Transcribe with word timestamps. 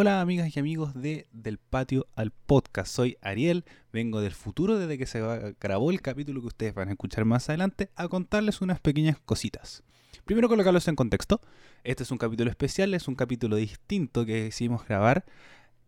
Hola 0.00 0.20
amigas 0.20 0.56
y 0.56 0.60
amigos 0.60 0.94
de 0.94 1.26
Del 1.32 1.58
Patio 1.58 2.06
al 2.14 2.30
Podcast, 2.30 2.94
soy 2.94 3.18
Ariel, 3.20 3.64
vengo 3.92 4.20
del 4.20 4.30
futuro 4.30 4.78
desde 4.78 4.96
que 4.96 5.06
se 5.06 5.20
grabó 5.60 5.90
el 5.90 6.00
capítulo 6.00 6.40
que 6.40 6.46
ustedes 6.46 6.72
van 6.72 6.86
a 6.86 6.92
escuchar 6.92 7.24
más 7.24 7.48
adelante 7.48 7.90
a 7.96 8.06
contarles 8.06 8.60
unas 8.60 8.78
pequeñas 8.78 9.18
cositas. 9.18 9.82
Primero 10.24 10.48
colocarlos 10.48 10.86
en 10.86 10.94
contexto, 10.94 11.40
este 11.82 12.04
es 12.04 12.12
un 12.12 12.18
capítulo 12.18 12.48
especial, 12.48 12.94
es 12.94 13.08
un 13.08 13.16
capítulo 13.16 13.56
distinto 13.56 14.24
que 14.24 14.44
decidimos 14.44 14.86
grabar, 14.86 15.24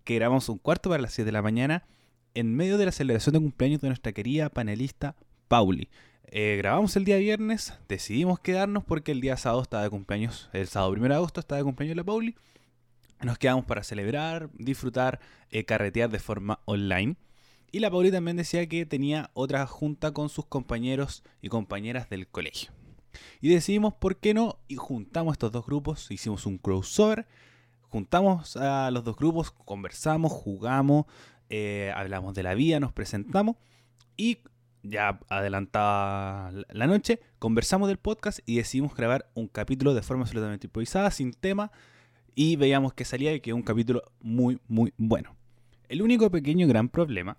que 0.03 0.17
grabamos 0.17 0.49
un 0.49 0.59
cuarto 0.59 0.91
para 0.91 1.03
las 1.03 1.13
7 1.15 1.27
de 1.27 1.31
la 1.31 1.43
mañana 1.43 1.85
en 2.35 2.53
medio 2.57 2.79
de 2.79 2.87
la 2.87 2.93
celebración 2.93 3.35
de 3.35 3.39
cumpleaños 3.39 3.81
de 3.81 3.91
nuestra 3.91 4.11
querida 4.11 4.49
panelista 4.49 5.15
Pauli. 5.47 5.89
Eh, 6.25 6.57
grabamos 6.59 6.97
el 6.97 7.05
día 7.05 7.19
viernes, 7.19 7.75
decidimos 7.89 8.41
quedarnos 8.41 8.83
porque 8.83 9.13
el 9.13 9.21
día 9.21 9.37
sábado 9.37 9.63
estaba 9.63 9.85
de 9.85 9.91
cumpleaños, 9.91 10.51
el 10.53 10.67
sábado 10.67 10.91
1 10.95 11.09
de 11.11 11.15
agosto 11.15 11.39
estaba 11.39 11.59
de 11.59 11.65
cumpleaños 11.65 11.97
la 11.97 12.03
Pauli 12.03 12.35
nos 13.23 13.39
quedamos 13.39 13.65
para 13.65 13.83
celebrar, 13.83 14.51
disfrutar, 14.55 15.21
eh, 15.51 15.65
carretear 15.65 16.11
de 16.11 16.19
forma 16.19 16.61
online. 16.65 17.17
Y 17.73 17.81
la 17.81 17.91
Pauli 17.91 18.11
también 18.11 18.37
decía 18.37 18.67
que 18.67 18.87
tenía 18.87 19.31
otra 19.35 19.67
junta 19.67 20.13
con 20.13 20.29
sus 20.29 20.47
compañeros 20.47 21.23
y 21.41 21.49
compañeras 21.49 22.09
del 22.09 22.27
colegio. 22.27 22.73
Y 23.41 23.49
decidimos, 23.49 23.95
¿por 23.95 24.17
qué 24.17 24.35
no? 24.35 24.59
Y 24.69 24.77
juntamos 24.77 25.33
estos 25.33 25.53
dos 25.53 25.67
grupos, 25.67 26.11
hicimos 26.11 26.47
un 26.47 26.59
crossover, 26.59 27.27
juntamos 27.83 28.57
a 28.57 28.91
los 28.91 29.05
dos 29.05 29.17
grupos, 29.17 29.51
conversamos, 29.51 30.33
jugamos, 30.33 31.07
eh, 31.49 31.93
hablamos 31.95 32.35
de 32.35 32.43
la 32.43 32.55
vida, 32.55 32.81
nos 32.81 32.93
presentamos 32.93 33.57
y 34.17 34.39
ya 34.83 35.21
adelantada 35.29 36.53
la 36.71 36.87
noche, 36.87 37.21
conversamos 37.39 37.89
del 37.89 37.99
podcast 37.99 38.41
y 38.47 38.57
decidimos 38.57 38.95
grabar 38.95 39.31
un 39.35 39.49
capítulo 39.49 39.95
de 39.95 40.03
forma 40.03 40.23
absolutamente 40.23 40.69
improvisada, 40.69 41.11
sin 41.11 41.33
tema, 41.33 41.71
y 42.35 42.57
veíamos 42.57 42.95
que 42.95 43.05
salía 43.05 43.35
y 43.35 43.41
que 43.41 43.53
un 43.53 43.63
capítulo 43.63 44.03
muy, 44.21 44.61
muy 44.69 44.93
bueno. 44.97 45.37
El 45.89 46.03
único 46.03 46.31
pequeño 46.31 46.67
gran 46.69 46.89
problema 46.89 47.37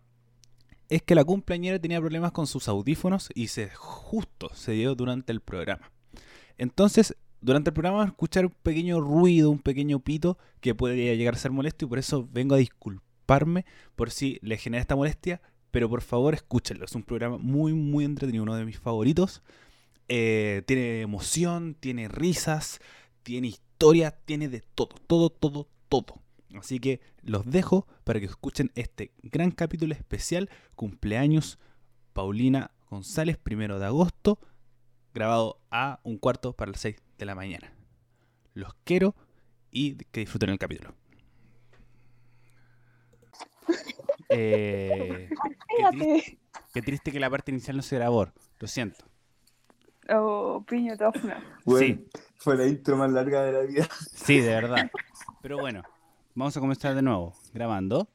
es 0.90 1.02
que 1.02 1.16
la 1.16 1.24
cumpleañera 1.24 1.80
tenía 1.80 2.02
problemas 2.02 2.34
con 2.34 2.48
sus 2.48 2.68
audífonos 2.68 3.30
y 3.34 3.48
se 3.48 3.70
justo 3.70 4.50
se 4.54 4.74
dio 4.74 4.94
durante 4.94 5.32
el 5.32 5.40
programa. 5.40 5.90
Entonces, 6.58 7.16
durante 7.40 7.70
el 7.70 7.74
programa 7.74 8.06
escuchar 8.06 8.46
un 8.46 8.54
pequeño 8.62 9.00
ruido, 9.00 9.50
un 9.50 9.60
pequeño 9.60 10.00
pito 10.00 10.38
que 10.60 10.76
podría 10.76 11.16
llegar 11.16 11.36
a 11.36 11.38
ser 11.38 11.52
molesto 11.52 11.86
y 11.86 11.88
por 11.88 11.98
eso 11.98 12.28
vengo 12.32 12.56
a 12.56 12.58
disculparme 12.58 13.66
por 13.96 14.12
si 14.12 14.38
le 14.42 14.58
genera 14.58 14.82
esta 14.82 14.96
molestia, 14.98 15.42
pero 15.72 15.90
por 15.90 16.02
favor 16.02 16.34
escúchenlo. 16.34 16.86
Es 16.86 16.94
un 16.94 17.04
programa 17.04 17.38
muy, 17.38 17.74
muy 17.74 18.04
entretenido, 18.04 18.44
uno 18.44 18.56
de 18.56 18.66
mis 18.66 18.78
favoritos. 18.78 19.42
Eh, 20.10 20.64
tiene 20.68 21.02
emoción, 21.02 21.76
tiene 21.80 22.10
risas, 22.10 22.82
tiene 23.24 23.48
historia 23.48 23.71
historia 23.82 24.12
tiene 24.12 24.48
de 24.48 24.62
todo, 24.62 24.96
todo, 25.08 25.32
todo, 25.32 25.68
todo. 25.90 26.22
Así 26.56 26.80
que 26.80 27.02
los 27.24 27.50
dejo 27.50 27.88
para 28.04 28.20
que 28.20 28.28
escuchen 28.28 28.72
este 28.76 29.12
gran 29.24 29.50
capítulo 29.50 29.96
especial, 29.96 30.52
cumpleaños 30.76 31.58
Paulina 32.14 32.70
González, 32.92 33.40
primero 33.40 33.80
de 33.80 33.88
agosto, 33.88 34.38
grabado 35.16 35.60
a 35.72 36.00
un 36.04 36.20
cuarto 36.20 36.54
para 36.54 36.70
las 36.72 36.82
6 36.82 36.98
de 37.18 37.26
la 37.26 37.34
mañana. 37.34 37.74
Los 38.54 38.76
quiero 38.84 39.16
y 39.72 39.96
que 39.96 40.20
disfruten 40.20 40.52
el 40.52 40.60
capítulo. 40.60 40.94
Eh, 44.34 45.28
qué, 46.74 46.82
triste, 46.82 47.12
que 47.12 47.20
la 47.20 47.30
parte 47.30 47.52
inicial 47.52 47.76
no 47.76 47.84
se 47.84 47.98
grabó. 47.98 48.30
Lo 48.60 48.68
siento. 48.70 49.04
Oh, 50.08 50.64
piño 50.66 50.96
sí. 51.78 52.08
Fue 52.42 52.58
la 52.58 52.66
intro 52.66 52.98
más 52.98 53.12
larga 53.12 53.44
de 53.44 53.52
la 53.52 53.60
vida. 53.60 53.88
Sí, 54.16 54.40
de 54.40 54.48
verdad. 54.48 54.90
Pero 55.44 55.60
bueno, 55.60 55.84
vamos 56.34 56.58
a 56.58 56.60
comenzar 56.60 56.96
de 56.96 57.04
nuevo. 57.04 57.36
Grabando. 57.54 58.08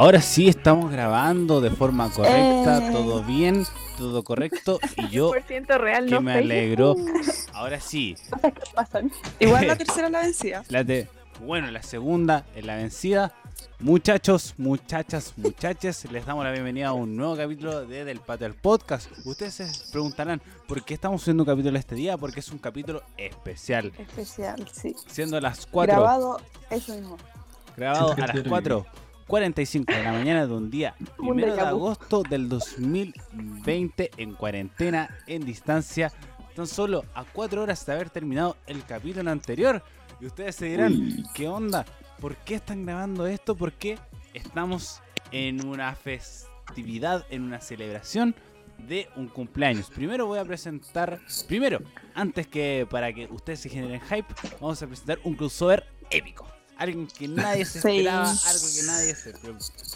Ahora 0.00 0.22
sí 0.22 0.48
estamos 0.48 0.90
grabando 0.90 1.60
de 1.60 1.70
forma 1.70 2.10
correcta, 2.10 2.88
eh. 2.88 2.90
todo 2.90 3.22
bien, 3.22 3.66
todo 3.98 4.24
correcto 4.24 4.80
y 4.96 5.10
yo 5.10 5.30
real, 5.68 6.06
que 6.06 6.20
me 6.20 6.32
alegro. 6.32 6.96
Ahora 7.52 7.80
sí. 7.80 8.16
Igual 9.38 9.66
la 9.66 9.76
tercera 9.76 10.08
la 10.08 10.20
vencida. 10.20 10.64
La 10.70 10.86
bueno, 11.42 11.70
la 11.70 11.82
segunda 11.82 12.46
es 12.54 12.64
la 12.64 12.76
vencida. 12.76 13.34
Muchachos, 13.78 14.54
muchachas, 14.56 15.34
muchachas, 15.36 16.10
les 16.10 16.24
damos 16.24 16.46
la 16.46 16.52
bienvenida 16.52 16.88
a 16.88 16.92
un 16.94 17.14
nuevo 17.14 17.36
capítulo 17.36 17.84
de 17.84 18.06
Del 18.06 18.20
Patio 18.20 18.46
al 18.46 18.54
Podcast. 18.54 19.10
Ustedes 19.26 19.52
se 19.52 19.92
preguntarán 19.92 20.40
por 20.66 20.82
qué 20.82 20.94
estamos 20.94 21.20
haciendo 21.20 21.42
un 21.42 21.46
capítulo 21.46 21.78
este 21.78 21.94
día, 21.94 22.16
porque 22.16 22.40
es 22.40 22.50
un 22.50 22.58
capítulo 22.58 23.02
especial. 23.18 23.92
Especial, 23.98 24.66
sí. 24.72 24.96
Siendo 25.08 25.38
las 25.42 25.66
4. 25.66 25.94
Grabado, 25.94 26.40
eso 26.70 26.94
mismo. 26.94 27.18
Grabado 27.76 28.14
a 28.14 28.16
las 28.16 28.48
4 28.48 28.86
45 29.30 29.92
de 29.92 30.02
la 30.02 30.12
mañana 30.12 30.44
de 30.44 30.52
un 30.52 30.70
día 30.72 30.96
primero 31.16 31.54
de 31.54 31.60
agosto 31.60 32.24
del 32.28 32.48
2020 32.48 34.10
en 34.16 34.34
cuarentena, 34.34 35.18
en 35.28 35.44
distancia, 35.44 36.12
tan 36.56 36.66
solo 36.66 37.04
a 37.14 37.22
4 37.22 37.62
horas 37.62 37.86
de 37.86 37.92
haber 37.92 38.10
terminado 38.10 38.56
el 38.66 38.84
capítulo 38.84 39.30
anterior. 39.30 39.84
Y 40.20 40.26
ustedes 40.26 40.56
se 40.56 40.66
dirán, 40.66 41.22
¿qué 41.32 41.46
onda? 41.46 41.86
¿Por 42.20 42.34
qué 42.38 42.56
están 42.56 42.84
grabando 42.84 43.24
esto? 43.28 43.54
¿Por 43.54 43.72
qué 43.72 44.00
estamos 44.34 45.00
en 45.30 45.64
una 45.64 45.94
festividad, 45.94 47.24
en 47.30 47.42
una 47.44 47.60
celebración 47.60 48.34
de 48.88 49.08
un 49.14 49.28
cumpleaños? 49.28 49.90
Primero 49.90 50.26
voy 50.26 50.40
a 50.40 50.44
presentar, 50.44 51.20
primero, 51.46 51.78
antes 52.14 52.48
que 52.48 52.84
para 52.90 53.12
que 53.12 53.28
ustedes 53.30 53.60
se 53.60 53.68
generen 53.68 54.00
hype, 54.00 54.34
vamos 54.60 54.82
a 54.82 54.88
presentar 54.88 55.20
un 55.22 55.36
crossover 55.36 55.86
épico 56.10 56.48
algo 56.80 57.06
que 57.16 57.28
nadie 57.28 57.64
se 57.66 57.78
esperaba, 57.78 58.30
algo 58.30 58.66
que 58.74 58.82
nadie 58.86 59.14
se 59.14 59.34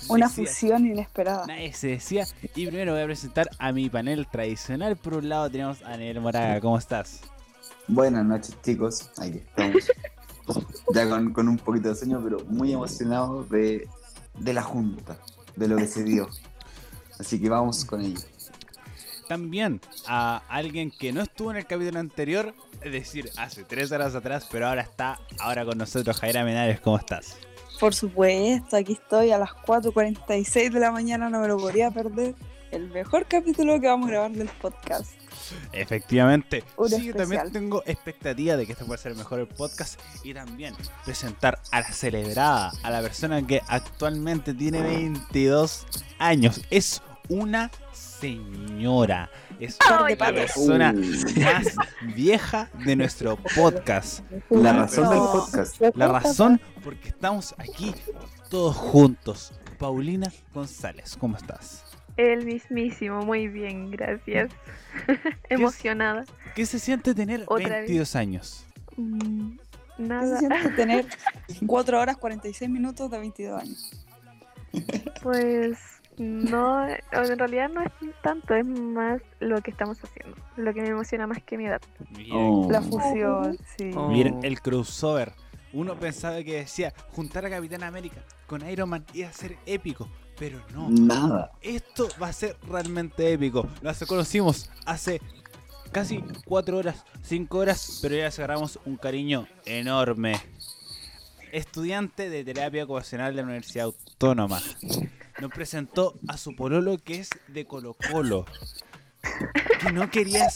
Una 0.09 0.29
fusión 0.29 0.87
inesperada. 0.87 1.47
Nadie 1.47 1.73
se 1.73 1.89
decía. 1.89 2.27
Y 2.55 2.67
primero 2.67 2.93
voy 2.93 3.01
a 3.01 3.07
presentar 3.07 3.49
a 3.59 3.73
mi 3.73 3.89
panel 3.89 4.27
tradicional. 4.31 4.97
Por 4.97 5.15
un 5.15 5.31
lado 5.31 5.51
tenemos 5.51 5.83
a 5.83 5.97
Nel 5.97 6.21
Moraga, 6.21 6.61
¿cómo 6.61 6.77
estás? 6.77 7.21
Buenas 7.89 8.25
noches 8.27 8.55
chicos, 8.63 9.11
ahí 9.17 9.43
estamos. 9.47 9.85
ya 10.95 11.09
con, 11.09 11.49
un 11.49 11.57
poquito 11.57 11.89
de 11.89 11.95
sueño, 11.95 12.21
pero 12.23 12.45
muy 12.49 12.73
emocionado 12.75 13.45
de, 13.45 13.89
de 14.39 14.53
la 14.53 14.63
junta, 14.63 15.17
de 15.57 15.69
lo 15.69 15.77
que 15.77 15.87
se 15.87 16.05
dio. 16.05 16.29
Así 17.19 17.41
que 17.41 17.49
vamos 17.49 17.83
con 17.87 18.03
ello 18.03 18.21
también 19.25 19.81
a 20.07 20.43
alguien 20.49 20.91
que 20.91 21.13
no 21.13 21.23
estuvo 21.23 21.51
en 21.51 21.57
el 21.57 21.67
capítulo 21.67 21.99
anterior, 21.99 22.55
es 22.85 22.93
decir, 22.93 23.31
hace 23.37 23.65
tres 23.65 23.91
horas 23.93 24.15
atrás, 24.15 24.47
pero 24.51 24.69
ahora 24.69 24.83
está 24.83 25.19
ahora 25.39 25.65
con 25.65 25.79
nosotros, 25.79 26.21
Jaira 26.21 26.45
Menares, 26.45 26.81
¿cómo 26.81 26.99
estás? 26.99 27.39
Por 27.81 27.95
supuesto, 27.95 28.77
aquí 28.77 28.93
estoy 28.93 29.33
a 29.33 29.39
las 29.39 29.51
4.46 29.51 30.71
de 30.71 30.81
la 30.81 30.93
mañana, 30.93 31.31
no 31.31 31.41
me 31.41 31.49
lo 31.49 31.57
podría 31.57 31.91
perder. 31.91 32.35
El 32.71 32.91
mejor 32.91 33.27
capítulo 33.27 33.81
que 33.81 33.87
vamos 33.87 34.09
a 34.09 34.13
grabar 34.13 34.31
del 34.33 34.49
podcast. 34.49 35.13
Efectivamente. 35.73 36.63
sí, 36.89 37.13
también 37.13 37.51
tengo 37.53 37.83
expectativa 37.87 38.57
de 38.57 38.67
que 38.67 38.73
este 38.73 38.85
pueda 38.85 38.99
ser 38.99 39.13
el 39.13 39.19
mejor 39.19 39.41
el 39.41 39.47
podcast 39.47 40.01
y 40.23 40.35
también 40.35 40.75
presentar 41.05 41.61
a 41.71 41.81
la 41.81 41.93
celebrada, 41.93 42.73
a 42.83 42.91
la 42.91 43.01
persona 43.01 43.47
que 43.47 43.63
actualmente 43.67 44.53
tiene 44.55 44.83
22 44.83 45.87
años. 46.19 46.61
Es 46.71 47.01
una 47.29 47.71
señora. 48.25 49.31
Es 49.61 49.79
la 50.19 50.33
persona 50.33 50.93
más 50.93 51.77
vieja 52.15 52.71
de 52.85 52.97
nuestro 52.97 53.37
podcast. 53.55 54.25
La 54.49 54.73
razón 54.73 55.11
del 55.11 55.19
podcast. 55.19 55.83
La 55.95 56.09
razón 56.09 56.61
porque 56.83 57.09
estamos 57.11 57.55
aquí 57.59 57.95
todos 58.49 58.77
juntos. 58.77 59.53
Paulina 59.79 60.33
González, 60.55 61.17
¿cómo 61.19 61.37
estás? 61.37 61.85
El 62.17 62.47
mismísimo, 62.47 63.23
muy 63.23 63.49
bien, 63.49 63.91
gracias. 63.91 64.51
Emocionada. 65.51 66.25
¿Qué 66.55 66.65
se 66.65 66.79
siente 66.79 67.15
tener 67.15 67.45
22 67.47 68.17
años? 68.17 68.65
Mm, 68.97 69.57
nada. 69.99 70.23
¿Qué 70.23 70.29
se 70.29 70.39
siente 70.39 70.77
tener 70.77 71.07
4 71.67 72.01
horas 72.01 72.17
46 72.17 72.71
minutos 72.71 73.11
de 73.11 73.19
22 73.19 73.61
años? 73.61 74.07
Pues 75.23 75.94
no, 76.19 76.87
en 76.89 77.39
realidad 77.39 77.69
no 77.69 77.83
es 77.83 77.91
tanto, 78.23 78.55
es 78.55 78.67
más 78.67 79.21
lo 79.41 79.61
que 79.63 79.71
estamos 79.71 79.99
haciendo. 80.03 80.37
Lo 80.57 80.73
que 80.73 80.83
me 80.83 80.89
emociona 80.89 81.27
más 81.27 81.43
que 81.43 81.59
mi 81.59 81.67
edad. 81.67 81.81
Oh. 82.33 82.69
La 82.71 82.83
fusión, 82.83 83.59
sí. 83.77 83.91
Oh. 83.97 84.09
Miren, 84.09 84.45
el 84.45 84.61
crossover. 84.61 85.33
Uno 85.73 85.99
pensaba 85.99 86.43
que 86.45 86.59
decía 86.59 86.95
juntar 87.11 87.45
a 87.47 87.51
Capitán 87.51 87.83
América 87.83 88.23
con 88.47 88.69
Iron 88.69 88.89
Man 88.89 89.05
iba 89.13 89.29
a 89.29 89.33
ser 89.33 89.57
épico, 89.67 90.09
pero 90.39 90.61
no. 90.73 90.89
Nada. 90.89 91.51
Esto 91.61 92.09
va 92.23 92.29
a 92.29 92.33
ser 92.33 92.57
realmente 92.69 93.33
épico. 93.33 93.67
Lo 93.83 93.93
conocimos 94.07 94.71
hace 94.87 95.21
casi 95.91 96.23
4 96.45 96.79
horas, 96.79 97.05
5 97.23 97.59
horas, 97.59 97.99
pero 98.03 98.15
ya 98.15 98.29
agarramos 98.29 98.79
un 98.85 98.97
cariño 98.97 99.49
enorme. 99.65 100.41
estudiante 101.55 102.31
de 102.31 102.45
terapia 102.45 102.85
ocupacional 102.85 103.35
de 103.35 103.43
la 103.43 103.47
Universidad 103.47 103.87
Autónoma. 103.87 104.61
Nos 105.45 105.53
presentó 105.53 106.19
a 106.27 106.39
su 106.39 106.57
pololo 106.57 106.97
que 106.97 107.21
es 107.21 107.29
de 107.49 107.67
Colo 107.67 107.95
Colo. 108.11 108.47
Que 109.79 109.93
no 109.93 110.09
quería, 110.11 110.49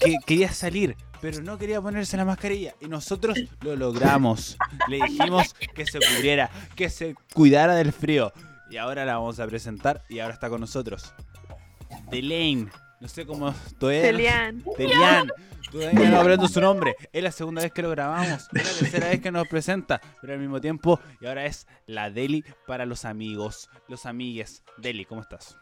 que 0.00 0.16
quería 0.24 0.50
salir, 0.50 0.96
pero 1.20 1.42
no 1.42 1.58
quería 1.58 1.82
ponerse 1.82 2.16
la 2.16 2.24
mascarilla. 2.24 2.74
Y 2.80 2.88
nosotros 2.88 3.38
lo 3.60 3.76
logramos. 3.76 4.56
Le 4.88 4.96
dijimos 4.96 5.52
que 5.74 5.84
se 5.84 5.98
cubriera, 5.98 6.50
que 6.74 6.88
se 6.88 7.16
cuidara 7.34 7.74
del 7.74 7.92
frío. 7.92 8.32
Y 8.70 8.78
ahora 8.78 9.04
la 9.04 9.18
vamos 9.18 9.38
a 9.40 9.46
presentar 9.46 10.04
y 10.08 10.20
ahora 10.20 10.32
está 10.32 10.48
con 10.48 10.62
nosotros. 10.62 11.12
Delaine. 12.10 12.70
No 12.98 13.08
sé 13.08 13.26
cómo 13.26 13.54
todavía. 13.78 14.00
Delian. 14.00 14.64
Delian. 14.78 15.30
Todavía 15.70 16.10
no 16.10 16.20
aprendo 16.20 16.48
su 16.48 16.60
nombre. 16.60 16.96
Es 17.12 17.22
la 17.22 17.30
segunda 17.32 17.62
vez 17.62 17.72
que 17.72 17.82
lo 17.82 17.90
grabamos. 17.90 18.48
Es 18.52 18.64
la 18.64 18.78
tercera 18.80 19.08
vez 19.08 19.20
que 19.20 19.30
nos 19.30 19.46
presenta. 19.48 20.00
Pero 20.20 20.32
al 20.34 20.38
mismo 20.40 20.60
tiempo. 20.60 20.98
Y 21.20 21.26
ahora 21.26 21.46
es 21.46 21.66
la 21.86 22.10
Deli 22.10 22.44
para 22.66 22.86
los 22.86 23.04
amigos. 23.04 23.68
Los 23.88 24.06
amigues. 24.06 24.62
Deli, 24.78 25.04
¿cómo 25.04 25.20
estás? 25.20 25.56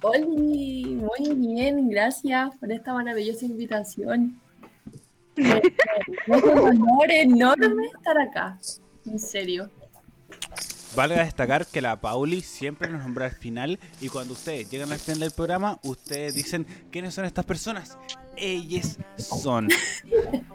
Hola, 0.00 0.24
muy 0.26 1.34
bien, 1.34 1.88
gracias 1.90 2.56
por 2.58 2.72
esta 2.72 2.92
maravillosa 2.94 3.44
invitación. 3.44 4.40
Me- 5.36 5.58
Es 5.58 6.42
un 6.42 6.58
honor 6.58 7.10
enorme 7.10 7.86
estar 7.86 8.18
acá, 8.18 8.58
en 9.06 9.18
serio. 9.18 9.70
Valga 10.96 11.24
destacar 11.24 11.66
que 11.66 11.80
la 11.80 12.00
Pauli 12.00 12.42
siempre 12.42 12.88
nos 12.88 13.02
nombra 13.02 13.26
al 13.26 13.32
final 13.32 13.78
y 14.00 14.08
cuando 14.08 14.34
ustedes 14.34 14.70
llegan 14.70 14.92
al 14.92 14.98
final 14.98 15.20
del 15.20 15.30
programa, 15.30 15.78
ustedes 15.84 16.34
dicen 16.34 16.66
quiénes 16.90 17.14
son 17.14 17.24
estas 17.24 17.44
personas. 17.46 17.96
Ellas 18.36 18.98
son. 19.16 19.68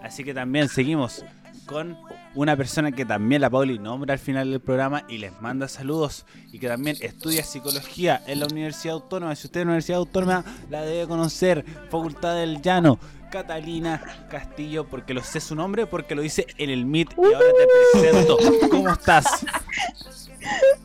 Así 0.03 0.24
que 0.24 0.33
también 0.33 0.69
seguimos 0.69 1.24
con 1.65 1.97
una 2.33 2.56
persona 2.56 2.91
que 2.91 3.06
también 3.06 3.41
la 3.41 3.50
Pauli 3.50 3.77
nombra 3.77 4.13
al 4.13 4.19
final 4.19 4.50
del 4.50 4.62
programa 4.62 5.03
y 5.09 5.18
les 5.18 5.39
manda 5.41 5.68
saludos 5.68 6.25
y 6.51 6.59
que 6.59 6.68
también 6.68 6.97
estudia 7.01 7.44
psicología 7.44 8.24
en 8.25 8.39
la 8.39 8.47
Universidad 8.47 8.95
Autónoma. 8.95 9.35
Si 9.35 9.47
usted 9.47 9.62
es 9.62 9.65
la 9.65 9.71
Universidad 9.71 10.00
Autónoma, 10.00 10.45
la 10.69 10.81
debe 10.81 11.07
conocer. 11.07 11.65
Facultad 11.89 12.35
del 12.35 12.62
Llano. 12.62 13.00
Catalina 13.29 14.01
Castillo, 14.30 14.88
porque 14.88 15.13
lo 15.13 15.21
sé 15.21 15.41
su 15.41 15.53
nombre, 15.53 15.85
porque 15.85 16.15
lo 16.15 16.21
dice 16.21 16.47
en 16.57 16.69
el 16.69 16.85
Meet 16.85 17.09
y 17.18 17.33
ahora 17.33 17.50
te 17.57 18.00
presento. 18.00 18.38
¿Cómo 18.71 18.89
estás? 18.89 19.25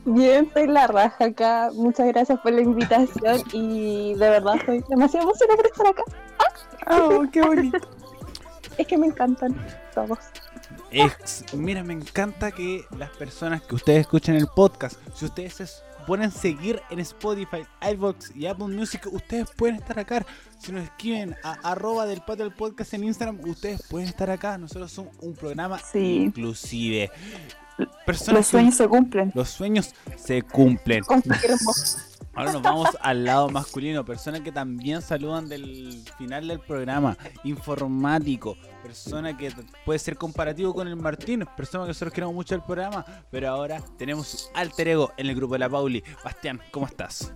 Bien, 0.05 0.47
estoy 0.47 0.67
la 0.67 0.87
raja 0.87 1.25
acá. 1.27 1.71
Muchas 1.75 2.07
gracias 2.09 2.41
por 2.41 2.53
la 2.53 2.61
invitación 2.63 3.43
y 3.53 4.15
de 4.15 4.31
verdad 4.31 4.57
estoy 4.57 4.83
demasiado 4.89 5.27
emocionada 5.29 5.57
por 5.57 5.67
estar 5.67 5.87
acá. 5.87 6.03
Oh, 6.91 7.25
qué 7.33 7.43
bonito. 7.43 7.79
Es 8.79 8.87
que 8.87 8.97
me 8.97 9.07
encantan 9.09 9.55
todos. 9.95 10.19
Mira, 11.55 11.85
me 11.85 11.93
encanta 11.93 12.51
que 12.53 12.85
las 12.97 13.11
personas 13.11 13.61
que 13.63 13.75
ustedes 13.75 14.01
escuchan 14.01 14.35
el 14.35 14.47
podcast, 14.47 14.97
si 15.15 15.27
ustedes 15.27 15.53
se 15.55 15.67
ponen 16.07 16.31
seguir 16.31 16.81
en 16.91 16.99
Spotify, 17.01 17.65
iVoox 17.93 18.35
y 18.35 18.47
Apple 18.47 18.69
Music, 18.69 19.07
ustedes 19.13 19.51
pueden 19.57 19.77
estar 19.77 19.99
acá. 19.99 20.25
Si 20.59 20.73
nos 20.73 20.85
escriben 20.85 21.37
a 21.45 21.53
arroba 21.71 22.07
del 22.07 22.23
patio 22.23 22.45
del 22.47 22.55
podcast 22.55 22.95
en 22.95 23.05
Instagram, 23.05 23.41
ustedes 23.47 23.83
pueden 23.89 24.09
estar 24.09 24.31
acá. 24.31 24.57
Nosotros 24.57 24.91
somos 24.91 25.15
un 25.21 25.35
programa 25.35 25.79
Sí. 25.79 26.23
inclusive. 26.25 27.11
Personas 28.07 28.41
Los 28.41 28.47
sueños 28.47 28.75
se 28.77 28.89
cumplen. 28.89 29.33
los 29.35 29.49
sueños 29.49 29.95
se 30.17 30.43
cumplen. 30.43 31.03
Confirmo. 31.05 31.73
Ahora 32.35 32.53
nos 32.53 32.63
vamos 32.63 32.89
al 33.03 33.25
lado 33.25 33.51
masculino, 33.51 34.07
personas 34.07 34.41
que 34.41 34.51
también 34.51 35.03
saludan 35.03 35.51
del 35.51 36.03
final 36.17 36.49
del 36.49 36.61
programa, 36.61 37.15
informático, 37.45 38.57
persona 38.83 39.37
que 39.37 39.53
puede 39.85 39.99
ser 39.99 40.17
comparativo 40.17 40.73
con 40.73 40.89
el 40.89 40.97
Martín, 40.97 41.45
persona 41.55 41.85
que 41.85 41.89
nosotros 41.89 42.15
queremos 42.15 42.35
mucho 42.35 42.55
el 42.55 42.63
programa, 42.63 43.05
pero 43.31 43.51
ahora 43.51 43.83
tenemos 43.99 44.29
su 44.29 44.49
alter 44.55 44.89
ego 44.89 45.13
en 45.19 45.27
el 45.27 45.37
grupo 45.37 45.53
de 45.55 45.59
la 45.59 45.69
Pauli. 45.69 46.03
Bastián, 46.25 46.59
¿cómo 46.71 46.87
estás? 46.87 47.35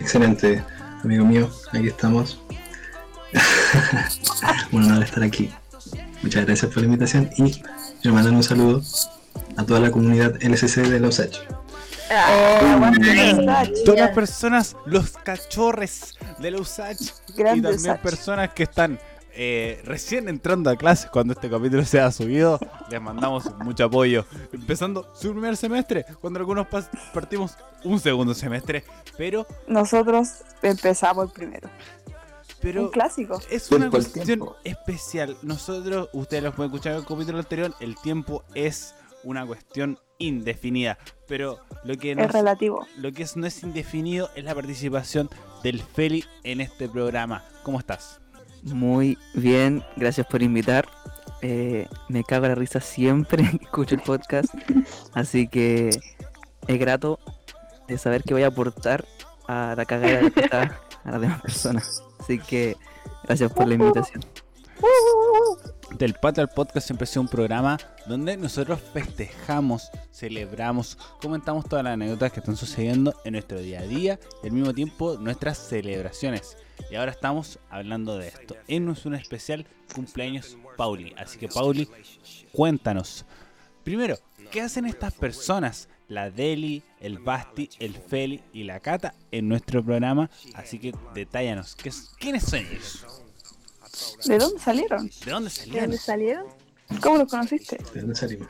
Excelente, 0.00 0.64
amigo 1.04 1.24
mío, 1.24 1.48
aquí 1.72 1.86
estamos. 1.86 2.40
un 4.72 4.82
honor 4.82 5.04
estar 5.04 5.22
aquí. 5.22 5.48
Muchas 6.24 6.44
gracias 6.44 6.72
por 6.72 6.82
la 6.82 6.86
invitación 6.86 7.30
y 7.36 7.52
quiero 8.02 8.14
mandar 8.14 8.32
un 8.32 8.42
saludo 8.42 8.82
a 9.58 9.66
toda 9.66 9.80
la 9.80 9.90
comunidad 9.90 10.36
LSC 10.40 10.82
de 10.82 11.00
la 11.00 11.08
USACH. 11.08 11.40
Eh, 12.10 12.14
aguante, 12.14 13.44
Sach. 13.44 13.70
Todas 13.84 14.00
las 14.00 14.10
personas, 14.14 14.76
los 14.86 15.10
cachorres 15.10 16.14
de 16.38 16.52
la 16.52 16.58
USACH 16.58 17.00
y 17.28 17.32
Grandes 17.34 17.82
también 17.82 18.02
personas 18.02 18.50
que 18.54 18.62
están 18.62 18.98
eh, 19.34 19.82
recién 19.84 20.28
entrando 20.28 20.70
a 20.70 20.76
clases 20.76 21.10
cuando 21.10 21.32
este 21.32 21.50
capítulo 21.50 21.84
sea 21.84 22.10
subido, 22.12 22.58
les 22.88 23.00
mandamos 23.00 23.52
mucho 23.58 23.84
apoyo. 23.84 24.24
Empezando 24.52 25.12
su 25.14 25.32
primer 25.32 25.56
semestre, 25.56 26.06
cuando 26.20 26.38
algunos 26.38 26.66
partimos 27.12 27.56
un 27.84 27.98
segundo 27.98 28.34
semestre, 28.34 28.84
pero, 29.16 29.46
Nosotros 29.66 30.44
empezamos 30.62 31.26
el 31.26 31.32
primero. 31.32 31.68
pero 32.60 32.82
Un 32.82 32.88
clásico. 32.90 33.40
es 33.50 33.70
una 33.72 33.90
cuestión 33.90 34.24
tiempo. 34.24 34.56
especial. 34.62 35.36
Nosotros, 35.42 36.08
ustedes 36.12 36.44
lo 36.44 36.52
pueden 36.52 36.72
escuchar 36.72 36.92
en 36.92 36.98
el 37.00 37.06
capítulo 37.06 37.38
anterior, 37.38 37.74
el 37.80 37.96
tiempo 37.96 38.44
es 38.54 38.94
una 39.28 39.46
cuestión 39.46 39.98
indefinida, 40.18 40.98
pero 41.26 41.60
lo 41.84 41.96
que 41.96 42.12
Es 42.12 42.16
nos 42.16 42.32
relativo. 42.32 42.86
lo 42.96 43.12
que 43.12 43.22
es, 43.24 43.36
no 43.36 43.46
es 43.46 43.62
indefinido 43.62 44.30
es 44.34 44.42
la 44.44 44.54
participación 44.54 45.28
del 45.62 45.82
Feli 45.82 46.24
en 46.44 46.60
este 46.62 46.88
programa. 46.88 47.44
¿Cómo 47.62 47.78
estás? 47.78 48.20
Muy 48.62 49.18
bien, 49.34 49.84
gracias 49.96 50.26
por 50.26 50.42
invitar. 50.42 50.88
Eh, 51.42 51.86
me 52.08 52.24
cago 52.24 52.48
la 52.48 52.54
risa 52.54 52.80
siempre 52.80 53.42
que 53.58 53.64
escucho 53.66 53.94
el 53.94 54.00
podcast, 54.00 54.52
así 55.12 55.46
que 55.46 55.90
es 56.66 56.78
grato 56.78 57.20
de 57.86 57.98
saber 57.98 58.22
que 58.22 58.32
voy 58.34 58.44
a 58.44 58.48
aportar 58.48 59.04
a 59.46 59.74
la 59.76 59.84
cagada 59.84 60.30
que 60.30 60.40
está 60.40 60.80
a 61.04 61.10
las 61.10 61.20
demás 61.20 61.42
personas. 61.42 62.02
Así 62.18 62.38
que 62.38 62.76
gracias 63.24 63.52
por 63.52 63.68
la 63.68 63.74
invitación. 63.74 64.24
Del 65.96 66.14
Patio 66.14 66.42
al 66.42 66.48
Podcast 66.50 66.86
siempre 66.86 67.04
ha 67.04 67.06
sido 67.06 67.22
un 67.22 67.28
programa 67.28 67.78
donde 68.06 68.36
nosotros 68.36 68.78
festejamos, 68.92 69.90
celebramos, 70.12 70.96
comentamos 71.20 71.64
todas 71.66 71.82
las 71.84 71.94
anécdotas 71.94 72.30
que 72.30 72.40
están 72.40 72.56
sucediendo 72.56 73.14
en 73.24 73.32
nuestro 73.32 73.58
día 73.58 73.80
a 73.80 73.86
día 73.86 74.20
y 74.42 74.46
al 74.46 74.52
mismo 74.52 74.74
tiempo 74.74 75.16
nuestras 75.18 75.56
celebraciones. 75.58 76.56
Y 76.90 76.94
ahora 76.96 77.10
estamos 77.10 77.58
hablando 77.70 78.18
de 78.18 78.28
esto. 78.28 78.54
En 78.68 78.88
un 78.88 79.14
especial 79.14 79.66
cumpleaños 79.94 80.56
Pauli. 80.76 81.14
Así 81.16 81.38
que 81.38 81.48
Pauli, 81.48 81.88
cuéntanos. 82.52 83.24
Primero, 83.82 84.18
¿qué 84.50 84.60
hacen 84.60 84.84
estas 84.86 85.14
personas? 85.14 85.88
La 86.06 86.30
Deli, 86.30 86.82
el 87.00 87.18
Basti, 87.18 87.68
el 87.80 87.94
Feli 87.94 88.42
y 88.52 88.64
la 88.64 88.80
Cata 88.80 89.14
en 89.30 89.48
nuestro 89.48 89.82
programa. 89.84 90.30
Así 90.54 90.78
que 90.78 90.94
detállanos. 91.14 91.74
¿qué 91.74 91.88
es- 91.88 92.10
¿Quiénes 92.18 92.44
son 92.44 92.60
ellos? 92.60 93.06
¿De 94.24 94.38
dónde 94.38 94.60
salieron? 94.60 95.10
¿De 95.24 95.30
dónde 95.30 95.50
¿De 95.50 95.54
salieron? 95.56 95.80
dónde 95.82 95.98
salieron? 95.98 96.46
¿Cómo 97.02 97.18
los 97.18 97.30
conociste? 97.30 97.78
¿De 97.94 98.00
dónde 98.00 98.14
salimos? 98.14 98.48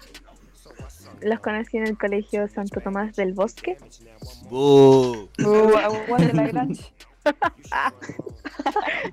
Los 1.20 1.40
conocí 1.40 1.76
en 1.78 1.86
el 1.88 1.98
colegio 1.98 2.48
Santo 2.48 2.80
Tomás 2.80 3.16
del 3.16 3.32
Bosque. 3.34 3.76
¡Bú! 4.48 5.28
Uh, 5.44 5.76
aguante 5.76 6.32
la 6.32 6.46
Grange. 6.46 6.92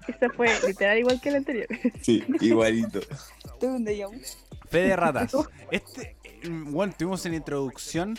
Eso 0.07 0.29
fue 0.35 0.47
literal 0.67 0.97
igual 0.99 1.19
que 1.19 1.29
el 1.29 1.35
anterior. 1.35 1.67
Sí, 2.01 2.23
igualito. 2.41 2.99
Tuve 3.59 3.71
un 3.75 3.85
déjà 3.85 4.07
vu. 4.07 4.19
Fe 4.69 4.79
de 4.89 4.95
ratas. 4.95 5.31
Este, 5.71 6.15
bueno, 6.47 6.93
tuvimos 6.97 7.25
en 7.25 7.31
la 7.33 7.37
introducción. 7.37 8.17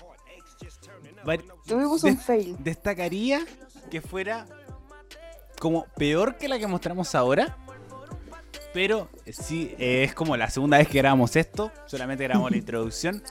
Tuvimos 1.67 2.03
de- 2.03 2.11
un 2.11 2.19
fail. 2.19 2.57
Destacaría 2.61 3.45
que 3.91 4.01
fuera 4.01 4.47
como 5.61 5.85
peor 5.97 6.37
que 6.39 6.49
la 6.49 6.59
que 6.59 6.67
mostramos 6.67 7.15
ahora. 7.15 7.57
Pero 8.77 9.09
eh, 9.25 9.33
sí, 9.33 9.75
eh, 9.79 10.05
es 10.05 10.13
como 10.13 10.37
la 10.37 10.51
segunda 10.51 10.77
vez 10.77 10.87
que 10.87 10.99
grabamos 10.99 11.35
esto. 11.35 11.73
Solamente 11.87 12.25
grabamos 12.25 12.51
la 12.51 12.59
introducción. 12.59 13.23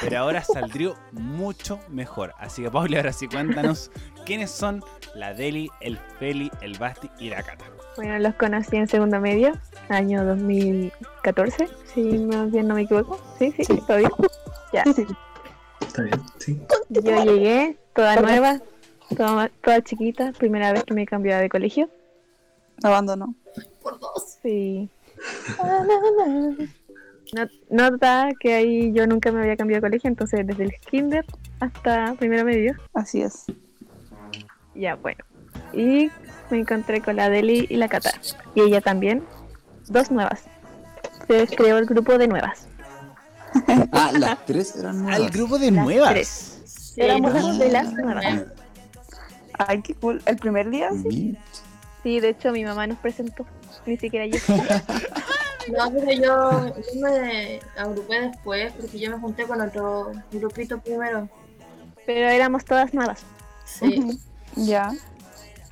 Pero 0.00 0.20
ahora 0.20 0.42
saldría 0.42 0.94
mucho 1.12 1.78
mejor. 1.90 2.32
Así 2.38 2.62
que, 2.62 2.70
Pauli, 2.70 2.96
ahora 2.96 3.12
sí 3.12 3.28
cuéntanos 3.28 3.90
quiénes 4.24 4.50
son 4.50 4.82
la 5.14 5.34
Deli, 5.34 5.68
el 5.82 5.98
Feli, 6.18 6.50
el 6.62 6.78
Basti 6.78 7.10
y 7.18 7.28
la 7.28 7.42
Cata. 7.42 7.66
Bueno, 7.96 8.18
los 8.20 8.36
conocí 8.36 8.76
en 8.76 8.88
segundo 8.88 9.20
medio, 9.20 9.52
año 9.90 10.24
2014, 10.24 11.68
si 11.92 12.00
más 12.00 12.50
bien 12.50 12.66
no 12.66 12.74
me 12.74 12.82
equivoco. 12.82 13.20
Sí, 13.38 13.52
sí, 13.54 13.64
Sí. 13.64 13.82
todo 13.86 13.98
bien. 13.98 14.10
Ya. 14.72 14.82
Sí, 14.84 14.94
sí. 14.94 15.06
¿Está 15.82 16.02
bien? 16.04 16.22
Sí. 16.38 16.58
Yo 16.88 17.24
llegué, 17.24 17.76
toda 17.94 18.16
nueva, 18.22 18.62
toda, 19.14 19.50
toda 19.62 19.82
chiquita, 19.82 20.32
primera 20.32 20.72
vez 20.72 20.84
que 20.84 20.94
me 20.94 21.04
cambiaba 21.04 21.42
de 21.42 21.50
colegio. 21.50 21.90
Abandonó. 22.82 23.34
Por 23.82 23.98
dos. 23.98 24.38
Sí. 24.42 24.88
No- 27.32 27.48
Nota 27.70 28.28
que 28.38 28.54
ahí 28.54 28.92
yo 28.92 29.06
nunca 29.06 29.32
me 29.32 29.40
había 29.40 29.56
cambiado 29.56 29.80
de 29.82 29.88
colegio, 29.88 30.08
entonces 30.08 30.46
desde 30.46 30.64
el 30.64 30.72
kinder 30.90 31.24
hasta 31.60 32.14
primero 32.18 32.44
medio. 32.44 32.74
Así 32.94 33.22
es. 33.22 33.44
Ya, 34.74 34.94
bueno. 34.96 35.24
Y 35.72 36.10
me 36.50 36.58
encontré 36.60 37.00
con 37.00 37.16
la 37.16 37.28
Deli 37.30 37.66
y 37.68 37.76
la 37.76 37.88
Cata. 37.88 38.10
Y 38.54 38.60
ella 38.60 38.80
también. 38.80 39.24
Dos 39.88 40.10
nuevas. 40.10 40.44
Se 41.26 41.46
creó 41.48 41.78
el 41.78 41.86
grupo 41.86 42.18
de 42.18 42.28
nuevas. 42.28 42.68
Ah, 43.92 44.10
las 44.12 44.44
tres 44.44 44.76
eran 44.76 45.02
nuevas. 45.02 45.18
Al 45.20 45.30
grupo 45.30 45.58
de 45.58 45.70
Las 45.70 45.84
nuevas. 45.84 46.10
tres. 46.10 46.62
Sí, 46.66 47.00
Éramos 47.00 47.32
no, 47.32 47.56
de 47.56 47.70
las 47.70 47.90
nuevas. 47.90 48.24
Ay, 49.54 49.80
qué 49.80 49.94
cool. 49.94 50.20
El 50.26 50.36
primer 50.36 50.68
día, 50.68 50.90
sí. 50.92 51.34
Sí, 52.06 52.20
de 52.20 52.28
hecho 52.28 52.52
mi 52.52 52.64
mamá 52.64 52.86
nos 52.86 52.98
presentó. 52.98 53.44
Ni 53.84 53.96
siquiera 53.96 54.26
yo. 54.26 54.38
No, 55.76 55.90
pero 55.90 56.12
yo, 56.12 56.76
yo 56.76 57.00
me 57.00 57.58
agrupé 57.76 58.20
después 58.20 58.72
porque 58.74 59.00
yo 59.00 59.10
me 59.10 59.18
junté 59.18 59.48
con 59.48 59.60
otro 59.60 60.12
grupito 60.30 60.78
primero. 60.78 61.28
Pero 62.06 62.28
éramos 62.28 62.64
todas 62.64 62.94
nuevas. 62.94 63.24
Sí. 63.64 64.16
Ya. 64.54 64.92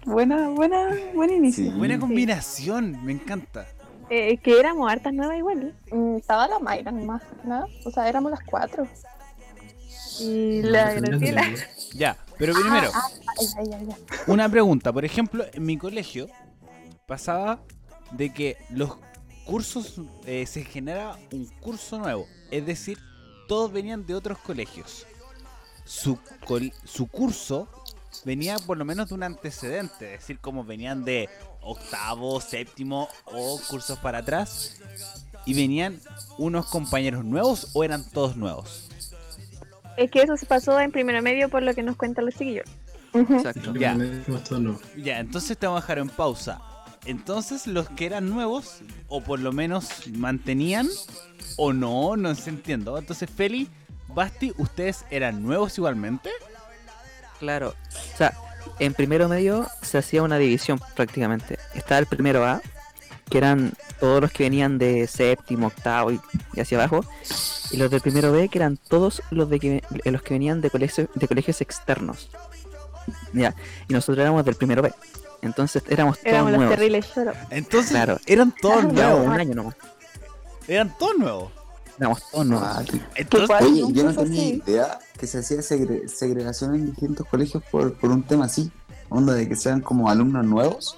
Buena, 0.04 0.48
buena, 0.48 0.88
buen 1.14 1.30
inicio. 1.30 1.66
Sí. 1.66 1.78
Buena 1.78 2.00
combinación, 2.00 3.04
me 3.04 3.12
encanta. 3.12 3.68
Eh, 4.10 4.38
que 4.38 4.58
éramos 4.58 4.90
hartas 4.90 5.14
nuevas 5.14 5.38
igual. 5.38 5.62
¿eh? 5.62 5.94
Mm, 5.94 6.16
estaba 6.16 6.48
la 6.48 6.58
Mayra 6.58 6.90
nomás, 6.90 7.22
¿no? 7.44 7.64
O 7.84 7.92
sea, 7.92 8.08
éramos 8.08 8.32
las 8.32 8.42
cuatro. 8.42 8.88
Y 10.18 10.62
la 10.62 10.92
Graciela. 10.94 11.44
Ya, 11.94 12.16
pero 12.38 12.54
primero, 12.54 12.90
ay, 12.94 13.66
ay, 13.72 13.86
ay. 13.88 13.88
una 14.26 14.48
pregunta. 14.48 14.92
Por 14.92 15.04
ejemplo, 15.04 15.44
en 15.52 15.64
mi 15.64 15.76
colegio 15.78 16.28
pasaba 17.06 17.60
de 18.12 18.32
que 18.32 18.56
los 18.70 18.96
cursos 19.44 20.00
eh, 20.24 20.46
se 20.46 20.64
generaba 20.64 21.18
un 21.32 21.46
curso 21.60 21.98
nuevo. 21.98 22.26
Es 22.50 22.64
decir, 22.66 22.98
todos 23.48 23.72
venían 23.72 24.06
de 24.06 24.14
otros 24.14 24.38
colegios. 24.38 25.06
Su, 25.84 26.18
col- 26.46 26.72
su 26.84 27.06
curso 27.06 27.68
venía 28.24 28.58
por 28.58 28.78
lo 28.78 28.84
menos 28.84 29.08
de 29.10 29.14
un 29.14 29.22
antecedente. 29.22 30.14
Es 30.14 30.20
decir, 30.20 30.38
como 30.40 30.64
venían 30.64 31.04
de 31.04 31.28
octavo, 31.60 32.40
séptimo 32.40 33.08
o 33.26 33.60
cursos 33.68 33.98
para 33.98 34.18
atrás. 34.18 34.80
Y 35.46 35.52
venían 35.52 36.00
unos 36.38 36.66
compañeros 36.66 37.22
nuevos 37.24 37.70
o 37.74 37.84
eran 37.84 38.08
todos 38.10 38.36
nuevos. 38.36 38.88
Es 39.96 40.10
que 40.10 40.22
eso 40.22 40.36
se 40.36 40.46
pasó 40.46 40.78
en 40.80 40.90
primero 40.90 41.22
medio 41.22 41.48
por 41.48 41.62
lo 41.62 41.74
que 41.74 41.82
nos 41.82 41.96
cuentan 41.96 42.26
los 42.26 42.34
chiquillos. 42.34 42.64
Exacto. 43.12 43.74
Ya. 43.74 43.96
Ya, 44.96 45.20
entonces 45.20 45.56
te 45.56 45.66
vamos 45.66 45.82
a 45.82 45.82
dejar 45.82 45.98
en 45.98 46.08
pausa. 46.08 46.60
Entonces 47.06 47.66
los 47.66 47.88
que 47.90 48.06
eran 48.06 48.28
nuevos, 48.28 48.78
o 49.08 49.20
por 49.22 49.38
lo 49.38 49.52
menos 49.52 50.08
mantenían, 50.08 50.88
o 51.56 51.72
no, 51.72 52.16
no 52.16 52.34
se 52.34 52.50
entiendo. 52.50 52.98
Entonces 52.98 53.28
Feli, 53.30 53.68
Basti, 54.08 54.52
¿ustedes 54.58 55.04
eran 55.10 55.42
nuevos 55.42 55.76
igualmente? 55.78 56.30
Claro. 57.38 57.74
O 58.14 58.16
sea, 58.16 58.32
en 58.78 58.94
primero 58.94 59.28
medio 59.28 59.66
se 59.82 59.98
hacía 59.98 60.22
una 60.22 60.38
división 60.38 60.80
prácticamente. 60.96 61.58
Estaba 61.74 61.98
el 61.98 62.06
primero 62.06 62.44
A, 62.44 62.62
que 63.30 63.38
eran 63.38 63.74
todos 64.00 64.22
los 64.22 64.32
que 64.32 64.44
venían 64.44 64.78
de 64.78 65.06
séptimo, 65.06 65.68
octavo 65.68 66.10
y, 66.12 66.20
y 66.54 66.60
hacia 66.60 66.78
abajo. 66.78 67.04
Y 67.74 67.76
los 67.76 67.90
del 67.90 68.00
primero 68.00 68.30
B, 68.30 68.48
que 68.48 68.58
eran 68.58 68.76
todos 68.76 69.20
los 69.30 69.50
de 69.50 69.58
que, 69.58 69.82
eh, 70.04 70.10
los 70.12 70.22
que 70.22 70.34
venían 70.34 70.60
de, 70.60 70.70
colegio- 70.70 71.08
de 71.12 71.26
colegios 71.26 71.60
externos. 71.60 72.28
Ya. 73.32 73.54
Y 73.88 73.92
nosotros 73.92 74.18
éramos 74.22 74.44
del 74.44 74.54
primero 74.54 74.80
B. 74.80 74.92
Entonces 75.42 75.82
éramos 75.88 76.18
todos 76.18 76.28
Éramos 76.32 76.50
los 76.52 76.58
nuevos. 76.60 76.76
terribles. 76.76 77.06
Entonces 77.50 77.90
Claro. 77.90 78.18
eran 78.26 78.54
todos 78.62 78.84
nuevos. 78.92 79.26
un 79.26 79.32
año 79.32 79.54
nomás. 79.56 79.74
Eran 80.68 80.96
todos 80.98 81.18
nuevos. 81.18 81.52
Éramos 81.98 82.22
todos 82.30 82.46
nuevos. 82.46 82.66
Ah, 82.68 82.82
Entonces. 83.16 83.56
Oye, 83.60 83.84
yo 83.92 84.04
no 84.04 84.14
tenía 84.14 84.44
idea 84.54 84.98
que 85.18 85.26
se 85.26 85.38
hacía 85.38 85.58
segre- 85.58 86.08
segregación 86.08 86.74
en 86.76 86.86
distintos 86.86 87.26
colegios 87.26 87.62
por, 87.72 87.94
por 87.94 88.10
un 88.10 88.22
tema 88.22 88.44
así. 88.46 88.70
Onda 89.08 89.34
de 89.34 89.48
que 89.48 89.56
sean 89.56 89.80
como 89.80 90.08
alumnos 90.08 90.44
nuevos, 90.46 90.96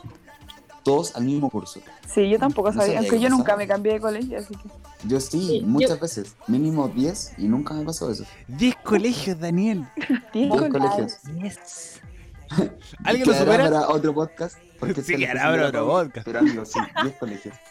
todos 0.84 1.16
al 1.16 1.24
mismo 1.24 1.48
curso. 1.50 1.80
Sí, 2.06 2.28
yo 2.28 2.38
tampoco 2.38 2.70
No 2.70 2.80
sabía, 2.82 2.98
aunque 2.98 3.16
que 3.16 3.20
yo 3.20 3.28
nunca 3.30 3.56
me 3.56 3.66
cambié 3.66 3.94
de 3.94 4.00
colegio, 4.00 4.38
así 4.38 4.54
que. 4.54 4.68
Yo 5.06 5.20
sí, 5.20 5.40
Sí, 5.40 5.60
yo- 5.60 5.66
muchas 5.66 6.00
veces, 6.00 6.36
mínimo 6.46 6.88
10 6.88 7.34
y 7.38 7.46
nunca 7.48 7.74
me 7.74 7.84
pasó 7.84 8.10
eso. 8.10 8.24
10 8.48 8.76
colegios, 8.76 9.38
Daniel. 9.38 9.86
Diez 10.32 10.50
10 10.50 10.50
colegios. 10.70 11.14
colegios. 11.24 12.00
¿Alguien 13.04 13.26
lo 13.28 13.34
supera? 13.34 13.64
para 13.64 13.88
otro 13.88 14.14
podcast. 14.14 14.56
Porque 14.78 15.02
Sí, 15.02 15.16
lo 15.16 15.26
para 15.26 15.66
otro 15.66 15.86
podcast. 15.86 16.24
Pero 16.26 16.38
amigos, 16.40 16.70
sí, 16.72 16.80
10 17.02 17.16
colegios. 17.16 17.54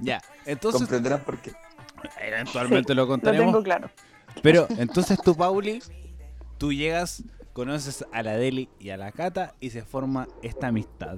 Ya, 0.00 0.20
entonces 0.44 0.80
Comprenderán 0.82 1.20
por 1.24 1.38
qué. 1.38 1.52
eventualmente 2.20 2.94
lo 2.94 3.02
Lo 3.02 3.08
contaremos. 3.08 3.46
tengo 3.46 3.62
claro. 3.62 3.90
Pero 4.42 4.66
entonces 4.76 5.18
tú, 5.22 5.34
Pauli, 5.34 5.82
tú 6.58 6.72
llegas, 6.74 7.22
conoces 7.54 8.04
a 8.12 8.22
la 8.22 8.36
Deli 8.36 8.68
y 8.78 8.90
a 8.90 8.98
la 8.98 9.12
Cata 9.12 9.54
y 9.60 9.70
se 9.70 9.82
forma 9.82 10.28
esta 10.42 10.66
amistad. 10.66 11.16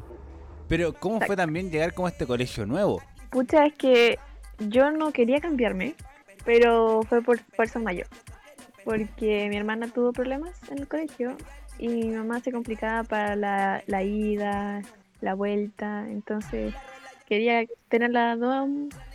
Pero 0.68 0.92
¿cómo 0.94 1.20
fue 1.20 1.34
también 1.36 1.70
llegar 1.70 1.94
como 1.94 2.06
a 2.06 2.10
este 2.10 2.26
colegio 2.26 2.64
nuevo? 2.64 3.02
Pucha, 3.30 3.66
es 3.66 3.74
que 3.74 4.18
yo 4.60 4.90
no 4.90 5.12
quería 5.12 5.40
cambiarme, 5.40 5.94
pero 6.44 7.02
fue 7.08 7.22
por 7.22 7.38
fuerza 7.38 7.78
mayor. 7.78 8.06
Porque 8.84 9.48
mi 9.48 9.56
hermana 9.56 9.88
tuvo 9.88 10.12
problemas 10.12 10.56
en 10.70 10.78
el 10.78 10.88
colegio 10.88 11.36
y 11.78 11.88
mi 11.88 12.08
mamá 12.10 12.40
se 12.40 12.52
complicaba 12.52 13.04
para 13.04 13.36
la, 13.36 13.82
la 13.86 14.02
ida, 14.02 14.82
la 15.20 15.34
vuelta. 15.34 16.06
Entonces 16.08 16.74
quería 17.26 17.64
tener 17.88 18.10
las 18.10 18.38
dos, 18.38 18.68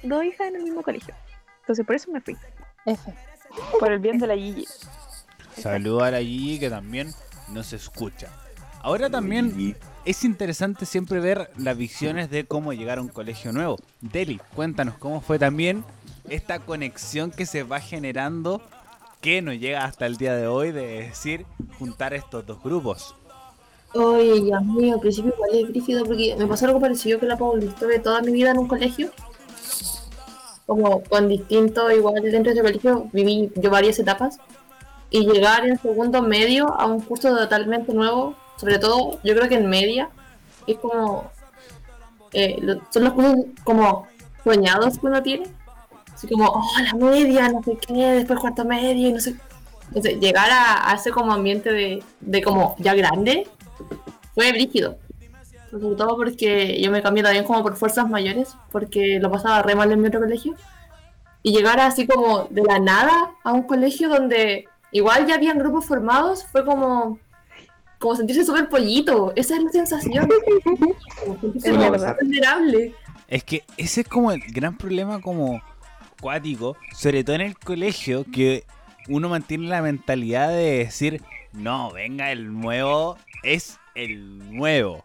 dos 0.04 0.24
hijas 0.24 0.48
en 0.48 0.58
el 0.58 0.64
mismo 0.64 0.82
colegio. 0.82 1.14
Entonces 1.62 1.86
por 1.86 1.96
eso 1.96 2.12
me 2.12 2.22
fui. 2.22 2.38
F. 2.86 3.14
Por 3.80 3.92
el 3.92 4.00
bien 4.00 4.20
de 4.20 4.28
la 4.28 4.36
Gigi. 4.36 4.68
Saludo 5.56 6.04
a 6.04 6.12
la 6.12 6.20
Gigi 6.20 6.60
que 6.60 6.70
también 6.70 7.10
nos 7.54 7.74
escucha. 7.74 8.30
Ahora 8.86 9.10
también 9.10 9.76
es 10.06 10.24
interesante 10.24 10.86
siempre 10.86 11.20
ver 11.20 11.50
las 11.58 11.76
visiones 11.76 12.30
de 12.30 12.46
cómo 12.46 12.72
llegar 12.72 13.00
a 13.00 13.02
un 13.02 13.08
colegio 13.08 13.52
nuevo. 13.52 13.78
Deli, 14.00 14.40
cuéntanos 14.56 14.94
cómo 15.00 15.22
fue 15.22 15.40
también 15.40 15.84
esta 16.30 16.60
conexión 16.60 17.32
que 17.32 17.48
se 17.48 17.64
va 17.64 17.80
generando 17.80 18.62
que 19.22 19.42
nos 19.42 19.56
llega 19.56 19.86
hasta 19.86 20.06
el 20.06 20.18
día 20.18 20.36
de 20.36 20.46
hoy 20.46 20.72
de 20.72 21.08
decir 21.08 21.48
juntar 21.80 22.14
estos 22.14 22.46
dos 22.46 22.62
grupos. 22.62 23.16
Oye, 23.96 24.40
Dios 24.40 24.64
mío, 24.64 24.94
al 24.94 25.00
principio 25.00 25.34
igual 25.34 25.50
es 25.56 25.68
brígido 25.68 26.06
porque 26.06 26.36
me 26.38 26.46
pasó 26.46 26.68
algo 26.68 26.80
parecido 26.80 27.20
que 27.20 27.26
la 27.26 27.40
Pauli. 27.40 27.66
Estuve 27.66 27.98
toda 27.98 28.22
mi 28.22 28.34
vida 28.34 28.52
en 28.52 28.60
un 28.60 28.68
colegio. 28.68 29.10
Como 30.68 31.02
con 31.06 31.28
distinto, 31.28 31.90
igual 31.90 32.22
dentro 32.22 32.54
de 32.54 32.60
ese 32.60 32.62
colegio 32.62 33.10
viví 33.12 33.52
yo 33.56 33.72
varias 33.72 33.98
etapas. 33.98 34.38
Y 35.10 35.26
llegar 35.26 35.66
en 35.66 35.80
segundo 35.80 36.22
medio 36.22 36.72
a 36.80 36.86
un 36.86 37.02
curso 37.02 37.36
totalmente 37.36 37.92
nuevo, 37.92 38.36
sobre 38.58 38.80
todo 38.80 39.20
yo 39.24 39.36
creo 39.36 39.50
que 39.50 39.56
en 39.56 39.70
media, 39.70 40.10
es 40.68 40.78
como... 40.78 41.32
eh, 42.34 42.58
lo- 42.62 42.82
son 42.90 43.04
los 43.06 43.14
cursos 43.14 43.36
como 43.64 44.08
soñados 44.44 44.98
que 44.98 45.08
uno 45.08 45.22
tiene. 45.24 45.48
Así 46.14 46.28
como, 46.28 46.46
oh, 46.48 46.64
la 46.82 46.94
media, 46.94 47.50
no 47.50 47.62
sé 47.64 47.78
qué, 47.78 47.94
después 47.94 48.40
cuarto 48.40 48.64
medio, 48.64 49.10
y 49.10 49.14
no 49.14 49.20
sé 49.20 49.36
entonces, 49.88 50.20
llegar 50.20 50.50
a, 50.50 50.90
a 50.90 50.96
ese 50.96 51.12
como 51.12 51.32
ambiente 51.34 51.72
de, 51.72 52.04
de 52.20 52.42
como 52.42 52.76
ya 52.80 52.96
grande 52.96 53.48
fue 54.34 54.52
brígido. 54.52 54.98
Sobre 55.70 55.96
todo 55.96 56.16
porque 56.16 56.82
yo 56.82 56.90
me 56.90 57.02
cambié 57.04 57.22
también 57.22 57.44
como 57.44 57.62
por 57.62 57.76
fuerzas 57.76 58.10
mayores, 58.10 58.56
porque 58.72 59.20
lo 59.20 59.30
pasaba 59.30 59.62
re 59.62 59.76
mal 59.76 59.92
en 59.92 60.02
mi 60.02 60.08
otro 60.08 60.22
colegio. 60.22 60.56
Y 61.44 61.52
llegar 61.52 61.80
así 61.80 62.08
como 62.08 62.48
de 62.50 62.64
la 62.64 62.80
nada 62.80 63.32
a 63.44 63.52
un 63.54 63.64
colegio 63.64 64.10
donde 64.10 64.66
igual 64.92 65.28
ya 65.28 65.36
habían 65.36 65.60
grupos 65.60 65.86
formados, 65.86 66.46
fue 66.46 66.66
como, 66.66 67.20
como 68.06 68.16
sentirse 68.16 68.46
súper 68.46 68.70
pollito. 68.70 69.34
Esa 69.36 69.56
es 69.58 69.64
la 69.64 69.72
sensación. 69.72 70.30
Como 70.64 71.40
sentirse 71.42 71.70
Es 71.70 71.76
como 71.76 71.92
verdad. 71.92 72.16
vulnerable. 72.22 72.94
Es 73.28 73.44
que 73.44 73.64
ese 73.78 74.02
es 74.02 74.08
como 74.08 74.32
el 74.32 74.42
gran 74.42 74.78
problema 74.78 75.20
como 75.20 75.60
cuático, 76.22 76.78
sobre 76.96 77.24
todo 77.24 77.36
en 77.36 77.42
el 77.42 77.58
colegio, 77.58 78.24
que 78.32 78.64
uno 79.10 79.28
mantiene 79.30 79.68
la 79.68 79.82
mentalidad 79.82 80.50
de 80.50 80.78
decir, 80.86 81.22
no, 81.54 81.92
venga, 81.92 82.32
el 82.32 82.54
nuevo 82.54 83.18
es 83.42 83.80
el 83.96 84.38
nuevo. 84.56 85.04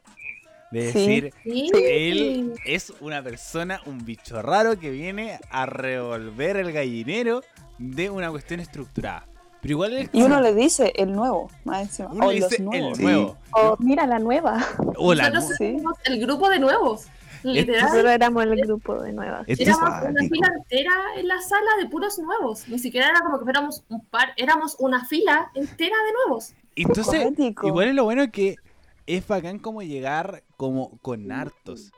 De 0.71 0.93
Sí. 0.93 0.99
decir, 1.21 1.35
Sí. 1.43 1.71
él 1.75 2.53
es 2.67 2.93
una 3.01 3.23
persona, 3.23 3.81
un 3.87 4.05
bicho 4.05 4.41
raro 4.43 4.79
que 4.79 4.91
viene 4.91 5.39
a 5.51 5.65
revolver 5.65 6.59
el 6.59 6.73
gallinero 6.73 7.43
de 7.79 8.11
una 8.11 8.31
cuestión 8.31 8.61
estructurada. 8.61 9.27
Pero 9.63 9.73
igual 9.73 9.93
el, 9.93 10.11
Y 10.13 10.23
uno 10.23 10.41
le 10.41 10.55
dice 10.55 10.93
el 10.97 11.13
nuevo, 11.13 11.51
más 11.65 11.83
encima. 11.83 12.09
uno 12.13 12.27
o 12.29 12.33
le 12.33 12.41
los 12.41 12.51
dice 12.51 12.63
el. 12.63 12.95
Sí. 12.97 13.03
nuevo. 13.03 13.37
Oh, 13.53 13.77
mira 13.79 14.07
la 14.07 14.19
nueva. 14.19 14.65
O 14.97 15.13
la 15.15 15.29
Nosotros 15.31 15.59
Sí. 15.59 15.77
somos 15.79 15.99
el 16.05 16.21
grupo 16.21 16.49
de 16.49 16.59
nuevos. 16.59 17.07
Literal. 17.43 17.83
Nosotros 17.85 18.11
éramos 18.13 18.45
el 18.45 18.57
grupo 18.61 19.03
de 19.03 19.13
nuevas. 19.15 19.41
Entonces, 19.49 19.67
Éramos 19.69 20.03
una 20.11 20.29
fila 20.29 20.49
entera 20.59 20.93
en 21.17 21.29
la 21.29 21.41
sala 21.41 21.71
de 21.83 21.89
puros 21.89 22.19
nuevos. 22.19 22.69
Ni 22.69 22.79
siquiera 22.79 23.09
era 23.09 23.21
como 23.21 23.39
que 23.39 23.45
fuéramos 23.45 23.83
un 23.89 24.05
par, 24.07 24.35
éramos 24.37 24.77
una 24.79 25.05
fila 25.07 25.51
entera 25.55 25.97
de 26.07 26.13
nuevos. 26.25 26.53
Entonces, 26.77 27.27
igual 27.63 27.89
es 27.89 27.95
lo 27.95 28.05
bueno 28.05 28.31
que 28.31 28.57
es 29.07 29.27
bacán 29.27 29.59
como 29.59 29.81
llegar 29.83 30.43
como 30.59 30.99
con 30.99 31.33
hartos. 31.33 31.93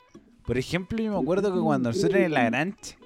Por 0.45 0.57
ejemplo, 0.57 0.97
yo 1.01 1.11
me 1.11 1.17
acuerdo 1.19 1.53
que 1.53 1.59
cuando 1.59 1.89
nosotros 1.89 2.21
en 2.21 2.33
la 2.33 2.45
Grange, 2.45 2.97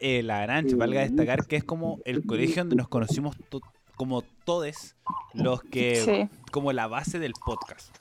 eh, 0.00 0.22
la 0.22 0.42
Grange, 0.42 0.74
valga 0.74 1.00
destacar 1.00 1.46
que 1.46 1.56
es 1.56 1.64
como 1.64 1.98
el 2.04 2.24
colegio 2.26 2.62
donde 2.62 2.76
nos 2.76 2.88
conocimos 2.88 3.36
to- 3.48 3.60
como 4.00 4.22
todes 4.46 4.96
los 5.34 5.62
que, 5.62 5.96
Sí, 6.30 6.38
como 6.50 6.72
la 6.72 6.86
base 6.86 7.18
del 7.18 7.34
podcast. 7.34 7.94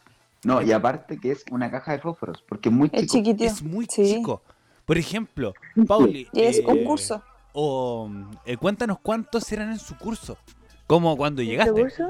No, 0.46 0.62
y 0.62 0.72
aparte 0.72 1.20
que 1.20 1.34
es 1.34 1.44
una 1.51 1.70
caja 1.70 1.91
de 1.91 2.00
fósforos, 2.00 2.41
porque 2.48 2.70
es 2.70 2.75
muy 2.75 2.89
es 2.94 3.01
chico. 3.01 3.13
chiquitito. 3.18 3.44
Es 3.44 3.62
muy 3.62 3.86
Sí. 3.89 4.15
chico. 4.15 4.41
Por 4.86 4.98
ejemplo, 4.98 5.53
Pauli. 5.89 6.29
Y 6.32 6.44
es 6.44 6.62
un 6.65 6.77
eh, 6.77 6.84
curso. 6.86 7.22
o 7.51 8.10
eh, 8.46 8.56
cuéntanos 8.56 9.00
cuántos 9.01 9.51
eran 9.51 9.72
en 9.74 9.77
su 9.79 9.98
curso. 9.98 10.38
Como 10.88 11.18
cuando 11.18 11.41
llegaste. 11.41 11.74
curso? 11.74 12.08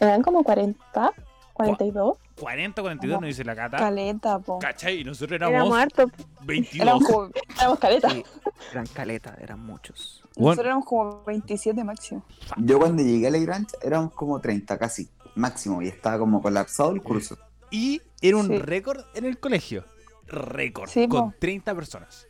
Eran 0.00 0.22
como 0.22 0.42
40, 0.42 1.12
42. 1.52 2.18
40, 2.40 2.82
42 2.82 3.20
nos 3.20 3.28
dice 3.28 3.44
la 3.44 3.54
cata. 3.54 3.76
Caleta, 3.76 4.40
po. 4.40 4.58
¿Cachai? 4.58 5.02
Y 5.02 5.04
nosotros 5.04 5.36
Éramos 5.36 5.54
éramos 5.54 5.78
hartos. 5.78 6.10
22. 6.44 6.80
Éramos 6.82 7.30
éramos 7.56 7.78
caleta. 7.78 8.10
Sí, 8.10 8.24
eran 8.72 8.86
caleta, 8.88 9.36
eran 9.40 9.60
muchos. 9.60 10.24
Bueno. 10.40 10.50
Nosotros 10.50 10.66
éramos 10.66 10.84
como 10.86 11.24
27 11.24 11.84
máximo. 11.84 12.24
Yo 12.56 12.78
cuando 12.78 13.02
llegué 13.02 13.26
a 13.26 13.30
Legrand 13.30 13.68
éramos 13.82 14.12
como 14.14 14.40
30 14.40 14.78
casi, 14.78 15.08
máximo, 15.34 15.82
y 15.82 15.88
estaba 15.88 16.18
como 16.18 16.40
colapsado 16.42 16.92
el 16.92 17.02
curso. 17.02 17.36
Y 17.70 18.02
era 18.20 18.36
un 18.36 18.48
Sí. 18.48 18.58
récord 18.58 19.04
en 19.14 19.24
el 19.26 19.38
colegio. 19.38 19.84
Récord. 20.26 20.88
Sí, 20.88 21.08
con 21.08 21.30
po. 21.30 21.36
30 21.38 21.74
personas. 21.74 22.26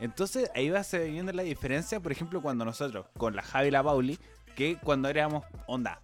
Entonces 0.00 0.50
ahí 0.54 0.70
va 0.70 0.82
se 0.84 1.08
viendo 1.08 1.32
la 1.32 1.42
diferencia, 1.42 2.00
por 2.00 2.12
ejemplo, 2.12 2.40
cuando 2.40 2.64
nosotros, 2.64 3.06
con 3.16 3.34
la 3.34 3.42
Javi 3.42 3.68
y 3.68 3.70
la 3.70 3.82
Pauli, 3.82 4.18
que 4.54 4.76
cuando 4.82 5.08
éramos, 5.08 5.44
onda, 5.66 6.00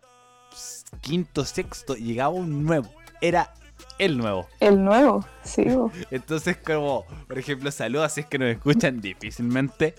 quinto, 1.00 1.44
sexto, 1.44 1.94
llegaba 1.94 2.30
un 2.30 2.64
nuevo. 2.64 2.88
Era 3.20 3.52
el 3.98 4.18
nuevo. 4.18 4.46
El 4.60 4.84
nuevo, 4.84 5.24
sí. 5.42 5.64
Entonces, 6.10 6.56
como, 6.56 7.04
por 7.26 7.38
ejemplo, 7.38 7.70
saludos, 7.70 8.12
si 8.12 8.20
es 8.20 8.26
que 8.26 8.38
nos 8.38 8.48
escuchan 8.48 9.00
difícilmente. 9.00 9.94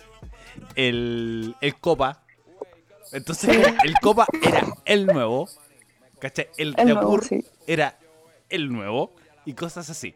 El, 0.76 1.56
el 1.62 1.76
Copa. 1.80 2.22
Entonces, 3.12 3.56
el 3.84 3.94
Copa 4.02 4.26
era 4.42 4.66
el 4.86 5.06
nuevo. 5.06 5.48
¿Cachai? 6.20 6.50
El, 6.58 6.74
El 6.78 6.86
nuevo, 6.86 7.02
Yapur 7.02 7.26
sí. 7.26 7.46
era 7.68 7.98
el 8.50 8.72
nuevo. 8.72 9.14
Y 9.46 9.54
cosas 9.54 9.90
así. 9.90 10.16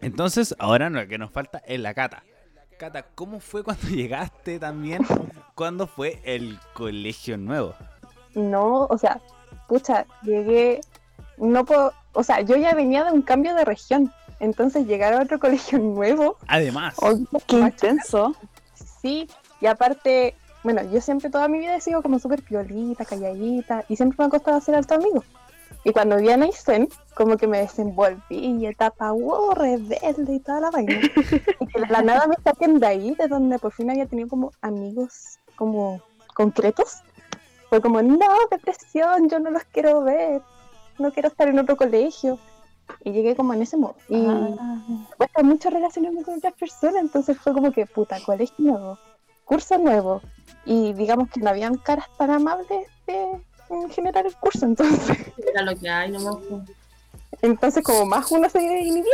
Entonces, 0.00 0.54
ahora 0.58 0.88
lo 0.90 1.06
que 1.08 1.18
nos 1.18 1.30
falta 1.30 1.62
es 1.66 1.80
la 1.80 1.94
Cata. 1.94 2.22
Cata, 2.78 3.02
¿cómo 3.14 3.40
fue 3.40 3.64
cuando 3.64 3.88
llegaste 3.88 4.58
también? 4.58 5.04
¿Cuándo 5.54 5.86
fue 5.86 6.20
el 6.24 6.58
colegio 6.74 7.36
nuevo? 7.36 7.74
No, 8.34 8.86
o 8.86 8.96
sea, 8.98 9.20
pucha, 9.66 10.06
llegué, 10.22 10.80
no 11.38 11.64
puedo, 11.64 11.92
o 12.12 12.22
sea, 12.22 12.40
yo 12.42 12.56
ya 12.56 12.74
venía 12.74 13.02
de 13.04 13.10
un 13.10 13.22
cambio 13.22 13.54
de 13.56 13.64
región, 13.64 14.12
entonces 14.38 14.86
llegar 14.86 15.12
a 15.14 15.22
otro 15.22 15.38
colegio 15.40 15.78
nuevo, 15.80 16.36
Además, 16.46 16.94
Oh, 17.00 17.18
qué 17.48 17.58
intenso. 17.58 18.36
Sí, 19.00 19.28
y 19.60 19.66
aparte, 19.66 20.34
bueno, 20.62 20.82
yo 20.90 21.00
siempre 21.00 21.30
toda 21.30 21.48
mi 21.48 21.58
vida 21.58 21.76
he 21.76 21.80
sido 21.80 22.02
como 22.02 22.18
súper 22.18 22.42
piolita, 22.42 23.04
calladita, 23.04 23.84
y 23.88 23.96
siempre 23.96 24.16
me 24.18 24.26
ha 24.26 24.30
costado 24.30 24.56
hacer 24.56 24.74
alto 24.74 24.94
amigo. 24.94 25.24
Y 25.84 25.92
cuando 25.92 26.16
vi 26.16 26.30
a 26.30 26.36
Naisen, 26.36 26.88
como 27.14 27.36
que 27.36 27.46
me 27.46 27.58
desenvolví 27.58 28.20
y 28.30 28.66
etapa, 28.66 29.12
wow, 29.12 29.54
rebelde 29.54 30.34
y 30.34 30.40
toda 30.40 30.60
la 30.60 30.70
vaina. 30.70 31.00
y 31.60 31.66
que 31.66 31.80
de 31.80 31.86
la 31.88 32.02
nada 32.02 32.26
me 32.26 32.36
saquen 32.42 32.80
de 32.80 32.86
ahí, 32.86 33.14
de 33.14 33.28
donde 33.28 33.58
por 33.58 33.72
fin 33.72 33.90
había 33.90 34.06
tenido 34.06 34.28
como 34.28 34.52
amigos 34.60 35.38
como 35.56 36.00
concretos. 36.34 37.02
Fue 37.68 37.80
como, 37.80 38.02
no, 38.02 38.28
depresión, 38.50 39.28
yo 39.28 39.38
no 39.38 39.50
los 39.50 39.64
quiero 39.64 40.02
ver, 40.02 40.40
no 40.98 41.12
quiero 41.12 41.28
estar 41.28 41.48
en 41.48 41.58
otro 41.58 41.76
colegio. 41.76 42.38
Y 43.04 43.12
llegué 43.12 43.36
como 43.36 43.54
en 43.54 43.62
ese 43.62 43.76
modo. 43.76 43.96
Y 44.08 44.16
Ah, 44.26 44.80
me 44.88 45.16
cuesta 45.16 45.42
mucho 45.42 45.70
relacionarme 45.70 46.22
con 46.22 46.38
otras 46.38 46.54
personas, 46.54 46.96
entonces 47.02 47.36
fue 47.38 47.52
como 47.52 47.70
que, 47.72 47.86
puta, 47.86 48.18
colegio 48.24 48.54
nuevo, 48.58 48.98
curso 49.44 49.78
nuevo. 49.78 50.20
Y 50.64 50.92
digamos 50.94 51.30
que 51.30 51.40
no 51.40 51.50
habían 51.50 51.76
caras 51.76 52.06
tan 52.18 52.30
amables 52.30 52.66
de 53.06 53.40
en 53.70 53.90
generar 53.90 54.26
el 54.26 54.34
curso, 54.36 54.64
entonces, 54.66 55.16
Era 55.52 55.62
lo 55.62 55.76
que 55.76 55.88
hay 55.88 56.10
nomás. 56.10 56.36
entonces 57.42 57.82
como 57.84 58.06
más 58.06 58.30
uno 58.32 58.48
se 58.48 58.62
inhibía. 58.62 59.04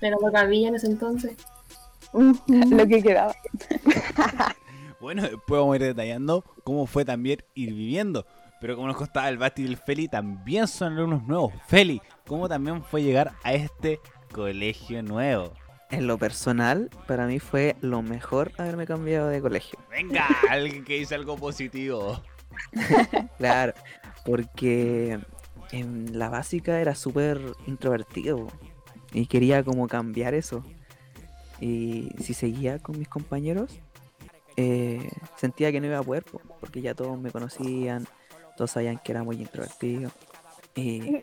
Pero 0.00 0.18
lo 0.20 0.30
que 0.30 0.36
había 0.36 0.68
en 0.68 0.74
ese 0.74 0.86
entonces. 0.86 1.36
lo 2.12 2.86
que 2.86 3.02
quedaba. 3.02 3.34
Bueno, 4.98 5.22
después 5.22 5.60
vamos 5.60 5.74
a 5.74 5.76
ir 5.76 5.82
detallando 5.82 6.42
cómo 6.64 6.86
fue 6.86 7.04
también 7.04 7.40
ir 7.54 7.72
viviendo. 7.74 8.26
Pero 8.60 8.74
como 8.74 8.88
nos 8.88 8.96
costaba 8.96 9.28
el 9.28 9.36
Basti 9.38 9.62
y 9.62 9.66
el 9.66 9.76
Feli, 9.76 10.08
también 10.08 10.66
son 10.66 10.94
alumnos 10.94 11.22
nuevos. 11.24 11.52
Feli, 11.68 12.00
¿cómo 12.26 12.48
también 12.48 12.82
fue 12.82 13.02
llegar 13.02 13.32
a 13.42 13.54
este 13.54 14.00
colegio 14.32 15.02
nuevo? 15.02 15.52
En 15.90 16.06
lo 16.06 16.18
personal, 16.18 16.90
para 17.06 17.26
mí 17.26 17.38
fue 17.38 17.76
lo 17.80 18.02
mejor 18.02 18.52
haberme 18.58 18.86
cambiado 18.86 19.28
de 19.28 19.40
colegio. 19.40 19.78
Venga, 19.90 20.26
alguien 20.50 20.84
que 20.84 20.98
dice 20.98 21.14
algo 21.14 21.36
positivo. 21.36 22.22
Claro, 23.38 23.74
porque 24.24 25.20
en 25.72 26.18
la 26.18 26.30
básica 26.30 26.80
era 26.80 26.94
súper 26.94 27.38
introvertido 27.66 28.48
y 29.12 29.26
quería 29.26 29.62
como 29.62 29.86
cambiar 29.88 30.34
eso. 30.34 30.64
Y 31.60 32.10
si 32.18 32.34
seguía 32.34 32.78
con 32.78 32.98
mis 32.98 33.08
compañeros, 33.08 33.78
eh, 34.56 35.10
sentía 35.36 35.70
que 35.70 35.80
no 35.80 35.86
iba 35.86 35.98
a 35.98 36.02
poder, 36.02 36.24
po, 36.24 36.40
porque 36.60 36.80
ya 36.80 36.94
todos 36.94 37.18
me 37.18 37.30
conocían, 37.30 38.06
todos 38.56 38.70
sabían 38.70 38.98
que 38.98 39.12
era 39.12 39.22
muy 39.22 39.36
introvertido. 39.36 40.10
Y 40.74 41.22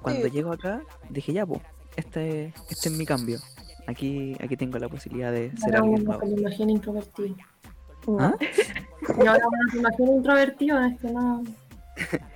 cuando 0.00 0.26
llego 0.28 0.52
acá, 0.52 0.82
dije 1.08 1.32
ya, 1.32 1.46
pues, 1.46 1.60
este, 1.96 2.52
este 2.68 2.88
es 2.88 2.92
mi 2.92 3.04
cambio. 3.06 3.38
Aquí, 3.86 4.36
aquí 4.40 4.56
tengo 4.56 4.78
la 4.78 4.88
posibilidad 4.88 5.32
de 5.32 5.56
ser 5.56 5.76
alguien 5.76 6.04
nuevo. 6.04 6.20
se 6.20 6.30
lo 6.30 6.38
imagina 6.38 6.72
introvertido. 6.72 7.36
¿Ah? 8.18 8.34
Y 9.18 9.26
ahora 9.26 9.46
uno 9.48 9.70
se 9.70 9.78
imagina 9.78 10.12
introvertido, 10.12 10.84
es 10.84 11.00
que 11.00 11.10
no. 11.10 11.42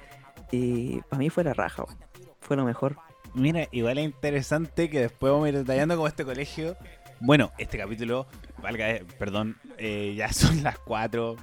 Y 0.52 1.00
para 1.02 1.18
mí 1.18 1.28
fue 1.28 1.42
la 1.42 1.54
raja, 1.54 1.84
po. 1.84 1.92
fue 2.40 2.56
lo 2.56 2.64
mejor. 2.64 2.96
Mira, 3.34 3.68
igual 3.72 3.98
es 3.98 4.04
interesante 4.04 4.88
que 4.88 5.00
después 5.00 5.32
vamos 5.32 5.46
a 5.46 5.48
ir 5.50 5.58
detallando 5.58 5.96
como 5.96 6.06
este 6.06 6.24
colegio. 6.24 6.76
Bueno, 7.20 7.50
este 7.58 7.78
capítulo, 7.78 8.26
valga, 8.62 8.90
eh, 8.90 9.04
perdón, 9.18 9.56
eh, 9.78 10.14
ya 10.16 10.32
son 10.32 10.62
las 10.62 10.78
4, 10.78 11.36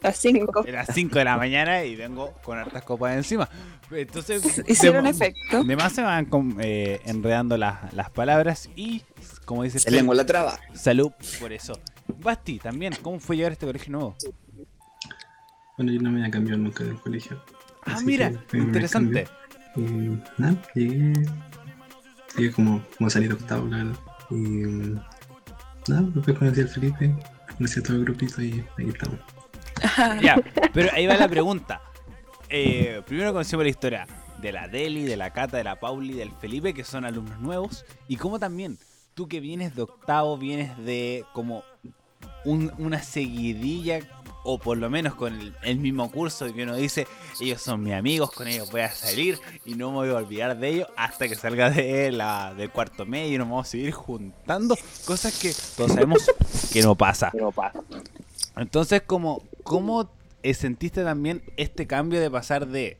Las 0.00 0.16
5. 0.16 0.64
las 0.68 0.88
5 0.94 1.18
de 1.18 1.24
la 1.24 1.36
mañana 1.36 1.84
y 1.84 1.96
vengo 1.96 2.32
con 2.44 2.56
hartas 2.58 2.82
copas 2.84 3.16
encima. 3.16 3.48
Entonces, 3.90 4.62
Hicieron 4.68 5.04
de- 5.04 5.10
efecto. 5.10 5.58
Además 5.58 5.92
se 5.92 6.02
van 6.02 6.28
eh, 6.60 7.00
enredando 7.04 7.56
las, 7.56 7.92
las 7.94 8.10
palabras 8.10 8.68
y, 8.76 9.02
como 9.44 9.64
dice 9.64 9.78
Se 9.80 9.90
lengua 9.90 10.14
la 10.14 10.24
traba. 10.26 10.58
salud 10.74 11.10
por 11.40 11.52
eso. 11.52 11.78
Basti, 12.20 12.58
también, 12.58 12.94
¿cómo 13.02 13.18
fue 13.18 13.36
llegar 13.36 13.50
a 13.50 13.54
este 13.54 13.66
colegio 13.66 13.92
nuevo? 13.92 14.16
Bueno, 15.76 15.92
yo 15.92 16.00
no 16.00 16.10
me 16.10 16.20
había 16.20 16.30
cambiado 16.30 16.58
nunca 16.58 16.84
del 16.84 17.00
colegio. 17.00 17.42
Ah, 17.86 17.94
Así 17.94 18.04
mira, 18.04 18.32
interesante. 18.52 19.26
Y 19.76 19.80
nada, 20.38 20.60
llegué. 20.74 21.12
Llegué 22.36 22.52
como, 22.52 22.84
como 22.96 23.10
salir 23.10 23.32
octavo, 23.32 23.66
la 23.66 23.78
verdad. 23.78 23.96
Y 24.30 24.36
nada, 25.90 26.02
después 26.14 26.38
conocí 26.38 26.60
al 26.60 26.68
Felipe, 26.68 27.14
conocí 27.56 27.80
a 27.80 27.82
todo 27.82 27.96
el 27.96 28.04
grupito 28.04 28.42
y 28.42 28.64
ahí 28.78 28.88
estamos. 28.88 29.18
Ya, 30.22 30.36
pero 30.72 30.90
ahí 30.92 31.06
va 31.06 31.16
la 31.16 31.28
pregunta. 31.28 31.80
Eh, 32.48 33.02
primero 33.06 33.32
conocemos 33.32 33.64
la 33.64 33.70
historia 33.70 34.06
de 34.40 34.52
la 34.52 34.68
Deli, 34.68 35.04
de 35.04 35.16
la 35.16 35.32
Cata, 35.32 35.56
de 35.56 35.64
la 35.64 35.78
Pauli, 35.80 36.14
del 36.14 36.30
Felipe, 36.40 36.72
que 36.74 36.84
son 36.84 37.04
alumnos 37.04 37.38
nuevos. 37.40 37.84
Y 38.08 38.16
cómo 38.16 38.38
también, 38.38 38.78
tú 39.14 39.28
que 39.28 39.40
vienes 39.40 39.74
de 39.74 39.82
octavo, 39.82 40.38
vienes 40.38 40.76
de 40.78 41.24
como 41.32 41.62
un- 42.44 42.72
una 42.78 43.02
seguidilla, 43.02 44.00
o 44.44 44.58
por 44.58 44.78
lo 44.78 44.88
menos 44.88 45.14
con 45.14 45.38
el, 45.38 45.54
el 45.62 45.78
mismo 45.78 46.10
curso, 46.10 46.50
que 46.54 46.62
uno 46.62 46.76
dice, 46.76 47.06
ellos 47.40 47.60
son 47.60 47.82
mis 47.82 47.92
amigos, 47.92 48.30
con 48.30 48.46
ellos 48.48 48.70
voy 48.70 48.80
a 48.82 48.90
salir 48.90 49.38
y 49.66 49.74
no 49.74 49.90
me 49.90 49.96
voy 49.98 50.08
a 50.10 50.14
olvidar 50.14 50.56
de 50.56 50.68
ellos 50.68 50.88
hasta 50.96 51.28
que 51.28 51.34
salga 51.34 51.68
de 51.68 52.12
la 52.12 52.54
del 52.54 52.70
cuarto 52.70 53.04
medio 53.04 53.34
y 53.34 53.38
nos 53.38 53.48
vamos 53.48 53.66
a 53.66 53.70
seguir 53.70 53.90
juntando. 53.92 54.78
Cosas 55.04 55.38
que 55.38 55.52
todos 55.76 55.92
sabemos 55.92 56.24
que 56.72 56.80
no 56.80 56.94
pasa. 56.94 57.30
Entonces, 58.56 59.02
como, 59.02 59.42
¿cómo 59.68 60.10
eh, 60.42 60.54
sentiste 60.54 61.04
también 61.04 61.42
este 61.56 61.86
cambio 61.86 62.20
de 62.20 62.30
pasar 62.30 62.66
de 62.66 62.98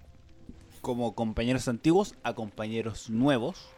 como 0.83 1.15
compañeros 1.15 1.67
antiguos 1.69 2.15
a 2.23 2.35
compañeros 2.35 3.11
nuevos? 3.11 3.69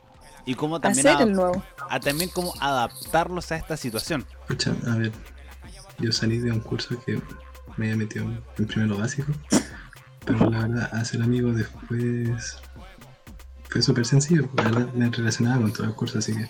Y 0.47 0.55
cómo 0.55 0.81
también, 0.81 1.07
Hacer 1.07 1.19
adap- 1.21 1.29
el 1.29 1.33
nuevo. 1.35 1.63
a 1.89 2.01
también 2.01 2.31
cómo 2.31 2.53
adaptarlos 2.61 3.53
a 3.53 3.57
esta 3.57 3.77
situación. 3.77 4.27
Escucha, 4.43 4.75
a 4.91 4.97
ver, 4.97 5.13
yo 5.99 6.13
salí 6.13 6.39
de 6.39 6.51
un 6.51 6.61
curso 6.61 6.99
que 7.05 7.21
me 7.77 7.87
había 7.87 7.97
metido 7.97 8.25
en 8.59 8.67
primero 8.67 8.97
básico, 8.99 9.33
pero 10.25 10.51
la 10.51 10.67
verdad, 10.67 10.95
hacer 10.95 11.23
amigos 11.23 11.57
después 11.57 12.57
fue 13.69 13.83
súper 13.83 14.05
sencillo, 14.07 14.47
porque 14.49 14.65
la 14.65 14.79
verdad 14.79 14.95
me 14.95 15.11
relacionaba 15.11 15.61
con 15.63 15.73
todo 15.73 15.87
el 15.87 15.95
curso, 15.95 16.19
así 16.19 16.33
que 16.35 16.49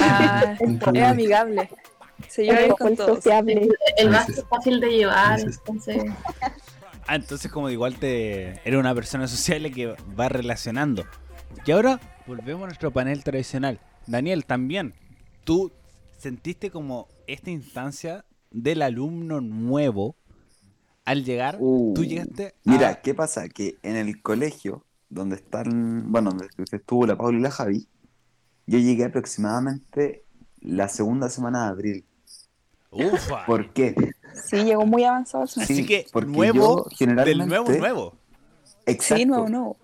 Ah, 0.00 0.56
es 0.60 1.02
amigable. 1.02 1.70
Se 2.28 2.42
lleva 2.44 2.58
bien 2.58 2.64
Pero 2.68 2.76
con 2.76 2.88
el 2.88 2.96
todos. 2.96 3.16
sociable. 3.16 3.68
El 3.96 4.14
es 4.14 4.44
fácil 4.48 4.80
de 4.80 4.90
llevar, 4.90 5.40
entonces. 5.40 6.04
Ah, 7.06 7.14
entonces 7.14 7.50
como 7.52 7.70
igual 7.70 7.96
te 7.96 8.60
era 8.68 8.78
una 8.78 8.94
persona 8.94 9.28
sociable 9.28 9.70
que 9.70 9.94
va 10.18 10.28
relacionando. 10.28 11.04
Y 11.64 11.70
ahora 11.70 12.00
volvemos 12.26 12.64
a 12.64 12.66
nuestro 12.66 12.90
panel 12.90 13.22
tradicional. 13.22 13.80
Daniel, 14.06 14.44
también, 14.44 14.94
tú 15.44 15.72
sentiste 16.18 16.70
como 16.70 17.08
esta 17.26 17.50
instancia 17.50 18.24
del 18.50 18.82
alumno 18.82 19.40
nuevo 19.40 20.16
al 21.04 21.24
llegar, 21.24 21.56
Uh, 21.60 21.94
tú 21.94 22.04
llegaste 22.04 22.46
a... 22.46 22.52
Mira, 22.64 23.00
¿qué 23.00 23.14
pasa? 23.14 23.48
Que 23.48 23.76
en 23.82 23.94
el 23.94 24.20
colegio, 24.22 24.84
donde 25.08 25.36
están, 25.36 26.10
bueno, 26.10 26.30
donde 26.30 26.48
estuvo 26.72 27.06
la 27.06 27.16
Paula 27.16 27.38
y 27.38 27.42
la 27.42 27.50
Javi, 27.52 27.88
yo 28.66 28.78
llegué 28.80 29.04
aproximadamente 29.04 30.24
la 30.66 30.88
segunda 30.88 31.30
semana 31.30 31.64
de 31.64 31.68
abril. 31.70 32.04
Ufa. 32.90 33.46
¿Por 33.46 33.72
qué? 33.72 33.94
Sí, 34.48 34.64
llegó 34.64 34.84
muy 34.84 35.04
avanzado 35.04 35.44
el 35.44 35.48
semestre. 35.48 35.74
Así 35.74 35.82
Sí, 35.82 35.88
que 35.88 36.26
nuevo 36.26 36.84
generalmente- 36.90 37.38
del 37.38 37.48
nuevo 37.48 37.70
nuevo. 37.72 38.14
Exacto. 38.84 39.16
Sí, 39.16 39.24
nuevo, 39.26 39.48
nuevo. 39.48 39.76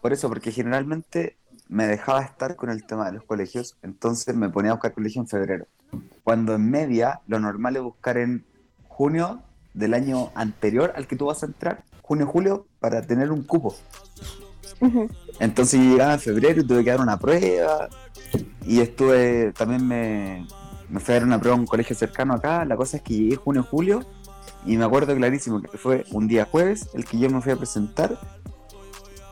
Por 0.00 0.12
eso, 0.12 0.28
porque 0.28 0.52
generalmente 0.52 1.36
me 1.68 1.86
dejaba 1.86 2.22
estar 2.22 2.54
con 2.54 2.70
el 2.70 2.84
tema 2.86 3.06
de 3.06 3.12
los 3.14 3.24
colegios, 3.24 3.76
entonces 3.82 4.34
me 4.36 4.48
ponía 4.48 4.70
a 4.70 4.74
buscar 4.74 4.92
colegio 4.94 5.20
en 5.20 5.26
febrero. 5.28 5.66
Cuando 6.22 6.54
en 6.54 6.70
media, 6.70 7.20
lo 7.26 7.40
normal 7.40 7.76
es 7.76 7.82
buscar 7.82 8.16
en 8.18 8.44
junio 8.88 9.42
del 9.74 9.94
año 9.94 10.30
anterior 10.34 10.92
al 10.96 11.06
que 11.06 11.16
tú 11.16 11.26
vas 11.26 11.42
a 11.42 11.46
entrar, 11.46 11.82
junio-julio, 12.02 12.66
para 12.78 13.02
tener 13.02 13.32
un 13.32 13.42
cupo. 13.42 13.74
Entonces 15.40 15.80
llegaba 15.80 16.14
en 16.14 16.20
febrero 16.20 16.60
y 16.60 16.66
tuve 16.66 16.84
que 16.84 16.90
dar 16.90 17.00
una 17.00 17.18
prueba. 17.18 17.88
Y 18.64 18.80
estuve, 18.80 19.52
también 19.52 19.86
me, 19.86 20.46
me 20.88 21.00
fui 21.00 21.12
a 21.14 21.18
dar 21.18 21.26
una 21.26 21.38
prueba 21.38 21.56
a 21.56 21.60
un 21.60 21.66
colegio 21.66 21.94
cercano 21.96 22.34
acá. 22.34 22.64
La 22.64 22.76
cosa 22.76 22.96
es 22.98 23.02
que 23.02 23.14
llegué 23.14 23.36
junio, 23.36 23.62
julio. 23.62 24.04
Y 24.64 24.76
me 24.76 24.84
acuerdo 24.84 25.14
clarísimo 25.14 25.62
que 25.62 25.78
fue 25.78 26.04
un 26.10 26.26
día 26.26 26.46
jueves 26.50 26.88
el 26.94 27.04
que 27.04 27.18
yo 27.18 27.30
me 27.30 27.40
fui 27.40 27.52
a 27.52 27.56
presentar. 27.56 28.18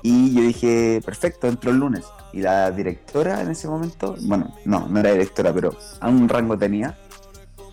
Y 0.03 0.35
yo 0.35 0.43
dije, 0.43 1.01
perfecto, 1.05 1.49
entro 1.49 1.71
el 1.71 1.79
lunes. 1.79 2.05
Y 2.33 2.41
la 2.43 2.71
directora 2.71 3.41
en 3.41 3.51
ese 3.51 3.69
momento, 3.69 4.17
bueno, 4.23 4.55
no, 4.65 4.87
no 4.89 5.01
era 5.01 5.13
directora, 5.13 5.53
pero 5.53 5.75
a 6.01 6.09
un 6.09 6.29
rango 6.29 6.59
tenía. 6.59 6.99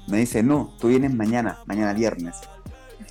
Me 0.07 0.17
dice, 0.17 0.41
no, 0.41 0.73
tú 0.79 0.87
vienes 0.87 1.13
mañana, 1.13 1.59
mañana 1.65 1.93
viernes. 1.93 2.35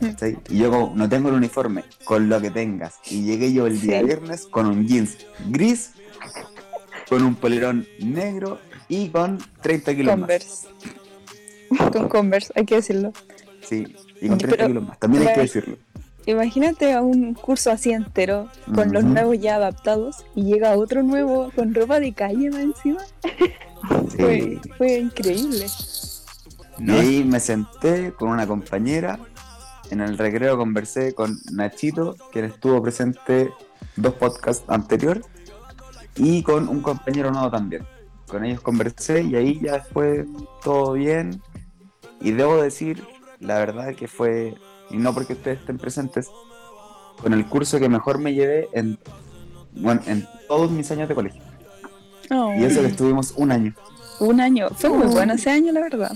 ¿cachai? 0.00 0.38
Y 0.48 0.58
yo 0.58 0.70
como, 0.70 0.92
no 0.96 1.08
tengo 1.08 1.28
el 1.28 1.34
uniforme, 1.34 1.84
con 2.04 2.28
lo 2.30 2.40
que 2.40 2.50
tengas. 2.50 2.94
Y 3.10 3.22
llegué 3.24 3.52
yo 3.52 3.66
el 3.66 3.80
día 3.80 4.00
Sí. 4.00 4.06
viernes 4.06 4.46
con 4.46 4.66
un 4.66 4.86
jeans 4.86 5.18
gris, 5.50 5.92
con 7.10 7.22
un 7.22 7.34
polerón 7.34 7.86
negro 7.98 8.58
y 8.88 9.08
con 9.10 9.38
30 9.60 9.94
kilos 9.96 10.14
Converse. 10.14 10.68
Con 11.92 12.08
Converse, 12.08 12.52
hay 12.56 12.64
que 12.64 12.76
decirlo. 12.76 13.12
más. 13.12 13.22
Sí, 13.68 13.94
y 14.22 14.28
con 14.28 14.38
30 14.38 14.56
Pero- 14.56 14.68
kilos 14.68 14.84
más. 14.88 14.98
También 14.98 15.26
hay 15.28 15.34
que 15.34 15.40
decirlo. 15.40 15.76
Imagínate 16.26 16.92
a 16.92 17.00
un 17.02 17.34
curso 17.34 17.70
así 17.72 17.90
entero, 17.92 18.48
con 18.74 18.92
los 18.92 19.02
nuevos 19.04 19.38
ya 19.40 19.56
adaptados, 19.56 20.24
y 20.34 20.44
llega 20.44 20.76
otro 20.76 21.02
nuevo 21.02 21.50
con 21.56 21.74
ropa 21.74 21.98
de 21.98 22.12
calle 22.12 22.50
más 22.50 22.60
encima. 22.60 23.00
Fue, 24.16 24.38
Sí. 24.62 24.70
fue 24.78 24.98
increíble. 24.98 25.66
Y 26.78 26.90
ahí 26.92 27.24
me 27.24 27.40
senté 27.40 28.12
con 28.12 28.28
una 28.28 28.46
compañera. 28.46 29.18
En 29.90 30.00
el 30.00 30.16
recreo 30.18 30.56
conversé 30.56 31.14
con 31.14 31.38
Nachito, 31.52 32.16
quien 32.32 32.44
estuvo 32.44 32.80
presente 32.82 33.50
dos 33.96 34.14
podcasts 34.14 34.64
anterior, 34.68 35.22
y 36.22 36.42
con 36.42 36.68
un 36.68 36.80
compañero 36.82 37.30
nuevo 37.30 37.50
también. 37.50 37.86
Con 38.28 38.44
ellos 38.44 38.60
conversé 38.60 39.22
y 39.22 39.34
ahí 39.34 39.58
ya 39.60 39.80
fue 39.80 40.26
todo 40.62 40.92
bien. 40.92 41.42
Y 42.20 42.32
debo 42.32 42.60
decir, 42.62 43.02
la 43.38 43.58
verdad 43.58 43.94
que 43.94 44.06
fue, 44.06 44.54
y 44.90 44.96
no 44.98 45.14
porque 45.14 45.32
ustedes 45.32 45.60
estén 45.60 45.78
presentes, 45.78 46.28
con 47.20 47.32
el 47.32 47.46
curso 47.46 47.78
que 47.80 47.88
mejor 47.88 48.18
me 48.18 48.34
llevé 48.34 48.68
en, 48.72 48.98
bueno, 49.72 50.00
en 50.06 50.26
todos 50.46 50.70
mis 50.70 50.90
años 50.90 51.08
de 51.08 51.14
colegio. 51.14 51.42
Oh, 52.30 52.54
Y 52.54 52.64
eso 52.64 52.80
que 52.82 52.88
estuvimos 52.88 53.32
un 53.36 53.50
año. 53.52 53.74
un 54.20 54.40
año. 54.40 54.68
Fue 54.76 54.90
muy 54.90 55.06
bueno 55.08 55.32
ese 55.34 55.50
año, 55.50 55.72
la 55.72 55.80
verdad. 55.80 56.12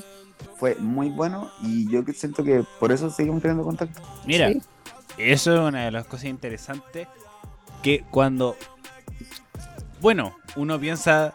Fue 0.59 0.75
muy 0.77 1.09
bueno 1.11 1.51
y 1.62 1.90
yo 1.90 2.05
que 2.05 2.12
siento 2.12 2.45
que 2.45 2.62
por 2.79 2.93
eso 2.93 3.11
seguimos 3.11 3.40
teniendo 3.43 3.64
contacto. 3.64 4.01
Mira, 4.27 4.49
Sí. 4.51 4.61
eso 5.19 5.55
es 5.55 5.61
una 5.61 5.87
de 5.87 5.90
las 5.90 6.07
cosas 6.07 6.27
interesantes 6.27 7.09
que 7.83 8.05
cuando, 8.11 8.57
bueno, 10.05 10.37
uno 10.57 10.79
piensa, 10.79 11.33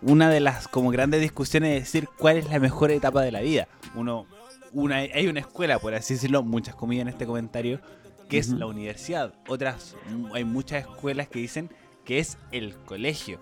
una 0.00 0.30
de 0.30 0.40
las 0.40 0.66
como 0.66 0.90
grandes 0.90 1.20
discusiones 1.20 1.76
es 1.76 1.84
decir 1.84 2.08
cuál 2.16 2.38
es 2.38 2.48
la 2.48 2.58
mejor 2.58 2.90
etapa 2.90 3.20
de 3.20 3.30
la 3.30 3.42
vida. 3.42 3.68
Uno, 3.94 4.24
una, 4.72 4.96
hay 4.96 5.26
una 5.26 5.40
escuela, 5.40 5.78
por 5.78 5.92
así 5.92 6.14
decirlo, 6.14 6.42
muchas 6.42 6.74
comillas 6.74 7.02
en 7.02 7.08
este 7.08 7.26
comentario, 7.26 7.82
que 8.30 8.38
es 8.38 8.48
la 8.48 8.64
universidad. 8.64 9.34
Otras, 9.46 9.94
hay 10.32 10.44
muchas 10.44 10.86
escuelas 10.86 11.28
que 11.28 11.38
dicen 11.38 11.68
que 12.06 12.18
es 12.18 12.38
el 12.50 12.74
colegio. 12.76 13.40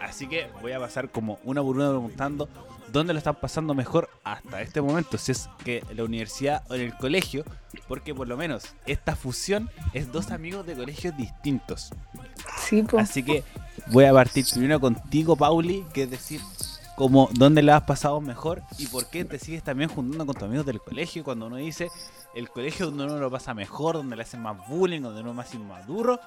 Así 0.00 0.28
que 0.28 0.46
voy 0.60 0.70
a 0.70 0.78
pasar 0.78 1.10
como 1.10 1.40
una 1.42 1.60
por 1.60 1.74
una 1.74 1.88
preguntando 1.88 2.48
dónde 2.92 3.12
lo 3.12 3.18
están 3.18 3.36
pasando 3.36 3.74
mejor 3.74 4.08
hasta 4.24 4.62
este 4.62 4.80
momento, 4.80 5.18
si 5.18 5.32
es 5.32 5.48
que 5.64 5.82
la 5.94 6.04
universidad 6.04 6.62
o 6.68 6.74
en 6.74 6.82
el 6.82 6.96
colegio, 6.96 7.44
porque 7.88 8.14
por 8.14 8.28
lo 8.28 8.36
menos 8.36 8.64
esta 8.86 9.16
fusión 9.16 9.70
es 9.92 10.12
dos 10.12 10.30
amigos 10.30 10.66
de 10.66 10.74
colegios 10.74 11.16
distintos. 11.16 11.90
Sí, 12.58 12.82
pues. 12.82 13.10
Así 13.10 13.22
que 13.22 13.42
voy 13.88 14.04
a 14.04 14.12
partir 14.12 14.44
primero 14.52 14.80
contigo, 14.80 15.36
Pauli, 15.36 15.84
que 15.92 16.04
es 16.04 16.10
decir, 16.10 16.40
como 16.94 17.28
dónde 17.32 17.62
la 17.62 17.78
has 17.78 17.84
pasado 17.84 18.20
mejor 18.20 18.62
y 18.78 18.86
por 18.86 19.06
qué 19.06 19.24
te 19.24 19.38
sigues 19.38 19.62
también 19.62 19.88
juntando 19.88 20.26
con 20.26 20.34
tus 20.34 20.44
amigos 20.44 20.66
del 20.66 20.80
colegio 20.80 21.24
cuando 21.24 21.46
uno 21.46 21.56
dice 21.56 21.90
el 22.34 22.50
colegio 22.50 22.86
donde 22.86 23.04
uno 23.04 23.18
lo 23.18 23.30
pasa 23.30 23.54
mejor, 23.54 23.96
donde 23.96 24.16
le 24.16 24.22
hacen 24.22 24.42
más 24.42 24.56
bullying, 24.68 25.00
donde 25.00 25.20
uno 25.20 25.30
es 25.30 25.36
más 25.36 25.54
inmaduro 25.54 26.20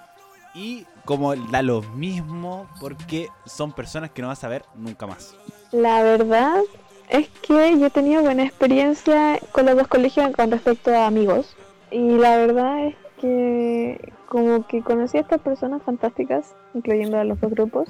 y 0.55 0.85
como 1.03 1.35
da 1.35 1.61
lo 1.61 1.81
mismo 1.81 2.67
porque 2.79 3.29
son 3.45 3.73
personas 3.73 4.11
que 4.11 4.21
no 4.21 4.29
vas 4.29 4.43
a 4.43 4.47
ver 4.47 4.65
nunca 4.75 5.05
más. 5.05 5.35
La 5.75 6.03
verdad 6.03 6.61
es 7.09 7.27
que 7.45 7.77
yo 7.77 7.87
he 7.87 7.89
tenido 7.89 8.21
buena 8.21 8.43
experiencia 8.43 9.39
con 9.51 9.65
los 9.65 9.75
dos 9.75 9.89
colegios 9.89 10.31
con 10.33 10.49
respecto 10.49 10.91
a 10.91 11.05
amigos. 11.05 11.53
Y 11.91 12.17
la 12.17 12.37
verdad 12.37 12.87
es 12.87 12.95
que 13.19 14.13
como 14.29 14.65
que 14.67 14.81
conocí 14.81 15.17
a 15.17 15.21
estas 15.21 15.41
personas 15.41 15.83
fantásticas, 15.83 16.55
incluyendo 16.73 17.17
a 17.17 17.25
los 17.25 17.41
dos 17.41 17.51
grupos. 17.51 17.89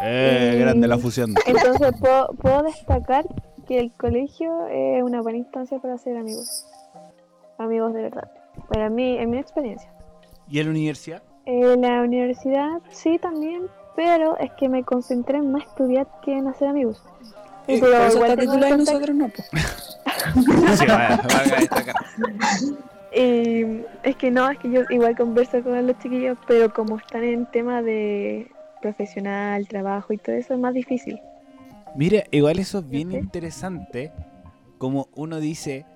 Eh, 0.00 0.56
grande 0.60 0.86
la 0.86 0.98
fusión. 0.98 1.34
Entonces 1.44 1.92
puedo, 1.98 2.28
puedo 2.40 2.62
destacar 2.62 3.24
que 3.66 3.80
el 3.80 3.92
colegio 3.92 4.68
es 4.68 5.02
una 5.02 5.20
buena 5.22 5.38
instancia 5.38 5.80
para 5.80 5.94
hacer 5.94 6.16
amigos. 6.16 6.66
Amigos 7.58 7.94
de 7.94 8.02
verdad. 8.02 8.30
Para 8.68 8.90
mí, 8.90 9.18
en 9.18 9.30
mi 9.30 9.38
experiencia. 9.38 9.92
¿Y 10.48 10.60
en 10.60 10.66
la 10.66 10.70
universidad? 10.70 11.22
En 11.46 11.80
la 11.80 12.02
universidad 12.02 12.80
sí 12.90 13.18
también, 13.18 13.62
pero 13.98 14.38
es 14.38 14.52
que 14.52 14.68
me 14.68 14.84
concentré 14.84 15.38
en 15.38 15.50
más 15.50 15.64
estudiar 15.64 16.06
que 16.22 16.38
en 16.38 16.46
hacer 16.46 16.68
amigos. 16.68 17.02
Y 17.66 17.72
Eh, 17.72 17.78
pero 17.80 18.08
igual 18.12 18.30
y 18.40 18.46
contacto- 18.46 18.76
nosotros 18.76 19.16
no. 19.16 19.28
pues. 19.28 19.50
Sí, 20.78 20.86
va, 20.86 21.16
va 21.16 21.38
a 21.40 21.60
destacar. 21.60 21.96
Eh, 23.10 23.84
es 24.04 24.14
que 24.14 24.30
no, 24.30 24.48
es 24.48 24.58
que 24.58 24.70
yo 24.70 24.82
igual 24.90 25.16
converso 25.16 25.60
con 25.64 25.84
los 25.84 25.98
chiquillos, 25.98 26.38
pero 26.46 26.72
como 26.72 26.98
están 26.98 27.24
en 27.24 27.46
tema 27.46 27.82
de 27.82 28.52
profesional, 28.80 29.66
trabajo 29.66 30.12
y 30.12 30.18
todo 30.18 30.36
eso, 30.36 30.54
es 30.54 30.60
más 30.60 30.74
difícil. 30.74 31.20
Mira, 31.96 32.22
igual 32.30 32.60
eso 32.60 32.78
es 32.78 32.88
bien 32.88 33.08
Ujú. 33.08 33.18
interesante. 33.18 34.12
Como 34.78 35.08
uno 35.16 35.40
dice, 35.40 35.86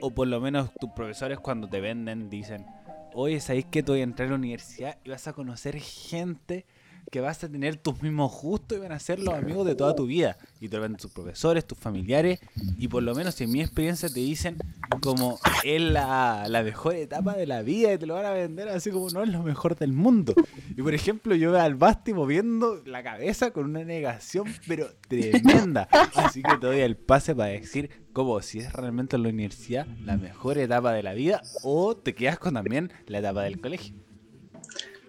o 0.00 0.12
por 0.12 0.28
lo 0.28 0.40
menos 0.40 0.70
tus 0.78 0.90
profesores 0.90 1.40
cuando 1.40 1.68
te 1.68 1.80
venden 1.80 2.30
dicen, 2.30 2.64
oye, 3.12 3.40
¿sabéis 3.40 3.66
que 3.66 3.82
tú 3.82 3.90
vas 3.92 3.98
a 3.98 4.04
entrar 4.04 4.28
a 4.28 4.30
la 4.30 4.36
universidad 4.36 4.96
y 5.02 5.10
vas 5.10 5.26
a 5.26 5.32
conocer 5.32 5.76
gente 5.80 6.64
que 7.10 7.20
vas 7.20 7.42
a 7.44 7.48
tener 7.48 7.76
tus 7.76 8.00
mismos 8.02 8.32
gustos 8.40 8.78
y 8.78 8.80
van 8.80 8.92
a 8.92 8.98
ser 8.98 9.18
los 9.18 9.34
amigos 9.34 9.66
de 9.66 9.74
toda 9.74 9.94
tu 9.94 10.06
vida? 10.06 10.38
Y 10.60 10.68
te 10.68 10.76
lo 10.76 10.82
venden 10.82 11.00
tus 11.00 11.10
profesores, 11.10 11.66
tus 11.66 11.78
familiares, 11.78 12.40
y 12.78 12.88
por 12.88 13.02
lo 13.02 13.14
menos 13.14 13.40
en 13.40 13.50
mi 13.50 13.60
experiencia 13.60 14.08
te 14.08 14.20
dicen 14.20 14.56
como 15.00 15.38
es 15.64 15.80
la, 15.80 16.46
la 16.48 16.62
mejor 16.62 16.94
etapa 16.94 17.34
de 17.34 17.46
la 17.46 17.62
vida 17.62 17.92
y 17.92 17.98
te 17.98 18.06
lo 18.06 18.14
van 18.14 18.26
a 18.26 18.32
vender 18.32 18.68
así 18.68 18.90
como 18.90 19.08
no 19.10 19.22
es 19.22 19.28
lo 19.28 19.42
mejor 19.42 19.76
del 19.76 19.92
mundo. 19.92 20.34
Y 20.76 20.82
por 20.82 20.94
ejemplo, 20.94 21.34
yo 21.34 21.52
veo 21.52 21.60
al 21.60 21.74
Basti 21.74 22.14
moviendo 22.14 22.82
la 22.84 23.02
cabeza 23.02 23.50
con 23.50 23.64
una 23.64 23.84
negación, 23.84 24.46
pero 24.66 24.88
tremenda. 25.08 25.88
Así 26.14 26.42
que 26.42 26.56
te 26.58 26.66
doy 26.66 26.80
el 26.80 26.96
pase 26.96 27.34
para 27.34 27.50
decir 27.50 27.90
como 28.12 28.40
si 28.42 28.58
es 28.58 28.72
realmente 28.72 29.16
la 29.18 29.28
universidad 29.28 29.86
la 30.04 30.16
mejor 30.16 30.58
etapa 30.58 30.92
de 30.92 31.02
la 31.02 31.14
vida 31.14 31.42
o 31.62 31.96
te 31.96 32.14
quedas 32.14 32.38
con 32.38 32.54
también 32.54 32.92
la 33.06 33.18
etapa 33.18 33.42
del 33.42 33.60
colegio. 33.60 33.94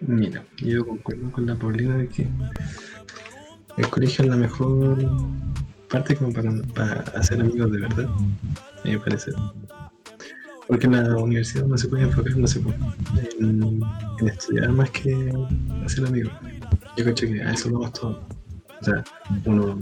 Mira, 0.06 0.44
yo 0.56 0.86
concuerdo 0.86 1.30
con 1.30 1.46
la 1.46 1.54
Paulina 1.54 1.96
de 1.96 2.08
que 2.08 2.26
el 3.76 3.88
colegio 3.88 4.24
es 4.24 4.30
la 4.30 4.36
mejor 4.36 4.98
parte 5.88 6.16
como 6.16 6.32
para, 6.32 6.52
para 6.74 7.00
hacer 7.18 7.40
amigos 7.40 7.70
de 7.70 7.80
verdad, 7.80 8.08
a 8.84 8.88
mi 8.88 8.96
parecer. 8.98 9.34
Porque 10.66 10.86
en 10.86 10.92
la 10.92 11.16
universidad 11.16 11.66
uno 11.66 11.76
se 11.76 11.88
puede 11.88 12.04
enfocar, 12.04 12.36
no 12.36 12.46
se 12.46 12.60
puede, 12.60 12.78
en, 13.38 13.80
estudiar 14.26 14.70
más 14.72 14.90
que 14.90 15.32
hacer 15.84 16.06
amigos. 16.06 16.32
Yo 16.96 17.04
creo 17.04 17.14
que 17.14 17.42
a 17.42 17.52
eso 17.52 17.70
vamos 17.70 17.92
todos. 17.92 18.18
O 18.80 18.84
sea, 18.84 19.04
uno, 19.44 19.80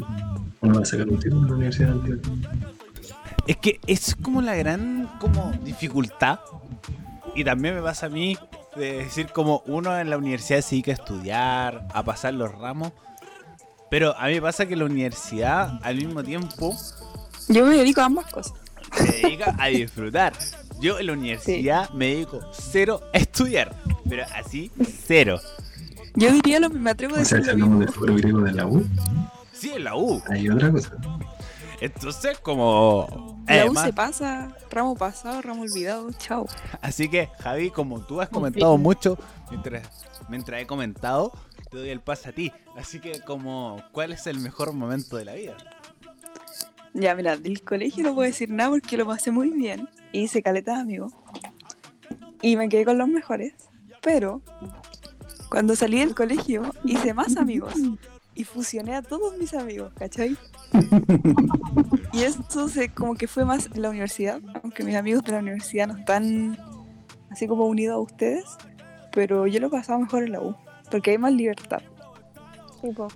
uno 0.61 0.75
va 0.75 0.83
a 0.83 0.85
sacar 0.85 1.09
un 1.09 1.19
título 1.19 1.43
en 1.43 1.49
la 1.49 1.55
universidad. 1.55 1.97
Es 3.47 3.57
que 3.57 3.81
es 3.87 4.15
como 4.17 4.43
la 4.43 4.55
gran 4.55 5.09
como 5.19 5.53
dificultad. 5.65 6.41
Y 7.35 7.45
también 7.45 7.77
me 7.77 7.83
pasa 7.83 8.07
a 8.07 8.09
mí 8.09 8.37
de 8.81 8.93
decir 9.05 9.29
como 9.29 9.63
uno 9.67 9.99
en 9.99 10.11
la 10.11 10.17
universidad 10.17 10.61
se 10.63 10.71
dedica 10.71 10.91
a 10.93 10.95
estudiar, 10.95 11.87
a 11.95 12.03
pasar 12.03 12.35
los 12.35 12.53
ramos. 12.53 12.93
Pero 13.91 14.17
a 14.19 14.27
mí 14.27 14.35
me 14.35 14.43
pasa 14.43 14.67
que 14.67 14.77
la 14.77 14.85
universidad 14.85 15.79
al 15.83 15.97
mismo 15.97 16.23
tiempo 16.23 16.77
Yo 17.49 17.67
me 17.67 17.77
dedico 17.77 18.01
a 18.01 18.05
ambas 18.07 18.27
cosas. 18.33 18.55
se 18.97 19.13
dedica 19.23 19.55
a 19.59 19.67
disfrutar. 19.69 20.33
Yo 20.81 20.99
en 20.99 21.07
la 21.07 21.13
universidad 21.13 21.91
me 21.91 22.07
dedico 22.07 22.41
cero 22.53 23.01
a 23.13 23.19
estudiar. 23.19 23.75
Pero 24.09 24.25
así, 24.35 24.71
cero. 25.07 25.41
Yo 26.15 26.33
diría 26.33 26.59
lo 26.61 26.71
me 26.71 26.91
atrevo 26.91 27.17
a 27.17 27.21
O 27.21 27.25
sea, 27.25 27.39
decir 27.39 27.53
si 27.53 27.59
lo 27.59 27.65
hablamos 27.65 27.79
mismo. 27.87 27.93
foro 27.93 28.15
griego 28.17 28.41
de 28.41 28.53
la 28.53 28.67
U, 28.67 28.85
Sí, 29.53 29.71
en 29.75 29.85
la 29.85 29.95
U. 29.95 30.23
Hay 30.31 30.49
otra 30.49 30.71
cosa. 30.71 30.93
Entonces, 31.81 32.39
como. 32.39 33.07
La 33.49 33.57
U 33.57 33.59
además- 33.69 33.85
se 33.87 33.93
pasa, 33.93 34.57
ramo 34.71 34.95
pasado, 34.95 35.41
ramo 35.43 35.63
olvidado, 35.63 36.11
chao. 36.13 36.47
Así 36.83 37.09
que, 37.09 37.29
Javi, 37.41 37.71
como 37.71 38.01
tú 38.01 38.21
has 38.21 38.29
comentado 38.29 38.77
mucho, 38.77 39.19
mientras, 39.51 39.89
mientras 40.29 40.61
he 40.61 40.67
comentado, 40.67 41.33
te 41.71 41.79
doy 41.79 41.89
el 41.91 42.01
pase 42.01 42.29
a 42.29 42.33
ti. 42.33 42.53
Así 42.77 43.01
que, 43.01 43.21
como, 43.21 43.83
¿cuál 43.93 44.13
es 44.13 44.27
el 44.27 44.39
mejor 44.41 44.73
momento 44.73 45.17
de 45.17 45.25
la 45.25 45.35
vida? 45.35 45.57
Ya, 46.93 47.15
mira, 47.15 47.37
del 47.37 47.63
colegio 47.63 48.03
no 48.05 48.15
puedo 48.15 48.27
decir 48.27 48.51
nada 48.51 48.71
porque 48.71 48.97
lo 48.97 49.07
pasé 49.07 49.31
muy 49.31 49.51
bien. 49.51 49.89
Hice 50.13 50.43
caleta 50.43 50.75
de 50.75 50.81
amigos. 50.81 51.13
Y 52.43 52.57
me 52.57 52.69
quedé 52.69 52.85
con 52.85 52.99
los 52.99 53.09
mejores. 53.09 53.55
Pero 54.03 54.43
cuando 55.51 55.77
salí 55.77 55.99
del 56.01 56.15
colegio 56.15 56.75
hice 56.85 57.15
más 57.15 57.37
amigos. 57.37 57.75
Y 58.41 58.45
fusioné 58.45 58.95
a 58.95 59.03
todos 59.03 59.37
mis 59.37 59.53
amigos, 59.53 59.93
¿cachai? 59.99 60.35
y 62.15 62.23
eso 62.23 62.69
se, 62.69 62.89
como 62.89 63.15
que 63.15 63.27
fue 63.27 63.45
más 63.45 63.69
en 63.75 63.83
la 63.83 63.91
universidad. 63.91 64.41
Aunque 64.63 64.83
mis 64.83 64.97
amigos 64.97 65.23
de 65.25 65.33
la 65.33 65.41
universidad 65.41 65.89
no 65.89 65.99
están 65.99 66.59
así 67.31 67.47
como 67.47 67.67
unidos 67.67 67.97
a 67.97 67.99
ustedes. 67.99 68.45
Pero 69.13 69.47
yo 69.47 69.61
lo 69.61 69.69
pasaba 69.69 69.99
mejor 69.99 70.25
en 70.25 70.33
la 70.33 70.41
U. 70.41 70.57
Porque 70.91 71.11
hay 71.11 71.19
más 71.19 71.35
libertad. 71.35 71.83
Tipo, 72.81 73.09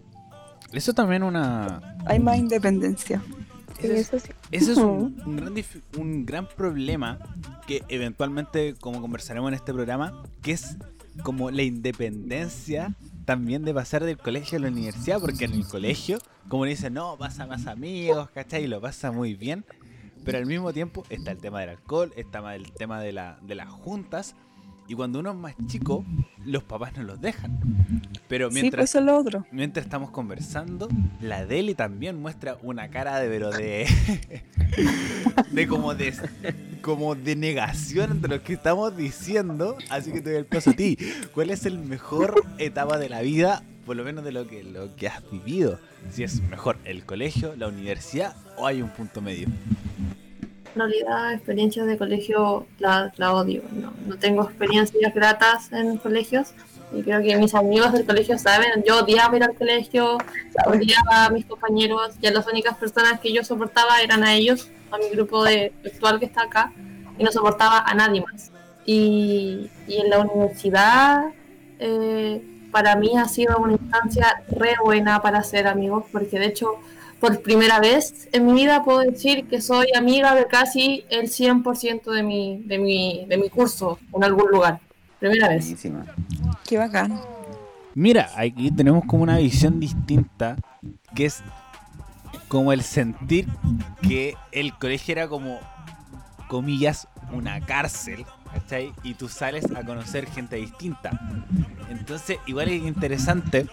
Eso 0.73 0.93
también 0.93 1.23
una... 1.23 1.97
Hay 2.05 2.19
más 2.19 2.37
independencia. 2.37 3.23
Ese 3.79 4.01
es, 4.01 4.13
eso 4.13 4.19
sí. 4.19 4.33
ese 4.51 4.73
es 4.73 4.79
un, 4.79 5.23
un 5.25 5.37
gran, 5.37 5.55
dif- 5.55 5.83
un 5.99 6.27
gran 6.27 6.47
problema 6.49 7.19
que 7.67 7.83
eventualmente, 7.89 8.75
como 8.79 9.01
conversaremos 9.01 9.49
en 9.49 9.55
este 9.55 9.73
programa, 9.73 10.23
que 10.43 10.53
es 10.53 10.77
como 11.23 11.51
la 11.51 11.63
independencia 11.63 12.95
también 13.25 13.65
de 13.65 13.75
pasar 13.75 14.05
del 14.05 14.19
colegio 14.19 14.59
a 14.59 14.61
la 14.63 14.69
universidad, 14.69 15.21
porque 15.21 15.47
en 15.47 15.53
el 15.55 15.67
colegio, 15.67 16.19
como 16.49 16.65
dicen, 16.65 16.95
no, 16.95 17.17
pasa 17.19 17.47
más 17.47 17.67
amigos, 17.67 18.31
¿cachai? 18.31 18.65
Y 18.65 18.67
lo 18.67 18.81
pasa 18.81 19.13
muy 19.13 19.35
bien, 19.35 19.65
pero 20.25 20.39
al 20.39 20.47
mismo 20.47 20.73
tiempo 20.73 21.05
está 21.09 21.31
el 21.31 21.39
tema 21.39 21.61
del 21.61 21.71
alcohol, 21.71 22.13
está 22.17 22.55
el 22.55 22.73
tema 22.73 23.01
de, 23.01 23.13
la, 23.13 23.39
de 23.43 23.55
las 23.55 23.69
juntas, 23.71 24.35
y 24.87 24.95
cuando 24.95 25.21
uno 25.21 25.31
es 25.31 25.37
más 25.37 25.55
chico, 25.67 26.05
los 26.45 26.63
papás 26.63 26.97
no 26.97 27.05
los 27.05 27.21
dejan. 27.21 27.59
Pero 28.29 28.49
Sí, 28.49 28.53
pues 28.53 28.63
mientras 28.63 28.91
eso 28.91 28.99
es 28.99 29.05
lo 29.05 29.17
otro. 29.17 29.47
Mientras 29.51 29.87
estamos 29.87 30.11
conversando, 30.11 30.89
la 31.21 31.47
Deli 31.47 31.75
también 31.75 32.21
muestra 32.21 32.59
una 32.63 32.89
cara 32.89 33.19
de 33.19 33.29
pero 33.29 33.51
de. 33.51 33.87
de 35.51 35.69
como 35.69 35.95
de. 35.95 36.13
como 36.83 37.15
de 37.15 37.37
negación 37.37 38.11
entre 38.13 38.37
lo 38.37 38.43
que 38.43 38.53
estamos 38.55 38.97
diciendo. 38.97 39.77
Así 39.89 40.13
que 40.13 40.21
te 40.21 40.31
doy 40.31 40.39
el 40.41 40.47
paso 40.47 40.71
a 40.71 40.75
ti. 40.75 40.99
¿Cuál 41.33 41.51
es 41.51 41.65
el 41.65 41.79
mejor 41.79 42.45
etapa 42.59 42.99
de 42.99 43.09
la 43.09 43.23
vida? 43.23 43.63
Por 43.87 43.97
lo 43.97 44.05
menos 44.05 44.25
de 44.25 44.33
lo 44.33 44.47
que, 44.47 44.65
lo 44.65 44.95
que 44.97 45.09
has 45.09 45.23
vivido. 45.31 45.79
Si 46.11 46.23
es 46.23 46.43
mejor 46.43 46.79
el 46.85 47.05
colegio, 47.05 47.55
la 47.57 47.69
universidad 47.69 48.37
o 48.57 48.67
hay 48.67 48.83
un 48.83 48.91
punto 48.91 49.21
medio. 49.21 49.49
Realidad, 50.75 51.33
experiencias 51.33 51.87
de 51.87 51.97
colegio 51.97 52.67
la, 52.79 53.13
la 53.17 53.35
odio. 53.35 53.63
No, 53.73 53.93
no 54.07 54.17
tengo 54.17 54.43
experiencias 54.43 55.15
gratas 55.15 55.73
en 55.73 55.97
colegios. 55.99 56.53
Y 56.93 57.03
creo 57.03 57.23
que 57.23 57.37
mis 57.37 57.55
amigos 57.55 57.93
del 57.93 58.05
colegio 58.05 58.39
saben. 58.39 58.85
Yo 58.87 59.01
odiaba 59.01 59.37
ir 59.37 59.45
al 59.45 59.55
colegio, 59.55 60.19
odiaba 60.67 61.27
a 61.27 61.31
mis 61.31 61.45
compañeros. 61.45 62.15
Y 62.21 62.27
a 62.27 62.33
las 62.33 62.47
únicas 62.47 62.77
personas 62.77 63.21
que 63.21 63.33
yo 63.33 63.45
soportaba 63.45 64.01
eran 64.01 64.25
a 64.25 64.35
ellos, 64.35 64.69
a 64.91 64.99
mi 64.99 65.09
grupo 65.11 65.45
de 65.45 65.73
actual 65.85 66.19
que 66.19 66.27
está 66.27 66.43
acá. 66.43 66.73
Y 67.19 67.25
no 67.25 67.31
soportaba 67.31 67.79
a 67.79 67.95
nadie 67.95 68.21
más. 68.21 68.51
Y, 68.87 69.71
y 69.87 69.97
en 69.97 70.11
la 70.11 70.21
universidad, 70.21 71.25
eh, 71.79 72.43
para 72.71 72.97
mí 72.97 73.17
ha 73.17 73.29
sido 73.29 73.59
una 73.59 73.75
instancia 73.75 74.43
re 74.49 74.75
buena 74.83 75.23
para 75.23 75.45
ser 75.45 75.69
amigos, 75.69 76.05
porque 76.11 76.41
de 76.41 76.47
hecho 76.47 76.81
por 77.25 77.41
primera 77.41 77.81
vez 77.81 78.29
en 78.33 78.45
mi 78.45 78.53
vida 78.53 78.85
puedo 78.85 78.99
decir 78.99 79.47
que 79.49 79.63
soy 79.63 79.87
amiga 79.97 80.35
de 80.35 80.47
casi 80.47 81.07
el 81.09 81.31
100% 81.31 82.13
de 82.13 82.23
mi, 82.23 82.63
de, 82.67 82.79
mi, 82.79 83.25
de 83.27 83.39
mi 83.39 83.49
curso 83.49 83.99
en 84.15 84.25
algún 84.25 84.51
lugar. 84.51 84.79
Primera 85.21 85.49
vez. 85.49 85.65
Buenísima. 85.65 86.05
Qué 86.69 86.77
bacán. 86.77 87.19
Mira, 87.95 88.31
aquí 88.37 88.71
tenemos 88.71 89.07
como 89.07 89.23
una 89.23 89.39
visión 89.39 89.81
distinta, 89.81 90.57
que 91.15 91.25
es 91.25 91.43
como 92.49 92.75
el 92.75 92.83
sentir 92.83 93.49
que 94.03 94.35
el 94.53 94.75
colegio 94.75 95.13
era 95.13 95.27
como, 95.27 95.61
comillas, 96.49 97.09
una 97.33 97.59
cárcel, 97.63 98.27
¿cachai? 98.53 98.93
Y 99.03 99.15
tú 99.15 99.31
sales 99.31 99.65
a 99.75 99.83
conocer 99.83 100.27
gente 100.27 100.57
distinta. 100.57 101.19
Entonces, 101.89 102.37
igual 102.45 102.69
es 102.69 102.83
interesante 102.83 103.67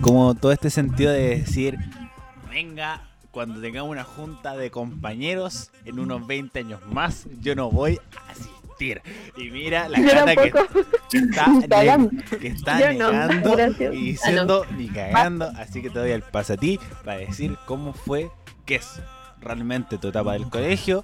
como 0.00 0.36
todo 0.36 0.52
este 0.52 0.70
sentido 0.70 1.10
de 1.10 1.40
decir, 1.40 1.76
venga, 2.54 3.02
cuando 3.32 3.60
tengamos 3.60 3.90
una 3.90 4.04
junta 4.04 4.56
de 4.56 4.70
compañeros 4.70 5.70
en 5.84 5.98
unos 5.98 6.24
20 6.26 6.60
años 6.60 6.80
más, 6.86 7.26
yo 7.40 7.54
no 7.56 7.68
voy 7.70 7.98
a 8.16 8.30
asistir. 8.30 9.02
Y 9.36 9.50
mira 9.50 9.88
la 9.88 10.00
cara 10.04 10.36
que, 10.36 10.52
está, 11.18 11.48
ne- 11.96 12.24
que 12.38 12.46
está 12.48 12.80
Yo 12.92 12.98
no, 12.98 13.12
negando 13.12 13.56
y 13.92 14.04
diciendo 14.12 14.64
ni 14.76 14.88
cagando. 14.88 15.46
Así 15.56 15.82
que 15.82 15.90
te 15.90 15.98
doy 15.98 16.10
el 16.12 16.22
paso 16.22 16.52
a 16.52 16.56
ti 16.56 16.78
para 17.04 17.18
decir 17.18 17.56
cómo 17.66 17.92
fue, 17.92 18.30
qué 18.64 18.76
es 18.76 19.00
realmente 19.40 19.98
tu 19.98 20.08
etapa 20.08 20.32
del 20.34 20.48
colegio. 20.48 21.02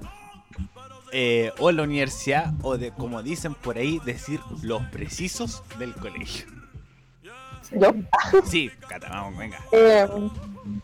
eh, 1.12 1.50
o 1.58 1.72
la 1.72 1.82
universidad, 1.82 2.52
o 2.62 2.78
de 2.78 2.92
como 2.92 3.22
dicen 3.24 3.54
por 3.54 3.76
ahí, 3.78 4.00
decir 4.04 4.38
los 4.62 4.82
precisos 4.86 5.64
del 5.80 5.92
colegio. 5.94 6.46
Yo, 7.72 7.92
Sí, 8.44 8.70
Cata, 8.88 9.08
vamos, 9.10 9.38
venga. 9.38 9.58
eh, 9.72 10.06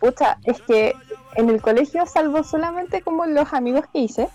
pucha, 0.01 0.39
es 0.45 0.61
que 0.63 0.95
en 1.35 1.51
el 1.51 1.61
colegio, 1.61 2.07
salvo 2.07 2.43
solamente 2.45 3.03
como 3.03 3.27
los 3.27 3.53
amigos 3.53 3.85
que 3.93 4.01
hice, 4.01 4.29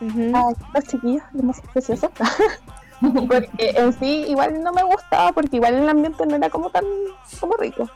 Ujú. 0.00 0.32
ah, 0.34 0.52
los 0.74 0.84
chiquillos, 0.84 1.22
hermosos, 1.36 1.64
preciosos, 1.72 2.10
porque 3.28 3.50
en 3.58 3.92
sí 3.98 4.24
igual 4.28 4.62
no 4.62 4.72
me 4.72 4.82
gustaba, 4.84 5.32
porque 5.32 5.56
igual 5.56 5.74
el 5.74 5.88
ambiente 5.88 6.24
no 6.26 6.36
era 6.36 6.48
como 6.50 6.70
tan 6.70 6.84
como 7.40 7.56
rico. 7.56 7.90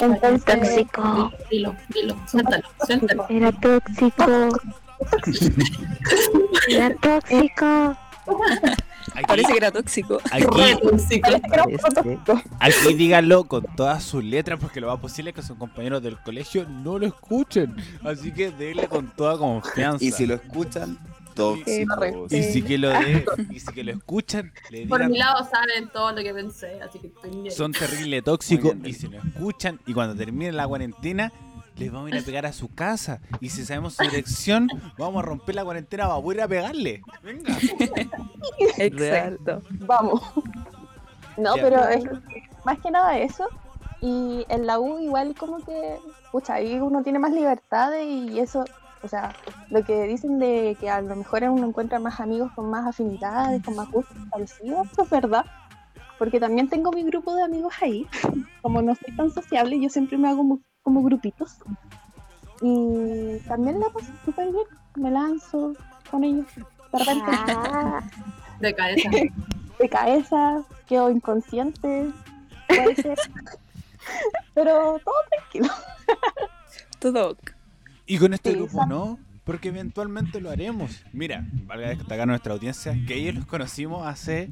Entonces, 0.00 0.44
Tóxico. 0.44 1.30
Dilo, 1.50 1.76
dilo, 1.90 2.16
suéltalo, 2.26 2.64
suéltalo. 2.84 3.26
Era 3.28 3.52
tóxico. 3.52 4.48
Era 6.68 6.94
tóxico. 6.96 7.96
Aquí, 9.14 9.24
Parece 9.26 9.52
que 9.52 9.56
era 9.58 9.70
tóxico. 9.70 10.18
aquí, 10.30 10.44
tóxico. 10.82 12.42
aquí 12.60 12.94
díganlo 12.94 13.44
con 13.44 13.64
todas 13.76 14.02
sus 14.02 14.22
letras 14.24 14.58
porque 14.60 14.80
lo 14.80 14.88
más 14.88 14.98
posible 15.00 15.30
es 15.30 15.36
que 15.36 15.42
sus 15.42 15.56
compañeros 15.56 16.02
del 16.02 16.18
colegio 16.18 16.66
no 16.68 16.98
lo 16.98 17.06
escuchen. 17.06 17.74
Así 18.04 18.32
que 18.32 18.50
denle 18.50 18.86
con 18.88 19.14
toda 19.14 19.36
confianza. 19.38 20.04
Y 20.04 20.12
si 20.12 20.26
lo 20.26 20.34
escuchan, 20.34 20.98
tóxicos. 21.34 22.32
Y 22.32 22.42
si 22.42 22.62
que 22.62 22.78
lo 22.78 22.90
de- 22.90 23.24
y 23.50 23.58
si 23.60 23.72
que 23.72 23.84
lo 23.84 23.92
escuchan, 23.92 24.52
le 24.70 24.86
Por 24.86 24.98
digan 24.98 25.10
mi 25.12 25.18
lado 25.18 25.46
saben 25.50 25.88
todo 25.92 26.12
lo 26.12 26.22
que 26.22 26.32
pensé, 26.34 26.80
así 26.82 26.98
que 26.98 27.06
estoy 27.08 27.30
bien. 27.30 27.50
son 27.54 27.72
terrible 27.72 28.22
tóxicos 28.22 28.74
y 28.84 28.92
si 28.92 29.08
lo 29.08 29.18
escuchan 29.18 29.80
y 29.86 29.94
cuando 29.94 30.14
termine 30.14 30.52
la 30.52 30.66
cuarentena 30.68 31.32
les 31.76 31.90
vamos 31.92 32.10
a 32.12 32.14
ir 32.16 32.22
a 32.22 32.24
pegar 32.24 32.46
a 32.46 32.52
su 32.52 32.74
casa 32.74 33.20
y 33.40 33.48
si 33.50 33.64
sabemos 33.64 33.94
su 33.94 34.02
dirección 34.04 34.68
vamos 34.98 35.22
a 35.22 35.26
romper 35.26 35.54
la 35.54 35.64
cuarentena 35.64 36.06
vamos 36.06 36.30
a 36.30 36.34
ir 36.34 36.40
a 36.42 36.48
pegarle 36.48 37.02
venga 37.22 37.56
Exacto. 38.78 39.62
Vamos. 39.86 40.20
No, 41.36 41.56
Ya. 41.56 41.62
pero 41.62 41.88
es 41.88 42.04
más 42.64 42.78
que 42.80 42.90
nada 42.90 43.18
eso. 43.18 43.48
Y 44.00 44.44
en 44.48 44.66
la 44.66 44.78
U 44.80 44.98
igual 44.98 45.34
como 45.36 45.58
que, 45.64 45.96
pucha, 46.32 46.54
ahí 46.54 46.78
uno 46.80 47.02
tiene 47.02 47.18
más 47.18 47.32
libertades 47.32 48.04
y 48.04 48.40
eso, 48.40 48.64
o 49.02 49.08
sea, 49.08 49.32
lo 49.70 49.84
que 49.84 50.02
dicen 50.04 50.38
de 50.38 50.76
que 50.80 50.90
a 50.90 51.00
lo 51.00 51.14
mejor 51.16 51.44
uno 51.44 51.66
encuentra 51.68 51.98
más 52.00 52.18
amigos 52.20 52.50
con 52.54 52.68
más 52.68 52.86
afinidades, 52.86 53.62
con 53.62 53.76
más 53.76 53.90
gustos 53.90 54.16
parecidos, 54.30 54.90
eso 54.90 55.02
es 55.02 55.10
verdad. 55.10 55.46
Porque 56.18 56.38
también 56.40 56.68
tengo 56.68 56.90
mi 56.92 57.02
grupo 57.04 57.34
de 57.34 57.42
amigos 57.44 57.74
ahí. 57.80 58.06
Como 58.62 58.82
no 58.82 58.94
soy 58.94 59.14
tan 59.16 59.30
sociable, 59.30 59.80
yo 59.80 59.88
siempre 59.88 60.18
me 60.18 60.28
hago 60.28 60.42
como, 60.82 61.02
grupitos. 61.02 61.56
Y 62.60 63.38
también 63.48 63.80
la 63.80 63.88
paso 63.90 64.12
súper 64.24 64.50
bien. 64.52 64.64
Me 64.96 65.10
lanzo 65.10 65.74
con 66.10 66.24
ellos. 66.24 66.46
De 66.56 66.98
repente 66.98 67.24
Ah, 67.28 68.02
De 68.60 68.74
cabeza. 68.74 69.10
de 69.78 69.88
cabeza, 69.88 70.62
quedo 70.86 71.10
inconsciente, 71.10 72.10
puede 72.68 72.96
ser. 72.96 73.18
Pero 74.54 75.00
todo 75.04 75.14
tranquilo. 75.30 75.68
Todo. 76.98 77.36
y 78.06 78.18
con 78.18 78.34
este 78.34 78.50
Sí, 78.52 78.56
grupo 78.56 78.86
no 78.86 79.18
porque 79.52 79.68
eventualmente 79.68 80.40
lo 80.40 80.48
haremos 80.48 81.04
mira 81.12 81.46
valga 81.66 81.90
destacar 81.90 82.22
a 82.22 82.24
nuestra 82.26 82.54
audiencia 82.54 82.96
que 83.06 83.16
ellos 83.16 83.34
los 83.34 83.44
conocimos 83.44 84.06
hace 84.06 84.48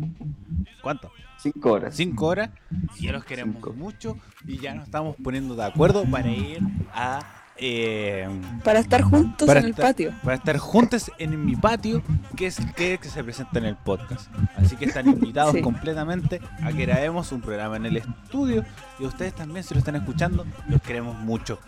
¿cuánto? 0.82 1.10
Cinco 1.38 1.72
horas. 1.72 1.96
cinco 1.96 2.26
horas 2.26 2.50
y 2.98 3.06
ya 3.06 3.12
los 3.12 3.24
queremos 3.24 3.54
Cinco. 3.54 3.72
mucho 3.72 4.18
y 4.46 4.58
ya 4.58 4.74
nos 4.74 4.84
estamos 4.84 5.16
poniendo 5.24 5.56
de 5.56 5.64
acuerdo 5.64 6.04
para 6.04 6.30
ir 6.30 6.60
a 6.92 7.39
eh, 7.60 8.28
Para 8.64 8.78
estar 8.80 9.02
juntos 9.02 9.46
Para 9.46 9.60
en 9.60 9.66
el 9.66 9.74
patio. 9.74 10.12
para 10.24 10.36
estar 10.36 10.56
juntos 10.58 11.10
en 11.18 11.44
mi 11.44 11.56
patio, 11.56 12.02
que 12.36 12.46
es 12.46 12.56
que, 12.76 12.98
que 12.98 13.08
se 13.08 13.22
presenta 13.22 13.58
en 13.58 13.66
el 13.66 13.76
podcast. 13.76 14.28
Así 14.56 14.76
que 14.76 14.86
están 14.86 15.06
invitados 15.08 15.52
Sí. 15.56 15.62
completamente 15.62 16.40
a 16.62 16.72
que 16.72 16.86
grabemos 16.86 17.30
un 17.32 17.40
programa 17.40 17.76
en 17.76 17.86
el 17.86 17.96
estudio 17.98 18.64
y 18.98 19.04
ustedes 19.04 19.34
también, 19.34 19.62
si 19.64 19.74
lo 19.74 19.78
están 19.78 19.96
escuchando, 19.96 20.46
los 20.68 20.80
queremos 20.82 21.16
mucho. 21.18 21.58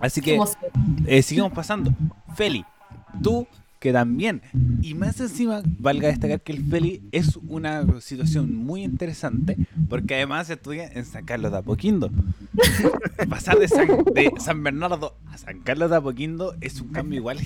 Así 0.00 0.20
que 0.20 0.38
eh, 1.06 1.22
sigamos 1.22 1.52
pasando. 1.52 1.92
Feli, 2.34 2.64
tú 3.22 3.46
que 3.78 3.92
también, 3.92 4.42
y 4.82 4.94
más 4.94 5.20
encima, 5.20 5.62
valga 5.78 6.08
destacar 6.08 6.40
que 6.40 6.52
el 6.52 6.64
Feli 6.64 7.02
es 7.12 7.36
una 7.48 7.84
situación 8.00 8.54
muy 8.54 8.82
interesante, 8.82 9.56
porque 9.88 10.14
además 10.14 10.48
estudia 10.48 10.88
en 10.88 11.04
San 11.04 11.24
Carlos 11.24 11.52
de 11.52 11.58
Apoquindo. 11.58 12.10
Pasar 13.28 13.58
de 13.58 13.68
San, 13.68 13.88
de 14.14 14.32
San 14.38 14.62
Bernardo 14.62 15.16
a 15.26 15.38
San 15.38 15.60
Carlos 15.60 15.90
de 15.90 15.96
Apoquindo 15.96 16.54
es 16.60 16.80
un 16.80 16.88
cambio 16.88 17.18
igual 17.18 17.38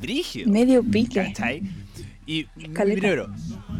brígido. 0.00 0.50
Medio 0.50 0.82
pique. 0.82 1.22
¿Cachai? 1.22 1.62
Y 2.26 2.44
primero, 2.44 3.28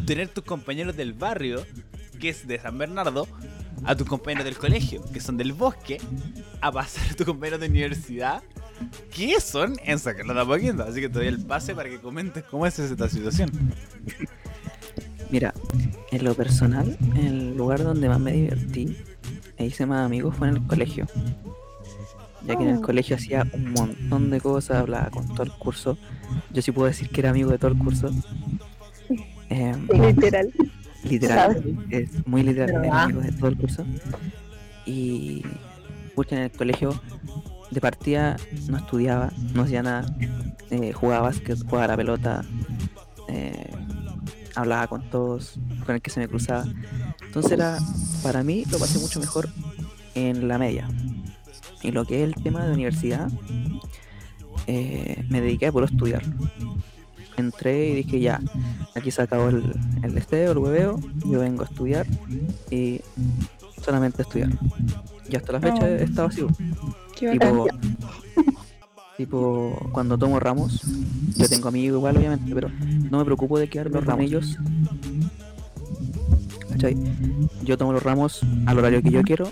tener 0.05 0.27
tus 0.27 0.43
compañeros 0.43 0.97
del 0.97 1.13
barrio, 1.13 1.65
que 2.19 2.29
es 2.29 2.47
de 2.47 2.59
San 2.59 2.77
Bernardo, 2.77 3.27
a 3.85 3.95
tus 3.95 4.07
compañeros 4.07 4.45
del 4.45 4.57
colegio, 4.57 5.03
que 5.11 5.19
son 5.19 5.37
del 5.37 5.53
bosque, 5.53 5.99
a 6.61 6.71
pasar 6.71 7.11
a 7.11 7.15
tus 7.15 7.25
compañeros 7.25 7.59
de 7.59 7.67
universidad, 7.67 8.43
que 9.13 9.39
son 9.41 9.75
en 9.85 9.99
San 9.99 10.15
Carlos 10.15 10.35
de 10.35 10.41
Apoquindo. 10.41 10.83
Así 10.83 11.01
que 11.01 11.09
te 11.09 11.19
doy 11.19 11.27
el 11.27 11.39
pase 11.45 11.75
para 11.75 11.89
que 11.89 11.99
comentes 11.99 12.43
cómo 12.43 12.65
es 12.65 12.77
esta 12.79 13.09
situación. 13.09 13.51
Mira, 15.29 15.53
en 16.11 16.23
lo 16.23 16.35
personal, 16.35 16.97
el 17.15 17.55
lugar 17.57 17.83
donde 17.83 18.07
más 18.09 18.19
me 18.19 18.33
divertí 18.33 18.95
e 19.57 19.65
hice 19.65 19.85
más 19.85 20.05
amigos 20.05 20.35
fue 20.35 20.47
en 20.49 20.55
el 20.57 20.67
colegio. 20.67 21.07
Ya 22.45 22.55
que 22.57 22.63
en 22.63 22.69
el 22.69 22.77
Oh. 22.77 22.81
colegio 22.81 23.15
hacía 23.15 23.47
un 23.53 23.71
montón 23.71 24.29
de 24.29 24.41
cosas, 24.41 24.77
hablaba 24.77 25.09
con 25.09 25.27
todo 25.29 25.43
el 25.43 25.51
curso. 25.53 25.97
Yo 26.51 26.61
sí 26.61 26.71
puedo 26.71 26.87
decir 26.87 27.09
que 27.09 27.21
era 27.21 27.29
amigo 27.29 27.49
de 27.51 27.57
todo 27.57 27.71
el 27.71 27.77
curso. 27.77 28.09
Em, 29.49 29.87
Literal. 29.87 30.51
literal, 31.03 31.63
es 31.89 32.09
muy 32.27 32.43
literal, 32.43 32.83
era 32.85 33.03
amigo 33.03 33.21
de 33.21 33.31
todo 33.31 33.47
el 33.47 33.57
curso. 33.57 33.85
Y 34.85 35.41
pucha, 36.15 36.35
en 36.35 36.41
el 36.43 36.51
colegio 36.51 37.01
de 37.73 37.81
partida 37.81 38.37
no 38.67 38.77
estudiaba, 38.77 39.31
no 39.53 39.63
hacía 39.63 39.83
nada, 39.83 40.05
eh, 40.69 40.93
jugaba 40.93 41.23
básquet, 41.23 41.57
jugaba 41.63 41.87
la 41.87 41.97
pelota, 41.97 42.43
eh, 43.27 43.71
hablaba 44.55 44.87
con 44.87 45.09
todos, 45.09 45.59
con 45.85 45.95
el 45.95 46.01
que 46.01 46.09
se 46.09 46.19
me 46.19 46.27
cruzaba. 46.27 46.65
Entonces 47.25 47.51
era, 47.51 47.79
para 48.21 48.43
mí 48.43 48.63
lo 48.71 48.79
pasé 48.79 48.99
mucho 48.99 49.19
mejor 49.19 49.49
en 50.15 50.47
la 50.47 50.57
media. 50.57 50.87
Y 51.81 51.91
lo 51.91 52.05
que 52.05 52.23
es 52.23 52.23
el 52.23 52.35
tema 52.41 52.65
de 52.65 52.73
universidad, 52.73 53.29
eh, 54.67 55.25
me 55.29 55.41
dediqué 55.41 55.67
a 55.67 55.71
puro 55.71 55.85
estudiar. 55.85 56.23
Entré 57.35 57.89
y 57.89 57.95
dije 57.95 58.19
ya, 58.19 58.39
aquí 58.95 59.09
se 59.09 59.23
acabó 59.23 59.49
el, 59.49 59.63
el 60.03 60.17
esteo, 60.17 60.51
el 60.51 60.57
hueveo, 60.59 60.99
yo 61.25 61.39
vengo 61.39 61.63
a 61.63 61.65
estudiar 61.65 62.05
y 62.69 63.01
solamente 63.83 64.21
a 64.21 64.25
estudiar. 64.25 64.49
Y 65.29 65.35
hasta 65.35 65.53
la 65.53 65.59
fecha 65.59 65.83
Oh. 65.83 65.87
he 65.87 66.03
estado 66.03 66.27
así. 66.27 66.41
Tipo, 67.31 67.67
tipo, 69.17 69.89
cuando 69.91 70.17
tomo 70.17 70.39
ramos, 70.39 70.81
yo 71.35 71.47
tengo 71.47 71.67
amigos 71.67 71.97
igual, 71.97 72.17
obviamente, 72.17 72.53
pero 72.53 72.69
no 73.09 73.17
me 73.19 73.25
preocupo 73.25 73.59
de 73.59 73.69
quedarme 73.69 74.01
con 74.01 74.21
ellos. 74.21 74.57
¿Cachai? 76.69 76.97
Yo 77.63 77.77
tomo 77.77 77.93
los 77.93 78.03
ramos 78.03 78.41
al 78.65 78.79
horario 78.79 79.01
que 79.01 79.11
yo 79.11 79.21
quiero, 79.23 79.51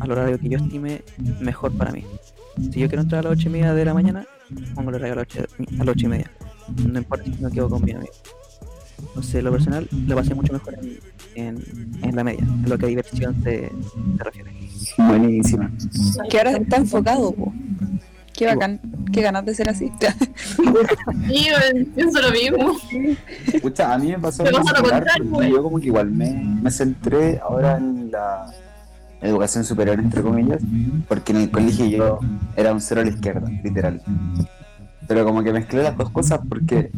al 0.00 0.10
horario 0.10 0.38
que 0.38 0.48
yo 0.48 0.58
estime 0.58 1.02
mejor 1.40 1.72
para 1.72 1.92
mí. 1.92 2.04
Si 2.56 2.80
yo 2.80 2.88
quiero 2.88 3.02
entrar 3.02 3.26
a 3.26 3.30
las 3.30 3.38
8 3.38 3.48
y 3.48 3.52
media 3.52 3.74
de 3.74 3.84
la 3.84 3.94
mañana, 3.94 4.26
pongo 4.74 4.90
el 4.90 4.96
horario 4.96 5.12
a 5.14 5.16
las 5.16 5.26
8, 5.26 5.46
a 5.80 5.84
las 5.84 5.88
ocho 5.88 6.06
y 6.06 6.08
media. 6.08 6.30
No 6.86 6.98
importa 6.98 7.24
si 7.24 7.42
no 7.42 7.50
quedo 7.50 7.68
con 7.68 7.84
mi 7.84 7.92
amigo. 7.92 8.12
Entonces, 8.98 9.42
lo 9.42 9.50
personal, 9.50 9.88
lo 10.06 10.14
pasé 10.14 10.34
mucho 10.34 10.52
mejor 10.52 10.74
en, 10.74 10.98
en, 11.48 11.64
en 12.02 12.16
la 12.16 12.24
media, 12.24 12.40
en 12.42 12.68
lo 12.68 12.78
que 12.78 12.86
a 12.86 12.88
diversión 12.88 13.34
se, 13.42 13.70
se 13.70 14.24
refiere. 14.24 14.52
Buenísima. 14.96 15.70
Que 16.30 16.38
ahora 16.38 16.52
está 16.52 16.76
enfocado, 16.76 17.32
po. 17.32 17.52
Qué 18.40 18.46
bacán. 18.46 18.80
Qué 19.12 19.22
ganas 19.22 19.44
de 19.44 19.54
ser 19.54 19.68
así. 19.68 19.92
Sí, 21.28 21.46
yo 21.46 21.84
pienso 21.94 22.20
lo 22.20 22.30
mismo. 22.30 22.76
Escucha, 23.52 23.92
a 23.92 23.98
mí 23.98 24.08
me 24.08 24.18
pasó 24.18 24.42
Me 24.42 25.50
yo 25.50 25.62
como 25.62 25.78
que 25.78 25.86
igual 25.86 26.10
me, 26.10 26.30
me 26.32 26.70
centré 26.70 27.38
ahora 27.38 27.76
en 27.76 28.10
la 28.10 28.50
educación 29.20 29.64
superior, 29.64 29.98
entre 29.98 30.22
comillas, 30.22 30.62
porque 31.06 31.32
en 31.32 31.38
el 31.38 31.50
colegio 31.50 31.84
yo 31.86 32.18
era 32.56 32.72
un 32.72 32.80
cero 32.80 33.02
a 33.02 33.04
la 33.04 33.10
izquierda, 33.10 33.48
literal. 33.62 34.00
Pero 35.06 35.24
como 35.24 35.42
que 35.42 35.52
mezclé 35.52 35.82
las 35.82 35.96
dos 35.96 36.10
cosas 36.10 36.40
porque 36.48 36.90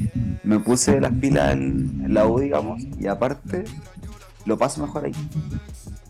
me 0.45 0.61
puse 0.61 1.01
las 1.01 1.13
pilas 1.13 1.55
en, 1.55 2.03
en 2.05 2.15
la 2.15 2.27
U, 2.27 2.39
digamos, 2.39 2.83
y 3.01 3.07
aparte 3.07 3.65
lo 4.45 4.59
paso 4.59 4.81
mejor 4.81 5.07
ahí. 5.07 5.13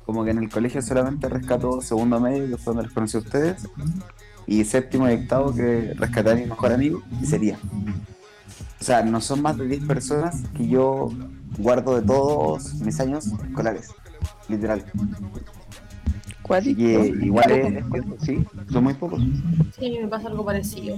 Como 0.05 0.25
que 0.25 0.31
en 0.31 0.39
el 0.39 0.49
colegio 0.51 0.83
solamente 0.83 1.29
rescato 1.29 1.81
segundo 1.81 2.21
medio, 2.21 2.49
que 2.49 2.57
fue 2.57 2.75
donde 2.75 2.85
los 2.85 2.93
conocí 2.93 3.17
a 3.17 3.21
ustedes, 3.21 3.69
y 4.47 4.65
séptimo 4.65 5.09
y 5.09 5.15
octavo 5.15 5.55
que 5.55 5.95
rescaté 5.97 6.31
a 6.31 6.35
mi 6.35 6.47
mejor 6.47 6.73
amigo, 6.73 7.03
y 7.21 7.27
sería. 7.27 7.59
O 8.81 8.85
sea, 8.85 9.03
no 9.03 9.21
son 9.21 9.43
más 9.43 9.57
de 9.57 9.69
10 9.69 9.85
personas 9.87 10.43
que 10.57 10.67
yo 10.67 11.11
guardo 11.59 12.01
de 12.01 12.07
todos 12.07 12.75
mis 12.75 12.99
años 12.99 13.27
escolares, 13.27 13.91
literal. 14.49 14.85
Y 14.95 16.43
Cuático. 16.43 16.79
que 16.79 17.15
igual 17.23 17.51
es, 17.53 17.85
sí, 18.25 18.45
son 18.71 18.85
muy 18.85 18.95
pocos. 18.95 19.23
Sí, 19.79 19.99
me 20.03 20.09
pasa 20.09 20.29
algo 20.29 20.45
parecido. 20.45 20.97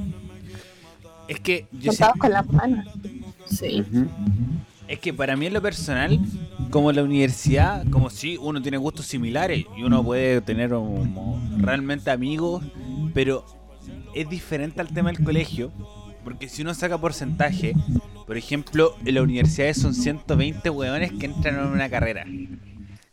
Es 1.29 1.41
que 1.41 1.67
yo 1.73 1.93
con 2.19 2.33
las 2.33 2.47
manos. 2.51 2.87
Sí. 3.47 3.85
Es 4.89 4.99
que 4.99 5.13
para 5.13 5.37
mí 5.37 5.47
en 5.47 5.55
lo 5.55 5.63
personal, 5.63 6.19
como 6.75 6.91
la 6.91 7.05
universidad, 7.05 7.89
como 7.89 8.11
si 8.11 8.37
uno 8.37 8.61
tiene 8.61 8.79
gustos 8.79 9.07
similares 9.07 9.65
y 9.77 9.85
uno 9.85 10.03
puede 10.03 10.41
tener 10.41 10.73
realmente 11.59 12.11
amigos, 12.11 12.65
pero 13.15 13.47
es 14.13 14.29
diferente 14.29 14.81
al 14.81 14.89
tema 14.89 15.13
del 15.13 15.23
colegio, 15.23 15.71
porque 16.25 16.49
si 16.49 16.63
uno 16.63 16.75
saca 16.75 16.99
porcentaje, 16.99 17.75
por 18.27 18.37
ejemplo, 18.37 18.97
en 19.05 19.15
la 19.15 19.23
universidad 19.23 19.73
son 19.73 19.95
120 19.95 20.69
hueones 20.69 21.13
que 21.13 21.27
entran 21.27 21.61
en 21.61 21.67
una 21.67 21.89
carrera. 21.89 22.27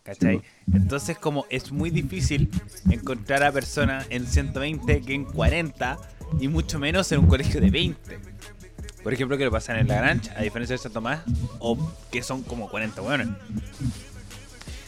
¿Cachai? 0.02 0.42
Entonces 0.74 1.20
como 1.20 1.46
es 1.52 1.72
muy 1.72 1.92
difícil 1.92 2.50
encontrar 2.90 3.44
a 3.44 3.52
personas 3.52 4.08
en 4.10 4.26
120 4.26 5.02
que 5.02 5.14
en 5.14 5.26
40 5.26 6.00
y 6.40 6.48
mucho 6.48 6.80
menos 6.80 7.12
en 7.12 7.20
un 7.20 7.28
colegio 7.28 7.62
de 7.62 7.70
20. 7.70 8.20
Por 9.04 9.14
ejemplo, 9.14 9.38
que 9.38 9.46
lo 9.46 9.52
pasan 9.52 9.78
en 9.78 9.88
la 9.88 9.96
Grange, 9.96 10.30
a 10.36 10.42
diferencia 10.42 10.74
de 10.76 10.78
Santo 10.78 10.96
Tomás, 10.96 11.22
o 11.60 11.78
que 12.12 12.22
son 12.22 12.44
como 12.44 12.70
40 12.70 13.02
hueones. 13.02 13.28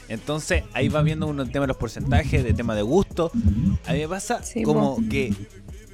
Entonces 0.10 0.64
ahí 0.74 0.90
va 0.90 1.02
viendo 1.02 1.28
uno 1.28 1.44
el 1.44 1.52
tema 1.52 1.64
de 1.64 1.70
los 1.70 1.78
porcentajes, 1.78 2.44
de 2.44 2.54
tema 2.54 2.76
de 2.76 2.82
gusto. 2.82 3.32
A 3.88 3.94
mí 3.94 4.00
me 4.00 4.08
pasa 4.08 4.44
Sí, 4.44 4.64
como 4.64 4.98
que 5.10 5.34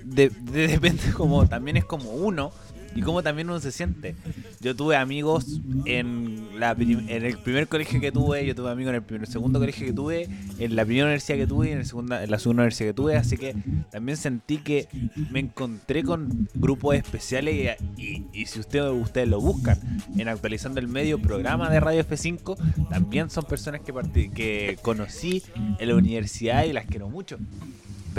de, 0.03 0.29
de- 0.29 0.67
depende 0.67 1.11
como 1.13 1.47
también 1.47 1.77
es 1.77 1.85
como 1.85 2.11
uno 2.11 2.51
y 2.95 3.01
como 3.01 3.23
también 3.23 3.49
uno 3.49 3.59
se 3.59 3.71
siente. 3.71 4.15
Yo 4.61 4.75
tuve 4.75 4.95
amigos 4.97 5.61
en, 5.85 6.59
la, 6.59 6.71
en 6.71 7.25
el 7.25 7.37
primer 7.37 7.67
colegio 7.67 7.99
que 8.01 8.11
tuve, 8.11 8.45
yo 8.45 8.55
tuve 8.55 8.71
amigos 8.71 8.89
en 8.89 8.95
el 8.95 9.03
primer, 9.03 9.27
segundo 9.27 9.59
colegio 9.59 9.85
que 9.87 9.93
tuve, 9.93 10.27
en 10.59 10.75
la 10.75 10.83
primera 10.85 11.05
universidad 11.05 11.37
que 11.37 11.47
tuve 11.47 11.69
y 11.69 11.71
en, 11.71 11.79
el 11.79 11.85
segunda, 11.85 12.23
en 12.23 12.31
la 12.31 12.39
segunda 12.39 12.63
universidad 12.63 12.89
que 12.89 12.93
tuve, 12.93 13.15
así 13.15 13.37
que 13.37 13.55
también 13.91 14.17
sentí 14.17 14.57
que 14.57 14.87
me 15.31 15.39
encontré 15.39 16.03
con 16.03 16.49
grupos 16.55 16.95
especiales 16.95 17.77
y, 17.97 18.25
y- 18.33 18.45
si 18.45 18.59
ustedes, 18.59 18.91
ustedes 18.91 19.27
lo 19.27 19.39
buscan 19.39 19.77
en 20.17 20.27
actualizando 20.27 20.79
el 20.79 20.87
medio 20.87 21.19
programa 21.19 21.69
de 21.69 21.79
Radio 21.79 22.03
F5, 22.03 22.57
también 22.89 23.29
son 23.29 23.45
personas 23.45 23.81
que, 23.81 23.93
que 24.33 24.77
conocí 24.81 25.43
en 25.79 25.87
la 25.87 25.95
universidad 25.95 26.63
y 26.65 26.73
las 26.73 26.85
quiero 26.85 27.09
mucho. 27.09 27.37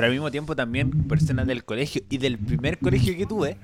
Pero 0.00 0.06
al 0.06 0.12
mismo 0.14 0.30
tiempo 0.30 0.56
también 0.56 0.90
personas 0.90 1.46
del 1.46 1.62
colegio 1.62 2.00
y 2.08 2.16
del 2.16 2.38
primer 2.38 2.78
colegio 2.78 3.14
que 3.18 3.26
tuve, 3.26 3.58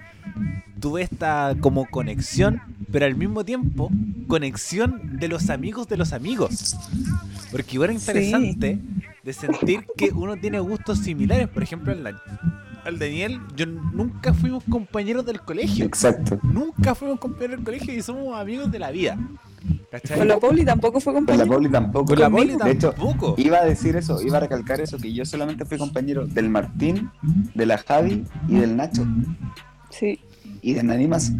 tuve 0.79 1.01
esta 1.01 1.57
como 1.61 1.87
conexión, 1.87 2.61
pero 2.93 3.07
al 3.07 3.15
mismo 3.15 3.43
tiempo 3.43 3.91
conexión 4.27 5.17
de 5.19 5.29
los 5.29 5.49
amigos 5.49 5.89
de 5.89 5.97
los 5.97 6.13
amigos. 6.13 6.77
Porque 7.51 7.77
igual 7.77 7.89
era 7.89 7.99
Sí. 7.99 8.05
interesante 8.11 8.79
de 9.25 9.33
sentir 9.33 9.87
que 9.97 10.11
uno 10.11 10.37
tiene 10.37 10.61
gustos 10.61 10.99
similares. 10.99 11.49
Por 11.49 11.63
ejemplo, 11.63 11.95
al 12.85 12.99
Daniel, 12.99 13.41
yo 13.57 13.65
nunca 13.65 14.35
fuimos 14.35 14.63
compañeros 14.69 15.25
del 15.25 15.41
colegio. 15.41 15.87
Exacto. 15.87 16.39
Nunca 16.43 16.95
fuimos 16.95 17.19
compañeros 17.19 17.57
del 17.57 17.65
colegio 17.65 17.95
y 17.95 18.03
somos 18.03 18.39
amigos 18.39 18.71
de 18.71 18.79
la 18.79 18.91
vida. 18.91 19.17
¿Cachai? 19.91 20.19
Con 20.19 20.29
la 20.29 20.39
Pauli 20.39 20.65
tampoco 20.65 21.01
fue 21.01 21.13
Con 21.13 21.25
la 21.25 21.27
compañero. 21.27 21.51
Pauli 21.51 21.69
tampoco. 21.71 22.07
Con 22.07 22.19
la 22.19 22.31
Pauli 22.31 22.57
de 22.57 22.71
hecho, 22.71 22.91
tampoco. 22.93 23.35
iba 23.39 23.59
a 23.59 23.65
decir 23.65 23.97
eso, 23.97 24.21
iba 24.23 24.37
a 24.37 24.41
recalcar 24.41 24.81
eso, 24.81 24.99
que 24.99 25.13
yo 25.13 25.25
solamente 25.25 25.65
fui 25.65 25.79
compañero 25.79 26.27
del 26.27 26.49
Martín, 26.49 27.11
de 27.55 27.67
la 27.67 27.79
Javi 27.79 28.25
y 28.49 28.57
del 28.57 28.77
Nacho. 28.77 29.07
Sí. 29.91 30.19
y 30.63 30.75
de 30.75 30.83
nadie 30.83 31.09
más. 31.09 31.33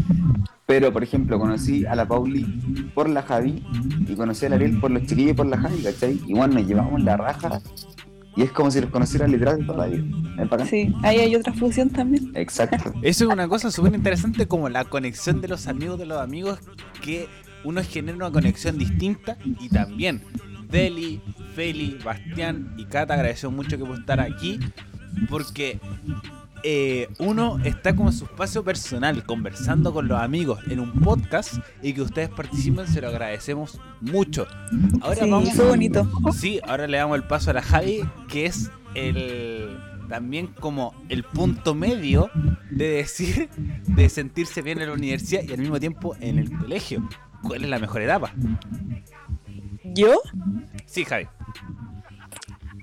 Pero, 0.66 0.92
por 0.92 1.02
ejemplo, 1.02 1.38
conocí 1.38 1.84
a 1.84 1.94
la 1.94 2.08
Pauli 2.08 2.90
por 2.94 3.08
la 3.08 3.22
Javi 3.22 3.62
y 4.08 4.14
conocí 4.14 4.46
a 4.46 4.48
la 4.48 4.56
Ariel 4.56 4.80
por 4.80 4.90
los 4.90 5.02
chiquillos 5.04 5.32
y 5.32 5.34
por 5.34 5.46
la 5.46 5.58
Javi, 5.58 5.82
¿cachai? 5.82 6.20
Igual 6.26 6.54
nos 6.54 6.66
llevamos 6.66 7.02
la 7.02 7.18
raja 7.18 7.60
Y 8.34 8.42
es 8.42 8.50
como 8.50 8.70
si 8.70 8.80
los 8.80 8.90
conociera 8.90 9.28
literal 9.28 9.58
de 9.58 9.64
toda 9.66 9.86
la 9.86 9.94
vida. 9.94 10.64
Sí, 10.64 10.92
ahí 11.02 11.18
hay 11.18 11.36
otra 11.36 11.52
fusión 11.52 11.90
también. 11.90 12.32
Exacto. 12.34 12.92
Eso 13.02 13.24
es 13.24 13.30
una 13.30 13.46
cosa 13.46 13.70
súper 13.70 13.94
interesante 13.94 14.48
como 14.48 14.68
la 14.70 14.84
conexión 14.86 15.40
de 15.42 15.48
los 15.48 15.66
amigos 15.66 15.98
de 15.98 16.06
los 16.06 16.18
amigos 16.18 16.58
que 17.02 17.28
uno 17.64 17.82
genera 17.82 18.16
una 18.16 18.30
conexión 18.30 18.78
distinta 18.78 19.36
y 19.44 19.68
también 19.68 20.22
Deli, 20.70 21.20
Feli, 21.54 21.98
Bastián 22.04 22.74
y 22.76 22.84
Cata 22.84 23.14
agradecemos 23.14 23.56
mucho 23.56 23.76
que 23.76 23.84
puedan 23.84 24.00
estar 24.00 24.20
aquí 24.20 24.58
porque 25.28 25.80
eh, 26.66 27.08
uno 27.18 27.58
está 27.62 27.94
como 27.94 28.08
en 28.08 28.14
su 28.14 28.24
espacio 28.24 28.64
personal 28.64 29.24
conversando 29.24 29.92
con 29.92 30.08
los 30.08 30.18
amigos 30.18 30.60
en 30.68 30.80
un 30.80 30.92
podcast 31.02 31.58
y 31.82 31.92
que 31.92 32.00
ustedes 32.00 32.30
participen 32.30 32.88
se 32.88 33.02
lo 33.02 33.08
agradecemos 33.08 33.78
mucho. 34.00 34.46
Ahora 35.02 35.16
sí, 35.16 35.30
vamos 35.30 35.52
fue 35.52 35.68
bonito. 35.68 36.10
Sí, 36.32 36.60
ahora 36.66 36.86
le 36.86 36.96
damos 36.96 37.16
el 37.16 37.24
paso 37.24 37.50
a 37.50 37.54
la 37.54 37.62
Javi, 37.62 38.00
que 38.28 38.46
es 38.46 38.70
el 38.94 39.78
también 40.08 40.48
como 40.58 40.94
el 41.08 41.22
punto 41.22 41.74
medio 41.74 42.30
de 42.70 42.88
decir, 42.88 43.48
de 43.86 44.08
sentirse 44.08 44.62
bien 44.62 44.80
en 44.80 44.88
la 44.88 44.94
universidad 44.94 45.42
y 45.42 45.52
al 45.52 45.58
mismo 45.58 45.78
tiempo 45.78 46.16
en 46.20 46.38
el 46.38 46.50
colegio. 46.50 47.06
¿Cuál 47.44 47.64
es 47.64 47.70
la 47.70 47.78
mejor 47.78 48.02
etapa? 48.02 48.32
¿Yo? 49.84 50.20
Sí, 50.86 51.04
Javi. 51.04 51.26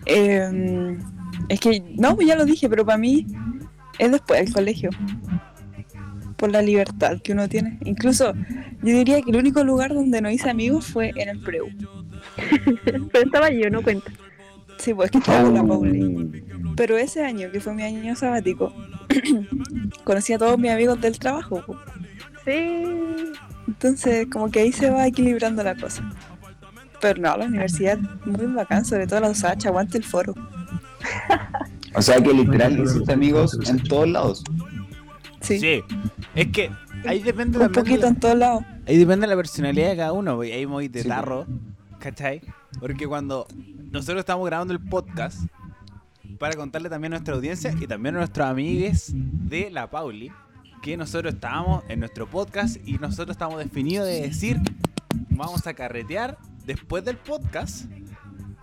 Eh, 0.06 0.98
es 1.50 1.60
que, 1.60 1.84
no, 1.98 2.16
pues 2.16 2.28
ya 2.28 2.36
lo 2.36 2.46
dije, 2.46 2.70
pero 2.70 2.86
para 2.86 2.98
mí 2.98 3.26
es 4.00 4.12
después 4.12 4.44
del 4.44 4.54
colegio. 4.54 4.90
Por 6.38 6.52
la 6.52 6.62
libertad 6.62 7.22
que 7.22 7.34
uno 7.34 7.48
tiene. 7.48 7.78
Incluso, 7.84 8.34
yo 8.82 8.98
diría 8.98 9.22
que 9.22 9.30
el 9.32 9.38
único 9.38 9.64
lugar 9.64 9.94
donde 9.94 10.22
no 10.22 10.30
hice 10.30 10.50
amigos 10.50 10.88
fue 10.88 11.12
en 11.16 11.30
el 11.30 11.40
preu. 11.42 11.68
Pero 13.12 13.26
estaba 13.26 13.52
yo, 13.52 13.70
no 13.70 13.84
cuenta. 13.84 14.12
Sí, 14.78 14.94
pues 14.94 15.08
es 15.08 15.12
que 15.12 15.18
estaba 15.20 15.44
con 15.44 15.54
la 15.54 15.64
Pauli. 15.64 16.44
Pero 16.76 16.98
ese 16.98 17.24
año, 17.24 17.52
que 17.52 17.60
fue 17.60 17.76
mi 17.76 17.84
año 17.84 18.16
sabático, 18.16 18.74
conocí 20.04 20.34
a 20.34 20.40
todos 20.40 20.58
mis 20.58 20.72
amigos 20.72 21.00
del 21.00 21.20
trabajo. 21.20 21.64
po. 21.64 21.78
Sí. 22.44 22.86
Entonces, 23.68 24.28
como 24.32 24.50
que 24.52 24.60
ahí 24.62 24.72
se 24.72 24.90
va 24.90 25.08
equilibrando 25.08 25.64
la 25.64 25.76
cosa. 25.76 26.04
Pero 27.00 27.20
no, 27.22 27.36
la 27.38 27.46
universidad 27.46 27.98
muy 28.26 28.46
bacán, 28.48 28.86
sobre 28.86 29.08
todo 29.08 29.20
la 29.22 29.30
USACH, 29.30 29.66
aguante 29.68 29.98
el 29.98 30.04
foro. 30.04 30.34
O 31.94 32.02
sea 32.02 32.22
que 32.22 32.34
literal 32.34 32.80
hiciste 32.80 33.12
amigos 33.12 33.60
en 33.68 33.84
todos 33.84 34.08
lados. 34.08 34.44
Sí, 35.42 35.60
Sí. 35.60 35.84
Es 36.36 36.48
que 36.48 36.72
ahí 37.06 37.22
depende 37.22 37.58
un 37.60 37.70
poquito 37.70 38.04
la- 38.04 38.08
en 38.08 38.16
todos 38.16 38.38
lados. 38.38 38.64
Ahí 38.88 38.98
depende 38.98 39.28
de 39.28 39.28
la 39.28 39.36
personalidad 39.36 39.90
de 39.90 39.98
cada 39.98 40.14
uno, 40.14 40.38
pues, 40.38 40.54
ahí 40.54 40.66
muy 40.66 40.88
de 40.88 41.02
Sí, 41.04 41.10
tarro, 41.10 41.46
¿cachai? 42.00 42.42
Porque 42.80 43.06
cuando 43.08 43.46
nosotros 43.92 44.20
estamos 44.20 44.46
grabando 44.46 44.74
el 44.74 44.80
podcast, 44.80 45.42
para 46.40 46.56
contarle 46.56 46.90
también 46.90 47.12
a 47.14 47.18
nuestra 47.18 47.36
audiencia 47.36 47.76
y 47.78 47.86
también 47.88 48.16
a 48.16 48.20
nuestros 48.20 48.48
amigues 48.48 49.12
de 49.14 49.70
la 49.70 49.90
Pauli, 49.92 50.32
que 50.82 50.98
nosotros 50.98 51.34
estábamos 51.36 51.84
en 51.90 52.00
nuestro 52.00 52.28
podcast 52.28 52.78
y 52.88 52.94
nosotros 52.94 53.36
estamos 53.36 53.60
definidos 53.60 54.08
de 54.08 54.22
decir, 54.22 54.60
vamos 55.30 55.66
a 55.68 55.74
carretear 55.74 56.38
después 56.66 57.04
del 57.06 57.18
podcast 57.18 57.86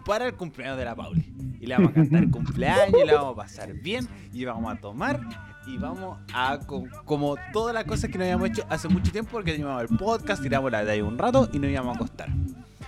para 0.05 0.27
el 0.27 0.35
cumpleaños 0.35 0.79
de 0.79 0.85
la 0.85 0.95
Pauli. 0.97 1.33
Y 1.61 1.66
le 1.66 1.75
vamos 1.77 1.91
a 1.91 1.95
cantar 1.95 2.23
el 2.23 2.31
cumpleaños, 2.31 2.95
y 3.03 3.07
le 3.07 3.14
vamos 3.14 3.33
a 3.33 3.37
pasar 3.37 3.73
bien, 3.75 4.09
y 4.33 4.45
vamos 4.45 4.73
a 4.73 4.77
tomar, 4.81 5.21
y 5.66 5.77
vamos 5.77 6.19
a 6.33 6.59
co- 6.66 6.85
como 7.05 7.37
todas 7.53 7.75
las 7.75 7.85
cosas 7.85 8.11
que 8.11 8.16
no 8.19 8.25
habíamos 8.25 8.49
hecho 8.49 8.64
hace 8.69 8.89
mucho 8.89 9.11
tiempo, 9.12 9.33
porque 9.33 9.53
teníamos 9.53 9.83
el 9.83 9.97
podcast, 9.97 10.43
tiramos 10.43 10.71
la 10.73 10.85
de 10.85 10.93
ahí 10.93 11.01
un 11.01 11.19
rato 11.19 11.49
y 11.53 11.59
nos 11.59 11.71
íbamos 11.71 11.95
a 11.95 11.99
acostar. 11.99 12.29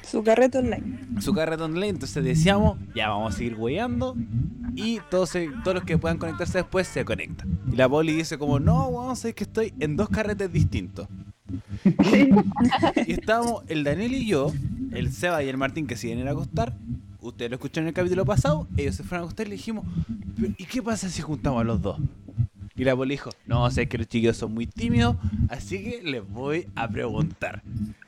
Su 0.03 0.23
carrete 0.23 0.59
online. 0.59 1.21
Su 1.21 1.33
carrete 1.33 1.63
online, 1.63 1.89
entonces 1.89 2.25
decíamos, 2.25 2.79
ya 2.95 3.09
vamos 3.09 3.35
a 3.35 3.39
seguir 3.39 3.55
weyando, 3.57 4.17
y 4.75 5.01
todos, 5.11 5.33
todos 5.65 5.75
los 5.75 5.85
que 5.85 5.99
puedan 5.99 6.19
conectarse 6.19 6.59
después 6.59 6.87
se 6.89 7.05
conectan. 7.05 7.59
Y 7.73 7.77
la 7.77 7.89
Pauli 7.89 8.13
dice 8.13 8.39
como, 8.39 8.59
no, 8.61 8.91
vamos 8.91 9.25
a 9.25 9.29
ver 9.29 9.35
que 9.35 9.45
estoy 9.45 9.75
en 9.81 9.97
dos 9.97 10.09
carretes 10.09 10.53
distintos. 10.53 11.09
y 13.07 13.13
estábamos 13.13 13.65
el 13.69 13.85
Daniel 13.85 14.15
y 14.15 14.27
yo, 14.27 14.53
el 14.93 15.13
Seba 15.13 15.43
y 15.43 15.49
el 15.49 15.57
Martín 15.57 15.87
que 15.87 15.97
se 15.97 16.09
iban 16.09 16.27
a 16.29 16.31
acostar. 16.33 16.77
Ustedes 17.21 17.51
lo 17.51 17.57
escucharon 17.57 17.85
en 17.85 17.89
el 17.89 17.95
capítulo 17.95 18.25
pasado. 18.25 18.67
Ellos 18.77 18.95
se 18.95 19.03
fueron 19.03 19.23
a 19.23 19.25
acostar 19.27 19.47
y 19.47 19.51
le 19.51 19.57
dijimos, 19.57 19.85
"Pero, 20.37 20.55
¿y 20.57 20.65
qué 20.65 20.83
pasa 20.83 21.09
si 21.09 21.21
juntamos 21.23 21.61
a 21.61 21.65
los 21.65 21.83
dos? 21.83 21.99
Y 22.81 22.85
la 22.85 22.97
Poli 22.97 23.11
dijo, 23.15 23.29
no, 23.47 23.71
sé 23.71 23.87
que 23.89 23.99
los 23.99 24.07
chiquillos 24.09 24.39
son 24.39 24.55
muy 24.55 24.67
tímidos, 24.67 25.17
así 25.51 25.83
que 25.85 26.01
les 26.03 26.27
voy 26.27 26.67
a 26.75 26.89
preguntar. 26.89 27.63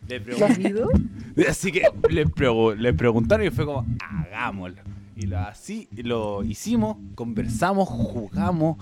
Le 0.08 0.18
pregunté, 0.18 0.74
así 1.48 1.70
que 1.70 1.82
le, 2.08 2.26
pregu- 2.26 2.74
le 2.74 2.94
preguntaron 2.94 3.46
y 3.46 3.50
fue 3.50 3.66
como, 3.66 3.84
hagámoslo. 4.00 4.80
Y 5.14 5.26
lo, 5.26 5.38
así 5.40 5.88
lo 5.94 6.42
hicimos, 6.42 6.96
conversamos, 7.14 7.86
jugamos, 7.86 8.78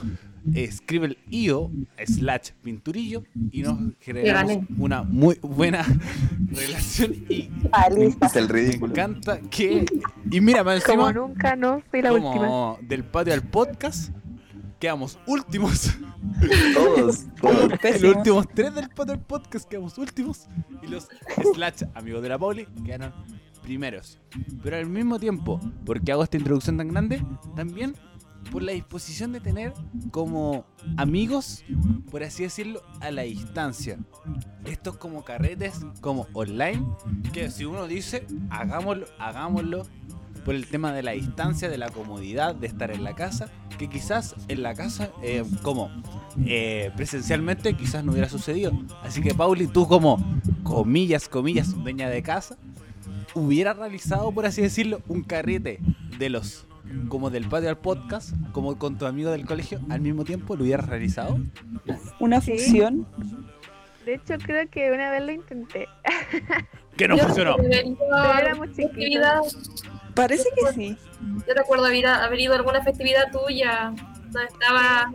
escribe 0.55 1.09
el 1.09 1.19
IO 1.29 1.73
slash 2.07 2.51
pinturillo 2.63 3.25
y 3.51 3.63
nos 3.63 3.77
generamos 4.01 4.59
una 4.79 5.03
muy 5.03 5.39
buena 5.43 5.85
relación 6.53 7.15
y. 7.29 7.51
Es 8.23 8.37
el 8.37 8.47
me 8.47 8.53
ridículo. 8.53 8.93
encanta 8.93 9.41
que... 9.51 9.85
Y 10.31 10.41
mira, 10.41 10.63
más 10.63 10.85
Como 10.85 11.09
encima, 11.09 11.13
nunca, 11.27 11.57
no 11.57 11.83
fui 11.91 12.01
la 12.01 12.13
última. 12.13 12.33
como 12.33 12.79
del 12.83 13.03
patio 13.05 13.35
al 13.35 13.43
podcast, 13.43 14.13
quedamos 14.81 15.19
últimos. 15.27 15.95
Todos, 16.75 17.27
todos. 17.41 17.71
Los 18.01 18.17
últimos 18.17 18.47
tres 18.55 18.75
del 18.75 18.89
al 18.97 19.21
podcast 19.21 19.69
quedamos 19.69 19.99
últimos. 19.99 20.49
Y 20.83 20.87
los 20.87 21.09
slash 21.55 21.85
amigos 21.95 22.23
de 22.23 22.29
la 22.31 22.39
Pauli 22.39 22.67
quedaron 22.85 23.13
primeros. 23.63 24.19
Pero 24.63 24.77
al 24.77 24.87
mismo 24.87 25.19
tiempo, 25.19 25.61
porque 25.85 26.13
hago 26.13 26.25
esta 26.25 26.39
introducción 26.39 26.79
tan 26.79 26.89
grande, 26.89 27.23
también 27.55 27.95
por 28.51 28.63
la 28.63 28.73
disposición 28.73 29.33
de 29.33 29.41
tener 29.41 29.75
como 30.11 30.65
amigos, 30.97 31.63
por 32.11 32.23
así 32.23 32.43
decirlo, 32.43 32.83
a 33.01 33.11
la 33.11 33.23
distancia. 33.23 33.99
Estos 34.65 34.97
como 34.97 35.25
carretes, 35.25 35.81
como 36.01 36.27
online, 36.33 36.85
que 37.33 37.51
si 37.51 37.67
uno 37.67 37.87
dice, 37.87 38.27
hagámoslo, 38.49 39.07
hagámoslo, 39.19 39.87
por 40.45 40.55
el 40.55 40.67
tema 40.67 40.93
de 40.93 41.03
la 41.03 41.13
distancia, 41.13 41.69
de 41.69 41.79
la 41.79 41.89
comodidad, 41.91 42.55
de 42.55 42.67
estar 42.67 42.91
en 42.91 43.05
la 43.05 43.15
casa, 43.15 43.49
que 43.79 43.89
quizás 43.89 44.35
en 44.49 44.63
la 44.63 44.75
casa, 44.75 45.11
eh, 45.23 45.45
como 45.63 45.91
eh, 46.47 46.91
presencialmente, 46.97 47.75
quizás 47.75 48.05
no 48.05 48.13
hubiera 48.13 48.29
sucedido. 48.29 48.73
Así 49.03 49.21
que 49.21 49.35
Pauli, 49.35 49.67
tú 49.67 49.87
como, 49.89 50.19
comillas, 50.63 51.29
comillas, 51.29 51.75
dueña 51.83 52.09
de 52.09 52.23
casa, 52.23 52.57
hubiera 53.35 53.73
realizado, 53.73 54.33
por 54.33 54.47
así 54.47 54.63
decirlo, 54.63 55.03
un 55.09 55.23
carrete 55.23 55.81
de 56.19 56.29
los 56.31 56.67
como 57.09 57.31
del 57.31 57.49
patio 57.49 57.69
al 57.69 57.79
podcast, 57.79 58.33
como 58.53 58.77
con 58.77 58.99
tu 58.99 59.07
amigo 59.07 59.31
del 59.31 59.47
colegio, 59.47 59.81
al 59.91 60.01
mismo 60.01 60.25
tiempo 60.25 60.57
lo 60.57 60.65
hubieras 60.65 60.89
realizado. 60.89 61.39
Una 62.19 62.41
Sí. 62.41 62.53
fusión. 62.53 63.07
De 64.05 64.15
hecho, 64.15 64.35
creo 64.43 64.69
que 64.69 64.91
una 64.91 65.11
vez 65.11 65.23
lo 65.23 65.31
intenté. 65.33 65.87
Que 66.97 67.07
no 67.07 67.17
Yo 67.17 67.25
funcionó. 67.25 67.57
Pero 67.57 68.39
éramos 68.39 68.69
festividad. 68.75 69.41
Parece 70.23 70.49
que 70.55 70.73
sí. 70.73 70.97
Yo 71.47 71.55
recuerdo 71.55 71.85
haber, 71.87 72.07
haber 72.07 72.41
ido 72.41 72.53
a 72.55 72.57
alguna 72.57 72.83
festividad 72.83 73.31
tuya, 73.33 73.93
donde 74.31 74.45
estaba 74.49 75.13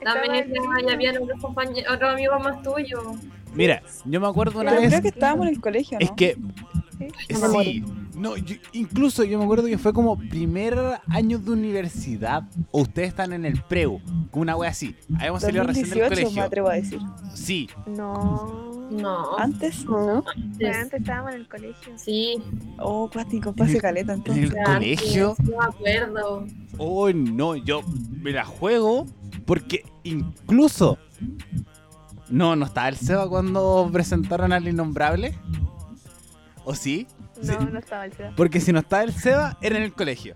la 0.00 0.10
Estaba 0.14 0.20
mesa 0.20 0.34
el- 0.34 0.88
y 0.88 0.92
había 0.92 1.12
otros, 1.90 2.12
amigos 2.12 2.42
más 2.42 2.62
tuyos. 2.62 3.02
Mira, 3.54 3.82
yo 4.04 4.20
me 4.20 4.26
acuerdo 4.26 4.60
una 4.60 4.70
Pero 4.70 4.82
vez. 4.82 4.90
creo 4.90 5.02
que 5.02 5.08
estábamos 5.08 5.46
en 5.48 5.54
el 5.54 5.60
colegio, 5.60 5.98
¿no? 5.98 6.04
Es 6.04 6.10
que 6.12 6.36
Sí. 6.98 7.08
Sí, 7.64 7.84
no, 8.14 8.36
yo- 8.36 8.54
incluso 8.72 9.24
yo 9.24 9.36
me 9.38 9.44
acuerdo 9.44 9.66
que 9.66 9.76
fue 9.76 9.92
como 9.92 10.16
primer 10.16 10.78
año 11.08 11.38
de 11.38 11.50
universidad 11.50 12.44
o 12.70 12.82
ustedes 12.82 13.08
están 13.08 13.32
en 13.32 13.44
el 13.44 13.60
preu, 13.62 14.00
como 14.30 14.42
una 14.42 14.54
wea 14.56 14.70
así. 14.70 14.94
Habíamos 15.16 15.42
salido 15.42 15.64
recién 15.64 15.88
del 15.90 15.98
2018 15.98 16.14
me 16.20 16.24
colegio. 16.24 16.42
atrevo 16.44 16.68
a 16.68 16.74
decir. 16.74 17.00
Sí, 17.34 17.68
No. 17.86 18.70
No. 18.92 19.38
Antes, 19.38 19.84
¿No? 19.84 20.24
Pero 20.58 20.74
antes 20.78 21.00
estábamos 21.00 21.32
en 21.34 21.40
el 21.40 21.48
colegio. 21.48 21.92
Sí. 21.96 22.42
oh, 22.78 23.08
cuático, 23.12 23.52
pase 23.54 23.80
caleta 23.80 24.12
en 24.12 24.18
entonces. 24.18 24.52
el 24.52 24.64
colegio. 24.64 25.34
No 25.38 25.58
me 25.58 25.64
acuerdo. 25.64 26.46
Oh, 26.78 27.10
no, 27.12 27.56
yo 27.56 27.82
me 28.20 28.32
la 28.32 28.44
juego 28.44 29.06
porque 29.46 29.84
incluso. 30.04 30.98
No, 32.28 32.56
no 32.56 32.64
estaba 32.66 32.88
el 32.88 32.96
Seba 32.96 33.28
cuando 33.28 33.88
presentaron 33.92 34.52
al 34.52 34.66
Innombrable. 34.66 35.36
¿O 36.64 36.74
sí? 36.74 37.06
No, 37.42 37.58
Sí. 37.60 37.66
no 37.72 37.78
estaba 37.78 38.04
el 38.06 38.12
Seba. 38.12 38.32
Porque 38.36 38.60
si 38.60 38.72
no 38.72 38.78
estaba 38.78 39.02
el 39.02 39.12
Seba, 39.12 39.58
era 39.60 39.76
en 39.76 39.82
el 39.82 39.92
colegio. 39.92 40.34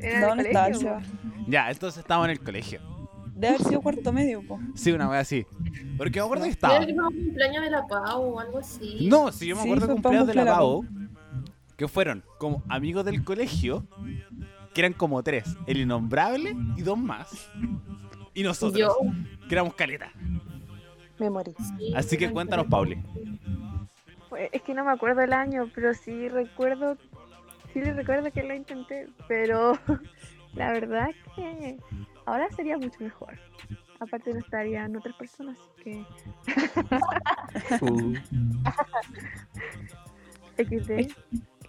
Era 0.00 0.20
No, 0.20 0.28
en 0.32 0.36
no 0.36 0.40
el 0.40 0.46
estaba 0.46 0.66
el 0.68 0.72
colegio, 0.74 1.00
Seba. 1.00 1.44
Ya, 1.46 1.70
entonces 1.70 1.98
estábamos 2.00 2.26
en 2.26 2.30
el 2.32 2.40
colegio. 2.40 2.80
Debe 3.38 3.54
haber 3.54 3.62
sido 3.68 3.80
cuarto 3.80 4.12
medio, 4.12 4.42
po. 4.42 4.58
Sí, 4.74 4.90
una 4.90 5.08
wea 5.08 5.20
así. 5.20 5.46
Porque 5.96 6.18
me 6.18 6.24
acuerdo 6.24 6.44
que 6.44 6.50
estaba. 6.50 6.78
cumpleaños 6.84 7.62
de 7.62 7.70
la 7.70 7.86
Pau 7.86 8.34
o 8.34 8.40
algo 8.40 8.58
así. 8.58 9.06
No, 9.08 9.30
si 9.30 9.46
yo 9.46 9.54
me 9.56 9.62
Sí, 9.62 9.68
acuerdo 9.68 9.86
para 9.86 9.92
cumpleaños 9.94 10.26
de 10.26 10.34
la. 10.34 10.44
Pau, 10.56 10.84
que 11.76 11.86
fueron 11.86 12.24
como 12.38 12.62
amigos 12.68 13.04
del 13.04 13.22
colegio, 13.22 13.86
que 14.74 14.80
eran 14.80 14.92
como 14.92 15.22
tres, 15.22 15.44
el 15.68 15.78
innombrable 15.78 16.56
y 16.76 16.82
dos 16.82 16.98
más. 16.98 17.48
Y 18.34 18.42
nosotros, 18.42 18.78
Yo. 18.80 18.96
que 19.48 19.54
éramos 19.54 19.74
caleta. 19.74 20.10
Me 21.20 21.30
morí. 21.30 21.52
Sí, 21.78 21.92
Así 21.94 22.16
que 22.16 22.30
cuéntanos. 22.30 22.66
Pauli. 22.66 23.00
Pues, 24.28 24.48
Es 24.52 24.62
que 24.62 24.74
no 24.74 24.84
me 24.84 24.90
acuerdo 24.92 25.20
el 25.22 25.32
año, 25.32 25.70
pero 25.74 25.94
sí 25.94 26.28
recuerdo. 26.28 26.96
Sí 27.72 27.80
le 27.80 27.92
recuerdo 27.92 28.30
que 28.32 28.42
lo 28.42 28.54
intenté, 28.54 29.06
pero 29.28 29.78
La 30.54 30.72
verdad 30.72 31.10
que 31.36 31.76
ahora 32.28 32.48
sería 32.54 32.76
mucho 32.78 32.98
mejor. 33.00 33.38
Aparte 34.00 34.32
no 34.32 34.38
estarían 34.38 34.94
otras 34.96 35.16
personas, 35.16 35.58
así 35.58 35.82
que 35.82 36.04
Uh, 37.84 38.14
XD. 40.56 41.12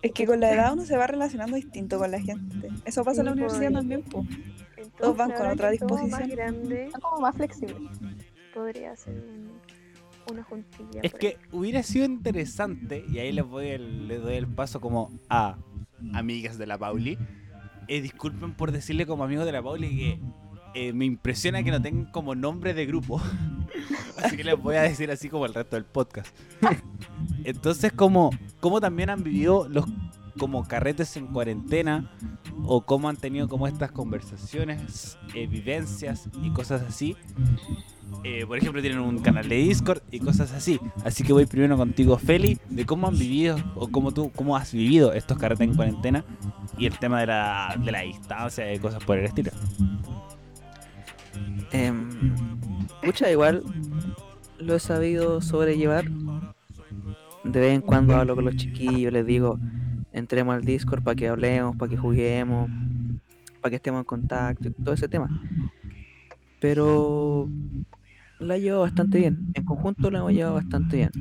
Es 0.01 0.11
que 0.13 0.25
con 0.25 0.39
la 0.39 0.53
edad 0.53 0.73
uno 0.73 0.85
se 0.85 0.95
va 0.95 1.07
relacionando 1.07 1.55
distinto 1.57 1.97
con 1.99 2.09
la 2.11 2.21
gente. 2.21 2.69
Eso 2.85 3.03
pasa 3.03 3.21
en 3.21 3.25
la 3.27 3.31
universidad 3.33 3.63
pues. 3.71 3.73
también, 3.73 4.03
pues. 4.03 4.25
Entonces, 4.29 4.93
Todos 4.97 5.17
van 5.17 5.31
con 5.31 5.47
otra 5.47 5.69
disposición. 5.71 6.09
más 6.11 6.27
grande, 6.29 6.89
Son 6.91 7.01
como 7.01 7.21
más 7.21 7.35
flexibles. 7.35 7.99
podría 8.53 8.95
ser 8.95 9.13
un- 9.15 9.51
una 10.31 10.43
juntilla. 10.43 11.01
Es 11.03 11.13
que 11.13 11.27
ahí. 11.27 11.35
hubiera 11.51 11.83
sido 11.83 12.05
interesante, 12.05 13.03
y 13.09 13.19
ahí 13.19 13.31
les, 13.33 13.43
voy 13.45 13.67
el, 13.69 14.07
les 14.07 14.21
doy 14.21 14.35
el 14.35 14.47
paso 14.47 14.79
como 14.79 15.11
a 15.27 15.57
amigas 16.13 16.57
de 16.57 16.67
la 16.67 16.77
Pauli. 16.77 17.17
Eh, 17.89 18.01
disculpen 18.01 18.53
por 18.53 18.71
decirle 18.71 19.05
como 19.07 19.23
amigos 19.23 19.45
de 19.45 19.51
la 19.51 19.61
Pauli 19.63 19.89
que 19.97 20.19
eh, 20.73 20.93
me 20.93 21.05
impresiona 21.05 21.63
que 21.63 21.71
no 21.71 21.81
tengan 21.81 22.05
como 22.11 22.35
nombre 22.35 22.73
de 22.73 22.85
grupo. 22.85 23.21
así 24.17 24.37
que 24.37 24.43
les 24.43 24.57
voy 24.57 24.75
a 24.75 24.81
decir 24.81 25.11
así 25.11 25.29
como 25.29 25.45
el 25.45 25.53
resto 25.53 25.75
del 25.75 25.85
podcast. 25.85 26.35
Entonces, 27.43 27.91
como, 27.91 28.31
como 28.59 28.81
también 28.81 29.09
han 29.09 29.23
vivido 29.23 29.67
los 29.69 29.85
como 30.37 30.67
carretes 30.67 31.17
en 31.17 31.27
cuarentena 31.27 32.09
o 32.63 32.81
cómo 32.81 33.09
han 33.09 33.17
tenido 33.17 33.47
como 33.47 33.67
estas 33.67 33.91
conversaciones, 33.91 35.17
eh, 35.35 35.47
vivencias 35.47 36.29
y 36.41 36.49
cosas 36.51 36.81
así. 36.81 37.15
Eh, 38.23 38.45
por 38.45 38.57
ejemplo, 38.57 38.81
tienen 38.81 38.99
un 38.99 39.19
canal 39.19 39.47
de 39.47 39.55
Discord 39.55 40.01
y 40.11 40.19
cosas 40.19 40.51
así. 40.51 40.79
Así 41.03 41.23
que 41.23 41.33
voy 41.33 41.45
primero 41.45 41.77
contigo, 41.77 42.17
Feli, 42.17 42.57
de 42.69 42.85
cómo 42.85 43.07
han 43.07 43.17
vivido 43.17 43.57
o 43.75 43.87
cómo 43.87 44.11
tú 44.11 44.31
cómo 44.35 44.57
has 44.57 44.73
vivido 44.73 45.13
estos 45.13 45.37
carretes 45.37 45.67
en 45.67 45.75
cuarentena 45.75 46.25
y 46.77 46.85
el 46.85 46.97
tema 46.97 47.19
de 47.21 47.27
la, 47.27 47.77
de 47.83 47.91
la 47.91 48.01
distancia 48.01 48.73
y 48.73 48.79
cosas 48.79 49.03
por 49.03 49.17
el 49.17 49.25
estilo. 49.25 49.51
Em, 51.71 52.09
pucha, 53.03 53.31
igual 53.31 53.63
lo 54.59 54.75
he 54.75 54.79
sabido 54.79 55.41
sobrellevar. 55.41 56.05
De 57.43 57.59
vez 57.59 57.73
en 57.73 57.81
cuando 57.81 58.15
hablo 58.15 58.35
con 58.35 58.45
los 58.45 58.55
chiquillos, 58.55 59.13
les 59.13 59.25
digo, 59.25 59.59
entremos 60.11 60.55
al 60.55 60.63
Discord 60.63 61.03
para 61.03 61.15
que 61.15 61.27
hablemos, 61.27 61.75
para 61.77 61.89
que 61.89 61.97
juguemos, 61.97 62.69
para 63.61 63.69
que 63.71 63.75
estemos 63.77 63.99
en 63.99 64.05
contacto 64.05 64.67
y 64.67 64.71
todo 64.71 64.93
ese 64.93 65.07
tema. 65.07 65.29
Pero 66.59 67.47
la 68.39 68.57
llevo 68.57 68.81
bastante 68.81 69.19
bien. 69.19 69.51
En 69.53 69.63
conjunto 69.63 70.11
la 70.11 70.19
hemos 70.19 70.33
llevado 70.33 70.55
bastante 70.55 70.97
bien. 70.97 71.11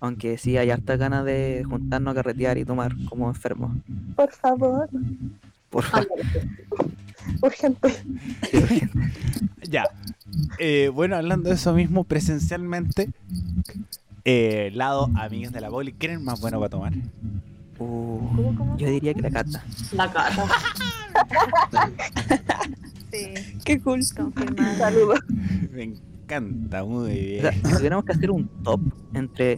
Aunque 0.00 0.38
sí 0.38 0.56
hay 0.56 0.70
harta 0.70 0.96
ganas 0.96 1.24
de 1.24 1.64
juntarnos 1.68 2.12
a 2.12 2.14
carretear 2.14 2.58
y 2.58 2.64
tomar 2.64 2.94
como 3.08 3.28
enfermos. 3.28 3.76
Por 4.14 4.30
favor, 4.30 4.88
Por 5.70 5.84
favor. 5.84 6.08
urgente. 7.42 7.88
Ya. 9.68 9.84
Eh, 10.58 10.90
bueno, 10.92 11.16
hablando 11.16 11.48
de 11.48 11.54
eso 11.56 11.72
mismo, 11.74 12.04
presencialmente, 12.04 13.10
eh, 14.24 14.70
lado 14.74 15.10
amigas 15.16 15.52
de 15.52 15.60
la 15.60 15.70
Pauli, 15.70 15.92
¿quién 15.92 16.12
es 16.12 16.20
más 16.20 16.40
bueno 16.40 16.58
para 16.58 16.70
tomar? 16.70 16.92
Uh, 17.78 18.18
¿Cómo, 18.34 18.54
cómo? 18.56 18.76
yo 18.78 18.88
diría 18.88 19.12
que 19.14 19.22
la 19.22 19.30
cata. 19.30 19.64
La 19.92 20.10
cara. 20.12 20.34
Sí, 23.12 23.28
Qué 23.64 23.80
cool. 23.80 24.00
confirmado. 24.14 24.76
Saludos. 24.76 25.20
Me 25.72 25.84
encanta, 25.84 26.84
muy 26.84 27.02
O 27.04 27.06
bien. 27.06 27.40
sea, 27.40 27.52
si 27.52 27.60
tuviéramos 27.76 28.04
que 28.04 28.12
hacer 28.12 28.30
un 28.30 28.48
top 28.62 28.80
entre 29.14 29.56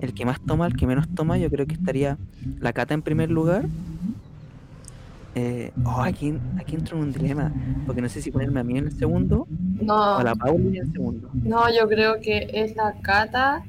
el 0.00 0.14
que 0.14 0.24
más 0.24 0.38
toma, 0.40 0.66
el 0.66 0.76
que 0.76 0.86
menos 0.86 1.08
toma, 1.14 1.36
yo 1.38 1.50
creo 1.50 1.66
que 1.66 1.74
estaría 1.74 2.18
la 2.60 2.72
cata 2.72 2.94
en 2.94 3.02
primer 3.02 3.30
lugar. 3.30 3.64
Eh, 5.34 5.72
oh, 5.84 6.00
aquí, 6.02 6.34
aquí 6.58 6.74
entro 6.74 6.96
en 6.96 7.04
un 7.04 7.12
dilema, 7.12 7.52
porque 7.86 8.02
no 8.02 8.08
sé 8.08 8.20
si 8.20 8.30
ponerme 8.32 8.60
a 8.60 8.64
mí 8.64 8.78
en 8.78 8.86
el 8.86 8.92
segundo 8.92 9.46
No, 9.80 9.94
o 9.94 10.18
a 10.18 10.24
la 10.24 10.34
Pauli 10.34 10.78
en 10.78 10.86
el 10.86 10.92
segundo. 10.92 11.30
no, 11.34 11.72
yo 11.72 11.88
creo 11.88 12.20
que 12.20 12.48
es 12.52 12.74
la 12.76 12.94
Cata. 13.00 13.62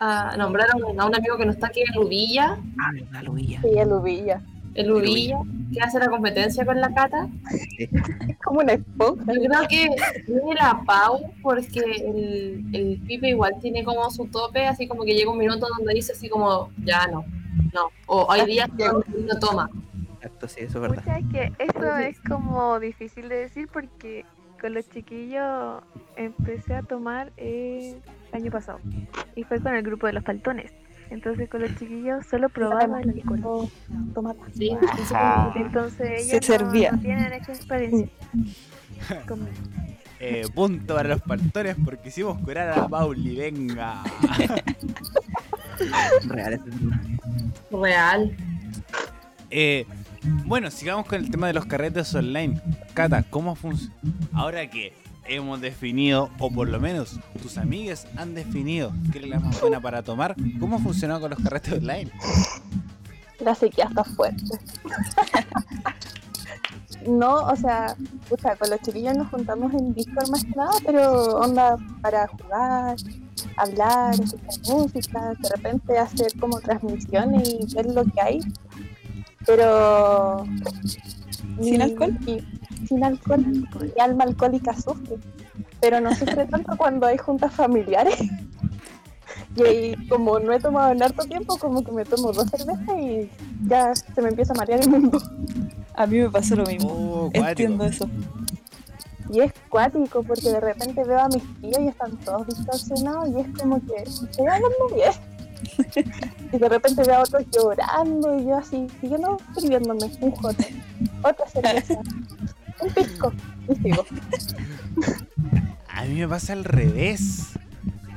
A 0.00 0.36
nombrar 0.36 0.68
a 0.70 0.76
un, 0.76 1.00
a 1.00 1.06
un 1.06 1.14
amigo 1.14 1.36
que 1.36 1.44
no 1.44 1.50
está 1.50 1.68
aquí, 1.68 1.80
el 1.80 1.98
Ubilla. 1.98 2.56
Ah, 2.78 3.22
Luilla. 3.22 3.60
Sí, 3.62 3.68
el 3.76 3.92
Ubilla. 3.92 4.42
El 4.74 4.92
Ubilla, 4.92 5.40
que 5.72 5.80
hace 5.80 5.98
la 5.98 6.08
competencia 6.08 6.64
con 6.64 6.80
la 6.80 6.92
Cata. 6.94 7.28
Es 7.78 8.38
como 8.44 8.60
una 8.60 8.74
esponja. 8.74 9.32
Yo 9.32 9.40
creo 9.48 9.68
que 9.68 9.88
tiene 10.26 10.54
la 10.54 10.82
Pau, 10.86 11.32
porque 11.42 11.80
el, 11.80 12.64
el 12.72 13.00
Pipe 13.06 13.30
igual 13.30 13.54
tiene 13.60 13.82
como 13.82 14.08
su 14.10 14.26
tope, 14.26 14.66
así 14.66 14.86
como 14.86 15.02
que 15.04 15.14
llega 15.14 15.32
un 15.32 15.38
minuto 15.38 15.66
donde 15.76 15.94
dice 15.94 16.12
así 16.12 16.28
como, 16.28 16.70
ya 16.84 17.06
no, 17.08 17.24
no. 17.74 17.90
O 18.06 18.30
hay 18.30 18.46
días 18.46 18.68
que 18.76 18.84
no 18.86 19.38
toma. 19.40 19.68
Exacto, 20.20 20.48
sí, 20.48 20.60
eso 20.60 20.78
es 20.78 20.82
verdad. 20.90 21.02
Pucha, 21.04 21.18
es 21.18 21.26
que 21.30 21.52
eso 21.64 21.96
es 21.98 22.20
como 22.20 22.78
difícil 22.80 23.28
de 23.28 23.36
decir 23.36 23.68
porque 23.72 24.24
con 24.60 24.74
los 24.74 24.88
chiquillos 24.90 25.82
empecé 26.16 26.74
a 26.74 26.82
tomar 26.82 27.32
el 27.36 28.00
año 28.32 28.50
pasado 28.50 28.80
y 29.36 29.44
fue 29.44 29.60
con 29.60 29.74
el 29.74 29.82
grupo 29.82 30.06
de 30.08 30.14
los 30.14 30.24
faltones. 30.24 30.72
Entonces 31.10 31.48
con 31.48 31.62
los 31.62 31.70
chiquillos 31.76 32.26
solo 32.26 32.48
probaba 32.48 33.00
el 33.00 33.10
alcohol. 33.10 33.70
Sí. 34.54 34.76
Entonces 35.56 36.26
Se 36.26 36.36
ellos 36.36 36.48
no- 36.48 36.56
servía. 36.58 36.92
no 36.92 37.00
tienen 37.00 37.32
esa 37.32 37.52
experiencia. 37.52 38.08
conmigo. 39.28 39.52
Eh, 40.20 40.42
punto 40.52 40.96
para 40.96 41.10
los 41.10 41.22
pastores 41.22 41.76
porque 41.84 42.08
hicimos 42.08 42.38
curar 42.40 42.70
a 42.70 42.76
la 42.76 42.88
Pauli, 42.88 43.36
venga. 43.36 44.02
Real, 46.26 46.60
real. 47.70 48.36
Eh, 49.50 49.86
bueno, 50.22 50.70
sigamos 50.70 51.06
con 51.06 51.18
el 51.18 51.30
tema 51.30 51.46
de 51.46 51.52
los 51.52 51.66
carretes 51.66 52.14
online. 52.14 52.60
Cata, 52.94 53.22
¿cómo 53.22 53.54
funciona? 53.54 53.94
Ahora 54.32 54.68
que 54.68 54.92
hemos 55.28 55.60
definido, 55.60 56.30
o 56.38 56.50
por 56.50 56.68
lo 56.68 56.80
menos 56.80 57.18
tus 57.42 57.58
amigas 57.58 58.06
han 58.16 58.34
definido 58.34 58.92
qué 59.12 59.18
es 59.18 59.28
la 59.28 59.38
más 59.38 59.60
buena 59.60 59.80
para 59.80 60.02
tomar, 60.02 60.34
¿cómo 60.58 60.76
ha 60.76 60.78
funcionado 60.78 61.20
con 61.20 61.30
los 61.30 61.38
carretes 61.40 61.74
online? 61.74 62.10
La 63.40 63.54
sequía 63.54 63.84
está 63.84 64.02
fuerte. 64.04 64.44
no, 67.06 67.44
o 67.44 67.56
sea, 67.56 67.94
pucha, 68.28 68.56
con 68.56 68.70
los 68.70 68.80
chiquillos 68.80 69.16
nos 69.16 69.28
juntamos 69.28 69.72
en 69.74 69.94
Discord 69.94 70.30
más 70.30 70.44
que 70.44 70.50
nada, 70.50 70.72
pero 70.84 71.38
onda 71.38 71.76
para 72.02 72.26
jugar, 72.26 72.96
hablar, 73.56 74.14
escuchar 74.14 74.74
música, 74.74 75.32
de 75.38 75.48
repente 75.50 75.98
hacer 75.98 76.32
como 76.40 76.58
transmisiones 76.60 77.48
y 77.48 77.74
ver 77.74 77.86
lo 77.86 78.04
que 78.04 78.20
hay. 78.20 78.40
Pero. 79.48 80.44
¿Sin 81.60 81.82
alcohol? 81.82 82.16
y- 82.26 82.86
sin 82.86 83.02
alcohol. 83.02 83.44
Mi 83.44 84.00
alma 84.00 84.24
alcohólica 84.24 84.74
sufre. 84.74 85.16
Pero 85.80 86.00
no 86.00 86.14
sufre 86.14 86.46
tanto 86.46 86.76
cuando 86.76 87.06
hay 87.06 87.18
juntas 87.18 87.52
familiares. 87.52 88.18
Y 89.56 89.62
ahí, 89.62 90.08
como 90.08 90.38
no 90.38 90.52
he 90.52 90.60
tomado 90.60 90.92
en 90.92 91.02
harto 91.02 91.24
tiempo, 91.24 91.56
como 91.58 91.82
que 91.82 91.90
me 91.90 92.04
tomo 92.04 92.32
dos 92.32 92.48
cervezas 92.50 92.98
y 93.00 93.28
ya 93.66 93.94
se 93.94 94.22
me 94.22 94.28
empieza 94.28 94.52
a 94.52 94.56
marear 94.56 94.80
el 94.80 94.90
mundo. 94.90 95.20
A 95.94 96.06
mí 96.06 96.18
me 96.18 96.30
pasó 96.30 96.54
lo 96.54 96.64
mismo. 96.64 96.90
Oh. 96.90 97.30
Entiendo 97.32 97.84
eso. 97.84 98.08
Y 99.30 99.40
es 99.40 99.52
cuático 99.68 100.22
porque 100.22 100.48
de 100.50 100.60
repente 100.60 101.02
veo 101.04 101.18
a 101.18 101.28
mis 101.28 101.42
tíos 101.60 101.78
y 101.80 101.88
están 101.88 102.16
todos 102.18 102.46
distorsionados 102.46 103.28
y 103.30 103.40
es 103.40 103.58
como 103.58 103.80
que 103.80 104.02
estoy 104.02 104.46
hablando 104.46 104.94
bien. 104.94 105.12
y 106.52 106.58
de 106.58 106.68
repente 106.68 107.02
veo 107.04 107.16
a 107.16 107.20
otros 107.20 107.44
llorando 107.52 108.38
y 108.38 108.44
yo 108.44 108.56
así, 108.56 108.86
siguiendo 109.00 109.36
escribiéndome 109.54 110.10
un 110.20 110.30
jote, 110.32 110.74
otra 111.22 111.46
cerveza, 111.48 112.00
un 112.80 112.90
pisco 112.90 113.32
y 113.68 113.74
sigo. 113.76 114.04
A 115.98 116.04
mí 116.04 116.14
me 116.14 116.28
pasa 116.28 116.52
al 116.52 116.62
revés. 116.62 117.54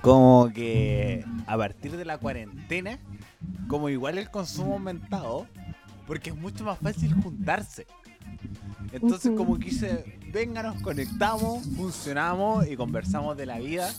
Como 0.04 0.52
que 0.54 1.26
a 1.48 1.58
partir 1.58 1.98
de 1.98 2.06
la 2.06 2.20
cuarentena, 2.20 3.00
como 3.68 3.90
igual 3.90 4.20
el 4.20 4.30
consumo 4.30 4.74
aumentado, 4.74 5.48
porque 6.06 6.30
es 6.30 6.36
mucho 6.36 6.64
más 6.64 6.78
fácil 6.78 7.14
juntarse. 7.24 7.88
Entonces 8.92 9.32
como 9.36 9.58
quise, 9.58 10.20
venga, 10.32 10.62
nos 10.62 10.80
conectamos, 10.84 11.68
funcionamos 11.76 12.68
y 12.68 12.76
conversamos 12.76 13.36
de 13.36 13.48
la 13.48 13.58
vida. 13.58 13.92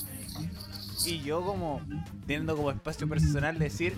Y 1.06 1.20
yo 1.20 1.42
como 1.44 1.80
teniendo 2.26 2.56
como 2.56 2.70
espacio 2.70 3.08
personal 3.08 3.58
decir, 3.58 3.94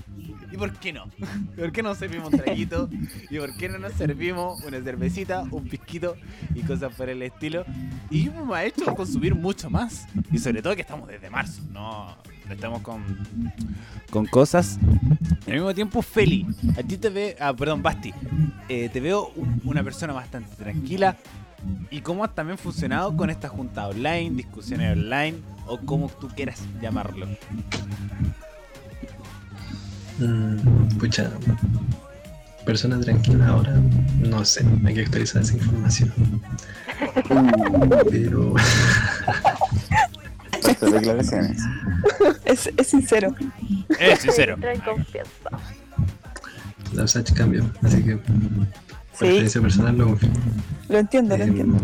¿y 0.51 0.57
por 0.57 0.73
qué 0.75 0.93
no? 0.93 1.05
¿Por 1.57 1.73
qué 1.73 1.83
no 1.83 1.95
servimos 1.95 2.33
un 2.33 2.39
traguito? 2.39 2.89
¿Y 3.31 3.39
por 3.39 3.55
qué 3.57 3.69
no 3.69 3.79
nos 3.79 3.93
servimos 3.95 4.63
una 4.65 4.81
cervecita, 4.83 5.45
un 5.51 5.65
pisquito 5.69 6.17
y 6.55 6.63
cosas 6.63 6.95
por 6.95 7.09
el 7.09 7.23
estilo? 7.23 7.65
Y 8.11 8.29
me 8.31 8.55
ha 8.57 8.65
hecho 8.65 8.85
consumir 8.95 9.35
mucho 9.35 9.71
más. 9.71 10.07
Y 10.33 10.39
sobre 10.39 10.63
todo 10.63 10.75
que 10.75 10.83
estamos 10.83 11.09
desde 11.09 11.29
marzo, 11.31 11.63
no 11.73 12.17
estamos 12.51 12.81
con, 12.83 13.03
con 14.11 14.27
cosas. 14.27 14.79
Al 15.47 15.55
mismo 15.55 15.75
tiempo, 15.75 16.03
Feli, 16.03 16.47
a 16.79 16.83
ti 16.83 16.97
te 16.97 17.09
ve, 17.11 17.37
ah, 17.41 17.53
perdón, 17.55 17.83
Basti, 17.83 18.13
eh, 18.69 18.89
te 18.93 19.01
veo 19.01 19.33
un- 19.37 19.61
una 19.65 19.83
persona 19.83 20.13
bastante 20.13 20.55
tranquila. 20.57 21.17
¿Y 21.91 22.01
cómo 22.01 22.25
has 22.25 22.35
también 22.35 22.59
funcionado 22.59 23.17
con 23.17 23.31
esta 23.31 23.49
junta 23.49 23.89
online, 23.89 24.31
discusiones 24.37 24.97
online 24.97 25.39
o 25.67 25.79
como 25.79 26.09
tú 26.09 26.29
quieras 26.29 26.61
llamarlo? 26.81 27.27
Mm, 30.19 30.89
pucha. 30.99 31.31
persona 32.65 32.99
tranquila 33.01 33.49
ahora, 33.49 33.75
no 34.21 34.45
sé, 34.45 34.65
hay 34.87 34.95
que 34.95 35.01
actualizar 35.03 35.43
esa 35.43 35.55
información. 35.55 36.13
Pero 38.11 38.55
Fuertes 40.63 40.93
declaraciones. 40.93 41.63
Es, 42.47 42.71
es 42.77 42.87
sincero. 42.87 43.35
Es 43.99 44.21
sincero. 44.21 44.55
Entra 44.55 44.73
en 44.73 44.81
confianza. 44.81 45.51
la 46.95 47.05
USACH 47.05 47.33
cambió, 47.35 47.65
así 47.83 48.03
que 48.03 48.17
por 48.17 48.35
Sí, 49.19 49.27
experiencia 49.27 49.61
personal 49.61 49.97
lo 49.99 50.07
confirmo. 50.07 50.35
lo 50.89 50.99
entiendo, 50.99 51.37
lo 51.37 51.45
Eh, 51.45 51.47
entiendo. 51.49 51.77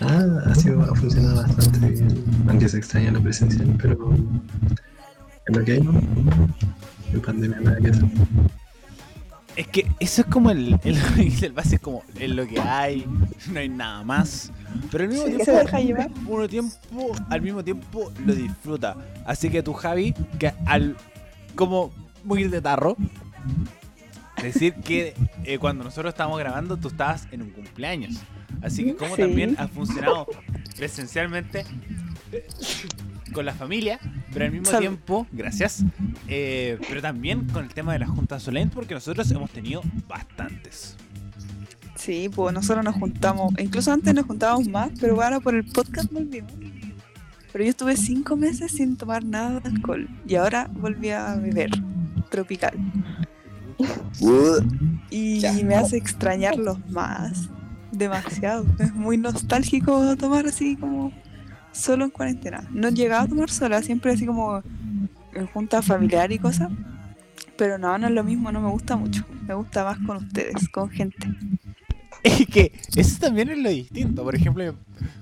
Ah, 0.00 0.24
ha 0.46 0.54
sido, 0.54 0.82
ha 0.82 0.94
funcionado 0.94 1.42
bastante 1.42 1.78
bien, 1.90 2.24
aunque 2.48 2.68
se 2.68 2.78
extraña 2.78 3.10
lo 3.10 3.22
presencial, 3.22 3.74
pero 3.80 4.14
es 5.46 5.56
lo 5.56 5.64
que 5.64 5.72
hay, 5.72 5.80
¿no? 5.80 5.92
En 7.12 7.20
pandemia 7.22 7.60
nada 7.60 7.78
que 7.78 7.88
hacer. 7.90 8.04
Es 9.56 9.66
que 9.68 9.90
eso 9.98 10.20
es 10.22 10.26
como 10.28 10.50
el, 10.50 10.78
el, 10.84 10.96
el 11.42 11.52
base 11.52 11.76
es 11.76 11.80
como 11.80 12.02
es 12.18 12.30
lo 12.30 12.46
que 12.46 12.60
hay, 12.60 13.06
no 13.50 13.58
hay 13.58 13.68
nada 13.68 14.04
más. 14.04 14.52
Pero 14.90 15.04
al 15.04 15.10
mismo 15.10 15.24
Sí, 15.24 15.30
tiempo, 15.30 15.44
se 15.44 15.52
deja 15.52 15.80
llevar. 15.80 16.10
uno 16.26 16.48
tiempo, 16.48 17.12
al 17.28 17.42
mismo 17.42 17.64
tiempo 17.64 18.12
lo 18.24 18.34
disfruta. 18.34 18.96
Así 19.26 19.50
que 19.50 19.62
tú, 19.62 19.72
Javi, 19.72 20.14
que 20.38 20.52
al 20.66 20.96
como 21.56 21.90
muy 22.22 22.44
de 22.44 22.60
tarro, 22.60 22.96
decir 24.40 24.74
que 24.74 25.14
eh, 25.44 25.58
cuando 25.58 25.82
nosotros 25.82 26.12
estábamos 26.12 26.38
grabando, 26.38 26.76
tú 26.76 26.88
estabas 26.88 27.26
en 27.32 27.42
un 27.42 27.50
cumpleaños. 27.50 28.20
Así 28.62 28.84
que 28.84 28.96
como 28.96 29.14
Sí. 29.16 29.22
también 29.22 29.54
ha 29.58 29.68
funcionado 29.68 30.26
presencialmente 30.76 31.64
con 33.32 33.44
la 33.44 33.52
familia, 33.54 33.98
pero 34.32 34.46
al 34.46 34.52
mismo 34.52 34.66
Sal- 34.70 34.80
tiempo, 34.80 35.26
gracias, 35.32 35.84
eh, 36.28 36.78
pero 36.88 37.00
también 37.02 37.46
con 37.48 37.64
el 37.64 37.72
tema 37.74 37.92
de 37.92 37.98
las 38.00 38.08
juntas 38.10 38.42
Solent, 38.42 38.72
porque 38.72 38.94
nosotros 38.94 39.30
hemos 39.30 39.50
tenido 39.50 39.82
bastantes. 40.08 40.96
Sí, 41.94 42.28
pues 42.34 42.54
nosotros 42.54 42.84
nos 42.84 42.94
juntamos, 42.94 43.52
incluso 43.58 43.92
antes 43.92 44.14
nos 44.14 44.24
juntábamos 44.24 44.68
más, 44.68 44.90
pero 45.00 45.20
ahora 45.22 45.40
por 45.40 45.54
el 45.54 45.64
podcast 45.64 46.10
volvimos. 46.12 46.52
Pero 47.52 47.64
yo 47.64 47.70
estuve 47.70 47.96
cinco 47.96 48.36
meses 48.36 48.72
sin 48.72 48.96
tomar 48.96 49.24
nada 49.24 49.60
de 49.60 49.68
alcohol 49.70 50.08
y 50.26 50.34
ahora 50.36 50.68
volví 50.72 51.10
a 51.10 51.34
beber 51.36 51.70
tropical. 52.30 52.74
Uh, 54.20 54.58
Y 55.10 55.40
Ya. 55.40 55.52
me 55.64 55.74
hace 55.74 55.96
extrañarlos 55.96 56.78
más. 56.90 57.48
Demasiado. 57.92 58.66
Es 58.78 58.94
muy 58.94 59.16
nostálgico 59.16 60.16
tomar 60.16 60.46
así 60.46 60.76
como 60.76 61.12
solo 61.72 62.04
en 62.04 62.10
cuarentena. 62.10 62.64
No 62.70 62.88
llegaba 62.90 63.22
a 63.22 63.28
tomar 63.28 63.50
sola, 63.50 63.82
siempre 63.82 64.12
así 64.12 64.26
como 64.26 64.62
en 65.34 65.46
junta 65.46 65.82
familiar 65.82 66.30
y 66.32 66.38
cosas. 66.38 66.70
Pero 67.56 67.78
no, 67.78 67.98
no 67.98 68.06
es 68.06 68.12
lo 68.12 68.24
mismo, 68.24 68.52
no 68.52 68.60
me 68.60 68.70
gusta 68.70 68.96
mucho. 68.96 69.24
Me 69.46 69.54
gusta 69.54 69.84
más 69.84 69.98
con 69.98 70.18
ustedes, 70.18 70.68
con 70.68 70.90
gente. 70.90 71.28
Es 72.24 72.46
que 72.48 72.72
eso 72.96 73.20
también 73.20 73.48
es 73.48 73.58
lo 73.58 73.70
distinto. 73.70 74.24
Por 74.24 74.34
ejemplo, 74.34 74.74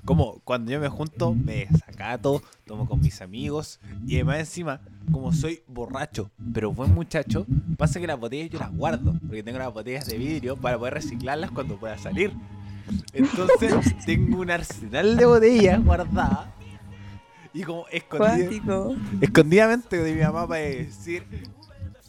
como 0.03 0.39
cuando 0.39 0.71
yo 0.71 0.79
me 0.79 0.89
junto, 0.89 1.33
me 1.33 1.67
desacato, 1.69 2.41
tomo 2.65 2.87
con 2.87 3.01
mis 3.01 3.21
amigos. 3.21 3.79
Y 4.07 4.15
además 4.15 4.39
encima, 4.39 4.81
como 5.11 5.31
soy 5.31 5.61
borracho, 5.67 6.31
pero 6.53 6.71
buen 6.73 6.93
muchacho, 6.93 7.45
pasa 7.77 7.99
que 7.99 8.07
las 8.07 8.19
botellas 8.19 8.49
yo 8.49 8.59
las 8.59 8.75
guardo. 8.75 9.13
Porque 9.27 9.43
tengo 9.43 9.59
las 9.59 9.71
botellas 9.71 10.07
de 10.07 10.17
vidrio 10.17 10.57
para 10.57 10.77
poder 10.77 10.95
reciclarlas 10.95 11.51
cuando 11.51 11.77
pueda 11.77 11.97
salir. 11.97 12.33
Entonces 13.13 13.73
tengo 14.05 14.41
un 14.41 14.51
arsenal 14.51 15.17
de 15.17 15.25
botellas 15.25 15.83
guardadas. 15.83 16.47
Y 17.53 17.63
como 17.63 17.87
escondido, 17.87 18.95
escondidamente 19.21 19.97
de 19.97 20.13
mi 20.13 20.21
mamá 20.21 20.47
para 20.47 20.61
decir, 20.61 21.25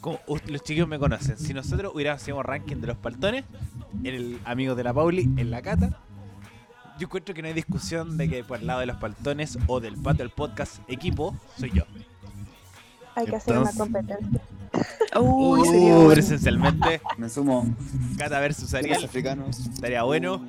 como 0.01 0.18
los 0.47 0.62
chiquillos 0.62 0.87
me 0.89 0.99
conocen, 0.99 1.39
si 1.39 1.55
nosotros 1.55 1.93
hubiéramos 1.95 2.20
hacíamos 2.22 2.45
ranking 2.45 2.76
de 2.76 2.89
los 2.89 2.97
paltones, 2.99 3.45
el 4.05 4.39
amigo 4.45 4.74
de 4.74 4.85
la 4.85 4.93
Pauli 4.93 5.22
en 5.37 5.51
la 5.51 5.62
cata, 5.62 6.01
yo 6.99 7.07
encuentro 7.07 7.35
que 7.35 7.41
no 7.43 7.49
hay 7.49 7.55
discusión 7.55 8.18
de 8.18 8.29
que 8.29 8.45
por 8.45 8.59
el 8.59 8.66
lado 8.66 8.81
de 8.81 8.87
los 8.87 8.97
paltones 8.97 9.57
o 9.68 9.81
del 9.81 9.97
patio 9.97 10.24
del 10.24 10.31
podcast 10.31 10.79
equipo, 10.89 11.35
soy 11.57 11.70
yo. 11.70 11.85
Hay 13.14 13.26
que 13.26 13.37
hacer 13.37 13.57
una 13.57 13.70
Entonces- 13.70 13.79
competencia. 13.81 14.41
Uy, 15.20 15.64
sería 15.66 15.93
Uh, 15.95 15.97
bueno. 15.97 16.11
presencialmente, 16.12 17.01
me 17.16 17.29
sumo. 17.29 17.66
Cata 18.16 18.41
versus 18.41 18.64
Los 18.64 18.74
Ariel, 18.74 19.05
africanos. 19.05 19.59
estaría 19.61 20.03
bueno. 20.03 20.47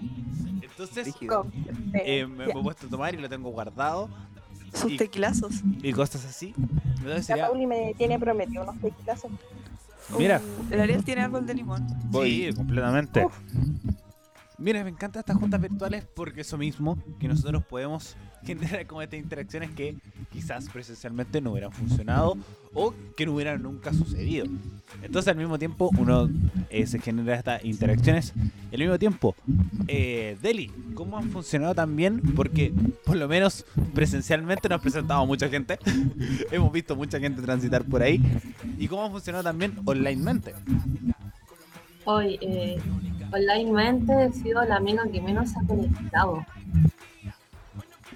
Entonces, 0.62 1.06
Rígido. 1.08 1.48
eh, 1.94 2.26
me 2.26 2.46
he 2.46 2.54
puesto 2.54 2.88
a 2.88 2.90
tomar 2.90 3.14
y 3.14 3.18
lo 3.18 3.28
tengo 3.30 3.50
guardado 3.52 4.10
Sus 4.74 4.92
y- 4.92 4.98
tequilazos. 4.98 5.62
y 5.82 5.92
cosas 5.94 6.26
así. 6.26 6.54
Entonces 6.58 7.06
La 7.16 7.24
sería, 7.24 7.48
Pauli 7.48 7.66
me 7.66 7.94
tiene 7.98 8.18
prometido 8.20 8.64
unos 8.64 8.80
tequilas. 8.80 9.22
mira, 10.18 10.42
El 10.72 10.80
Ariel 10.82 11.04
tiene 11.04 11.22
árbol 11.22 11.46
de 11.46 11.54
limón. 11.54 11.88
Sí, 12.14 12.50
completamente. 12.56 13.28
Mira, 14.60 14.84
me 14.84 14.90
encantan 14.90 15.22
estas 15.22 15.38
juntas 15.38 15.62
virtuales 15.62 16.04
porque 16.14 16.42
eso 16.42 16.58
mismo, 16.58 17.02
que 17.18 17.30
nosotros 17.30 17.64
podemos 17.64 18.18
generar 18.44 18.86
como 18.88 19.02
estas 19.02 19.18
interacciones 19.18 19.72
que 19.72 19.98
quizás 20.32 20.68
presencialmente 20.68 21.40
no 21.40 21.52
hubieran 21.52 21.72
funcionado 21.72 22.38
o 22.74 22.94
que 23.16 23.26
no 23.26 23.34
hubieran 23.36 23.64
nunca 23.64 23.94
sucedido. 23.94 24.48
Entonces 25.02 25.30
al 25.30 25.38
mismo 25.38 25.58
tiempo 25.58 25.90
uno 25.98 26.30
eh, 26.70 26.86
se 26.88 27.00
genera 27.00 27.36
estas 27.36 27.64
interacciones 27.64 28.34
y 28.70 28.76
al 28.76 28.82
mismo 28.82 29.00
tiempo, 29.00 29.34
eh, 29.88 30.38
Deli, 30.42 30.70
¿cómo 30.94 31.18
han 31.18 31.30
funcionado 31.30 31.74
también? 31.74 32.22
Porque 32.36 32.74
por 33.06 33.16
lo 33.16 33.30
menos 33.30 33.66
presencialmente 33.94 34.68
nos 34.68 34.82
presentado 34.82 35.26
mucha 35.26 35.48
gente, 35.48 35.80
hemos 36.52 36.72
visto 36.74 36.98
mucha 36.98 37.18
gente 37.18 37.42
transitar 37.42 37.86
por 37.86 38.02
ahí 38.02 38.22
y 38.78 38.90
cómo 38.90 39.06
han 39.06 39.12
funcionado 39.12 39.44
también 39.46 39.74
onlinemente. 39.86 40.54
Hoy, 42.06 42.40
eh, 42.42 42.80
onlinemente 43.32 44.26
he 44.26 44.32
sido 44.32 44.64
la 44.64 44.78
amiga 44.78 45.04
que 45.12 45.22
menos 45.22 45.56
ha 45.58 45.66
conectado. 45.66 46.46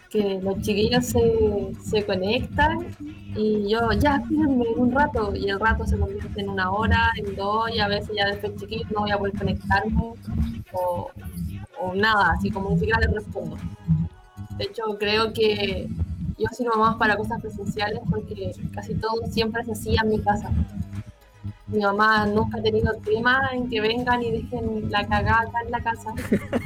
Que 0.10 0.40
los 0.42 0.62
chiquillos 0.62 1.06
se, 1.06 1.72
se 1.84 2.06
conectan 2.06 2.88
y 3.36 3.68
yo, 3.68 3.92
ya, 3.94 4.18
espérenme 4.18 4.66
un 4.76 4.92
rato, 4.92 5.36
y 5.36 5.50
el 5.50 5.60
rato 5.60 5.88
se 5.88 5.98
convierte 5.98 6.40
en 6.40 6.50
una 6.50 6.72
hora, 6.72 7.12
en 7.18 7.36
dos, 7.36 7.70
y 7.74 7.80
a 7.80 7.88
veces 7.88 8.12
ya 8.16 8.28
después 8.28 8.56
chiquillos 8.58 8.92
no 8.92 9.02
voy 9.02 9.12
a 9.12 9.18
poder 9.18 9.36
conectarme, 9.36 10.14
o, 10.72 11.10
o 11.82 11.96
nada, 11.96 12.34
así 12.38 12.52
como 12.52 12.70
ni 12.70 12.78
siquiera 12.78 13.00
les 13.00 13.12
respondo. 13.12 13.58
De 14.58 14.66
hecho, 14.66 14.84
creo 15.00 15.34
que 15.34 15.90
yo 16.38 16.48
sirvo 16.52 16.78
más 16.78 16.96
para 16.98 17.16
cosas 17.16 17.42
presenciales 17.42 18.00
porque 18.10 18.52
casi 18.74 18.96
todo 18.96 19.26
siempre 19.30 19.64
se 19.66 19.72
hacía 19.72 20.02
en 20.04 20.10
mi 20.10 20.20
casa. 20.20 20.52
Mi 21.74 21.80
mamá 21.80 22.26
nunca 22.28 22.60
ha 22.60 22.62
tenido 22.62 22.94
tema 23.04 23.50
en 23.52 23.68
que 23.70 23.82
vengan 23.82 24.22
y 24.22 24.32
dejen 24.32 24.92
la 24.92 25.08
cagada 25.08 25.42
acá 25.42 25.60
en 25.66 25.72
la 25.72 25.82
casa. 25.82 26.14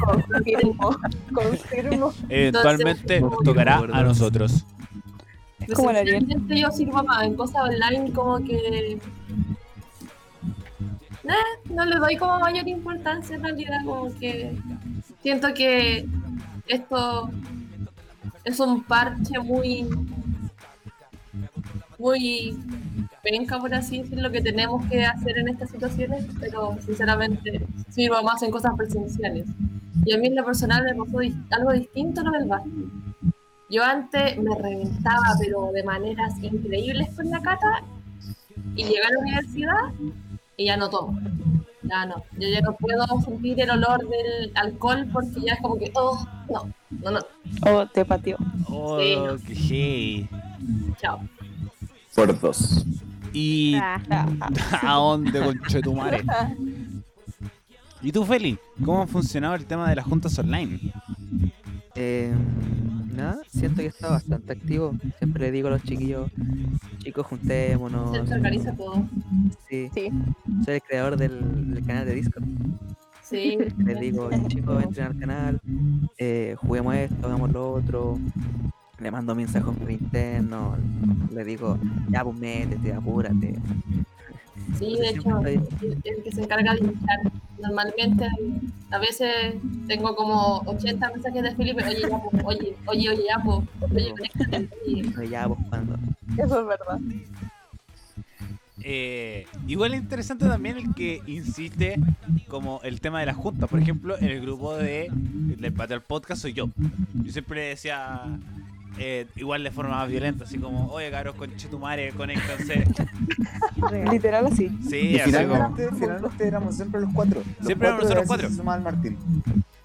Confirmo. 0.06 0.98
Confirmo. 1.34 2.14
Eventualmente 2.28 3.22
nos 3.22 3.38
tocará 3.44 3.78
a 3.78 4.04
nosotros. 4.04 4.66
Es 5.60 5.74
como. 5.74 5.90
Presencialmente 5.90 6.60
yo 6.60 6.72
sirvo 6.72 7.04
más 7.04 7.24
en 7.24 7.36
cosas 7.36 7.64
online 7.64 8.12
como 8.12 8.38
que... 8.44 8.58
Eh, 8.58 9.00
no 11.70 11.86
le 11.86 11.98
doy 11.98 12.16
como 12.16 12.40
mayor 12.40 12.68
importancia 12.68 13.36
en 13.36 13.44
realidad, 13.44 13.80
como 13.86 14.14
que 14.18 14.58
siento 15.22 15.54
que 15.54 16.08
esto 16.68 17.30
es 18.44 18.60
un 18.60 18.84
parche 18.84 19.40
muy 19.40 19.88
muy 21.98 22.58
penca 23.24 23.60
por 23.60 23.74
así 23.74 24.02
decirlo 24.02 24.32
que 24.32 24.42
tenemos 24.42 24.86
que 24.86 25.06
hacer 25.06 25.38
en 25.38 25.50
estas 25.50 25.70
situaciones, 25.72 26.26
pero 26.40 26.78
sinceramente 26.86 27.66
sirvo 27.90 28.22
más 28.24 28.42
en 28.44 28.52
cosas 28.52 28.74
presenciales. 28.78 29.46
Y 30.06 30.14
a 30.14 30.18
mí 30.18 30.28
en 30.28 30.36
lo 30.36 30.46
personal 30.46 30.84
me 30.84 30.96
pasó 30.96 31.20
algo 31.52 31.74
distinto 31.74 32.24
lo 32.24 32.32
del 32.32 32.48
bar. 32.48 32.62
Yo 33.70 33.84
antes 33.84 34.38
me 34.38 34.56
reventaba, 34.56 35.36
pero 35.42 35.72
de 35.74 35.84
maneras 35.84 36.34
increíbles 36.42 37.10
con 37.16 37.30
la 37.30 37.42
cata, 37.42 37.84
y 38.76 38.84
llegué 38.84 39.02
a 39.02 39.12
la 39.12 39.20
universidad 39.20 39.82
y 40.56 40.66
ya 40.66 40.78
no 40.78 40.90
tomo. 40.90 41.20
Ya 41.84 42.06
no. 42.06 42.16
Yo 42.40 42.48
ya 42.50 42.62
no 42.62 42.76
puedo 42.76 43.06
sentir 43.26 43.60
el 43.62 43.70
olor 43.72 44.08
del 44.08 44.52
alcohol 44.56 45.08
porque 45.12 45.42
ya 45.46 45.54
es 45.54 45.62
como 45.62 45.78
que, 45.78 45.92
oh, 45.96 46.26
no, 46.50 46.72
no, 47.02 47.12
no, 47.12 47.20
Oh, 47.66 47.86
te 47.88 48.06
pateó. 48.06 48.38
Oh, 48.70 49.00
Sí. 49.40 50.28
chao. 51.02 51.20
Por 52.18 52.40
dos. 52.40 52.84
¿Y 53.32 53.76
a 53.80 54.94
dónde, 54.96 55.40
conchetumare? 55.40 56.24
¿Y 58.02 58.12
tú, 58.12 58.26
Feli? 58.26 58.58
¿Cómo 58.84 59.04
ha 59.04 59.08
funcionado 59.08 59.54
el 59.54 59.66
tema 59.68 59.88
de 59.88 59.96
las 59.98 60.06
juntas 60.06 60.38
online? 60.40 60.80
Eh, 61.94 62.34
nada, 63.16 63.38
siento 63.50 63.82
que 63.82 63.88
está 63.88 64.10
bastante 64.10 64.52
activo. 64.54 64.96
Siempre 65.20 65.44
le 65.46 65.52
digo 65.52 65.68
a 65.68 65.72
los 65.72 65.84
chiquillos, 65.84 66.32
chicos, 66.98 67.24
juntémonos. 67.28 68.28
Se 68.28 68.34
organiza 68.34 68.76
todo. 68.76 69.08
Sí, 69.70 69.88
Sí. 69.94 70.10
soy 70.66 70.74
el 70.76 70.82
creador 70.82 71.18
del, 71.18 71.72
del 71.76 71.86
canal 71.86 72.08
de 72.08 72.16
Discord. 72.16 72.46
Sí. 73.22 73.60
Les 73.78 74.00
digo, 74.00 74.28
chicos, 74.48 74.82
entren 74.84 75.06
al 75.08 75.20
canal, 75.20 75.62
eh, 76.18 76.56
juguemos 76.58 76.96
esto, 76.96 77.28
hagamos 77.28 77.52
lo 77.52 77.74
otro. 77.74 78.18
Le 79.00 79.12
mando 79.12 79.36
mensajes 79.36 79.76
por 79.78 79.92
interno, 79.92 80.76
le 81.32 81.44
digo, 81.44 81.78
ya 82.10 82.24
pues 82.24 82.38
métete, 82.38 82.94
apúrate. 82.94 83.56
Sí, 84.78 84.96
de 84.96 85.10
hecho, 85.10 85.40
el, 85.42 85.62
el 86.04 86.24
que 86.24 86.32
se 86.32 86.42
encarga 86.44 86.74
de 86.74 86.80
invitar. 86.80 87.20
Normalmente, 87.62 88.28
a 88.92 89.00
veces 89.00 89.56
tengo 89.88 90.16
como 90.16 90.62
80 90.66 91.12
mensajes 91.12 91.44
de 91.44 91.56
Felipe, 91.56 91.84
oye, 91.84 92.02
ya, 92.02 92.10
po, 92.10 92.32
oye, 92.44 92.76
oye, 92.86 93.10
oye, 93.10 93.24
ya, 93.28 93.44
po, 93.44 93.64
oye, 93.82 94.14
oye. 94.86 95.30
Ya, 95.30 95.48
pues 95.48 95.60
cuando. 95.70 95.96
Eso 96.38 96.62
es 96.62 96.68
verdad. 96.68 97.00
Eh, 98.84 99.46
igual 99.68 99.96
es 99.96 100.02
interesante 100.02 100.46
también 100.46 100.78
el 100.78 100.94
que 100.94 101.22
insiste 101.26 102.00
como 102.48 102.80
el 102.84 103.02
tema 103.02 103.20
de 103.20 103.26
la 103.26 103.34
junta. 103.34 103.68
Por 103.68 103.80
ejemplo, 103.80 104.18
en 104.18 104.28
el 104.28 104.42
grupo 104.42 104.76
de 104.76 105.10
del 105.12 105.74
Patio 105.74 105.96
al 105.96 106.04
Podcast 106.04 106.44
soy 106.44 106.54
yo. 106.54 106.70
Yo 107.16 107.32
siempre 107.32 107.70
decía 107.70 108.24
eh, 108.98 109.28
igual 109.36 109.64
de 109.64 109.72
forma 109.72 109.96
más 109.98 110.08
violenta, 110.10 110.44
así 110.46 110.58
como, 110.58 110.88
oye 110.92 111.10
cabros, 111.12 111.36
conche 111.36 111.68
tu 111.68 111.80
madre, 111.80 112.12
conéctanse. 112.12 112.84
Literal 114.12 114.48
así. 114.48 114.70
Sí, 114.90 114.96
Y 114.98 115.20
así 115.20 115.32
como. 115.32 115.44
finalmente, 115.54 115.90
finalmente 116.00 116.48
éramos 116.48 116.76
siempre 116.76 117.02
los 117.02 117.14
cuatro. 117.14 117.44
Los 117.60 117.66
Siempre 117.66 117.88
éramos 117.88 118.04
nosotros 118.04 118.24
veces 118.24 118.28
cuatro. 118.28 118.50
se 118.50 118.56
sumaba 118.56 118.78
el 118.78 118.84
Martín. 118.84 119.18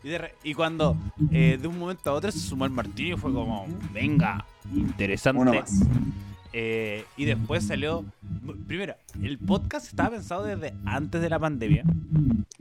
Y, 0.04 0.08
de 0.08 0.18
re- 0.18 0.34
y 0.42 0.54
cuando 0.54 0.96
eh, 1.30 1.58
de 1.60 1.68
un 1.68 1.78
momento 1.78 2.10
a 2.10 2.14
otro 2.14 2.32
se 2.32 2.38
sumó 2.40 2.64
el 2.64 2.70
Martín 2.72 3.14
y 3.14 3.16
fue 3.16 3.32
como, 3.32 3.66
venga, 3.92 4.44
interesante. 4.72 5.40
Uno 5.42 5.52
más. 5.54 5.80
Eh, 6.52 7.04
y 7.16 7.24
después 7.24 7.64
salió. 7.66 8.04
Primero, 8.66 8.94
el 9.22 9.38
podcast 9.38 9.86
estaba 9.86 10.10
pensado 10.10 10.44
desde 10.44 10.74
antes 10.84 11.20
de 11.20 11.30
la 11.30 11.38
pandemia. 11.38 11.84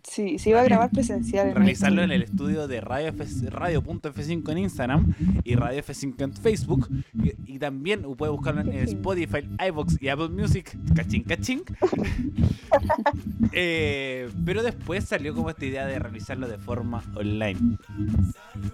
Sí, 0.04 0.39
se 0.39 0.50
iba 0.50 0.62
a 0.62 0.64
grabar 0.64 0.89
presencial. 0.89 1.50
en 1.50 1.56
Realizarlo 1.56 2.02
en 2.02 2.12
el 2.12 2.24
estudio 2.24 2.68
de 2.68 2.82
Radio 2.82 3.10
F- 3.10 3.50
Radio.f5 3.52 4.52
en 4.52 4.58
Instagram 4.58 5.14
y 5.44 5.56
Radio 5.56 5.82
F5 5.84 6.22
en 6.24 6.34
Facebook. 6.34 6.89
Y, 7.24 7.54
y 7.56 7.60
también 7.60 8.02
puede 8.18 8.32
buscarlo 8.32 8.62
en 8.62 8.74
Spotify, 8.74 9.48
iVoox 9.68 10.02
y 10.02 10.08
Apple 10.10 10.30
Music. 10.30 10.76
Cachín, 10.96 11.24
cachín. 11.24 11.62
Eh, 13.54 14.30
pero 14.46 14.64
después 14.64 15.04
salió 15.06 15.34
como 15.36 15.50
esta 15.50 15.66
idea 15.66 15.86
de 15.86 16.00
realizarlo 16.00 16.48
de 16.48 16.58
forma 16.58 17.04
online. 17.16 17.60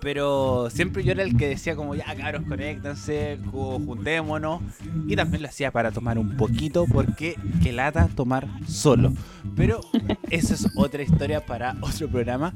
Pero 0.01 0.69
siempre 0.69 1.03
yo 1.03 1.13
era 1.13 1.23
el 1.23 1.35
que 1.35 1.47
decía 1.47 1.75
como 1.75 1.95
ya 1.95 2.05
cabros, 2.15 2.43
conéctense, 2.47 3.39
ju- 3.51 3.83
juntémonos. 3.85 4.61
Y 5.07 5.15
también 5.15 5.41
lo 5.41 5.47
hacía 5.47 5.71
para 5.71 5.91
tomar 5.91 6.19
un 6.19 6.35
poquito 6.35 6.85
porque 6.91 7.35
que 7.63 7.71
lata 7.71 8.09
tomar 8.13 8.47
solo. 8.67 9.13
Pero 9.55 9.79
esa 10.29 10.53
es 10.53 10.67
otra 10.75 11.01
historia 11.01 11.45
para 11.45 11.75
otro 11.81 12.09
programa. 12.09 12.53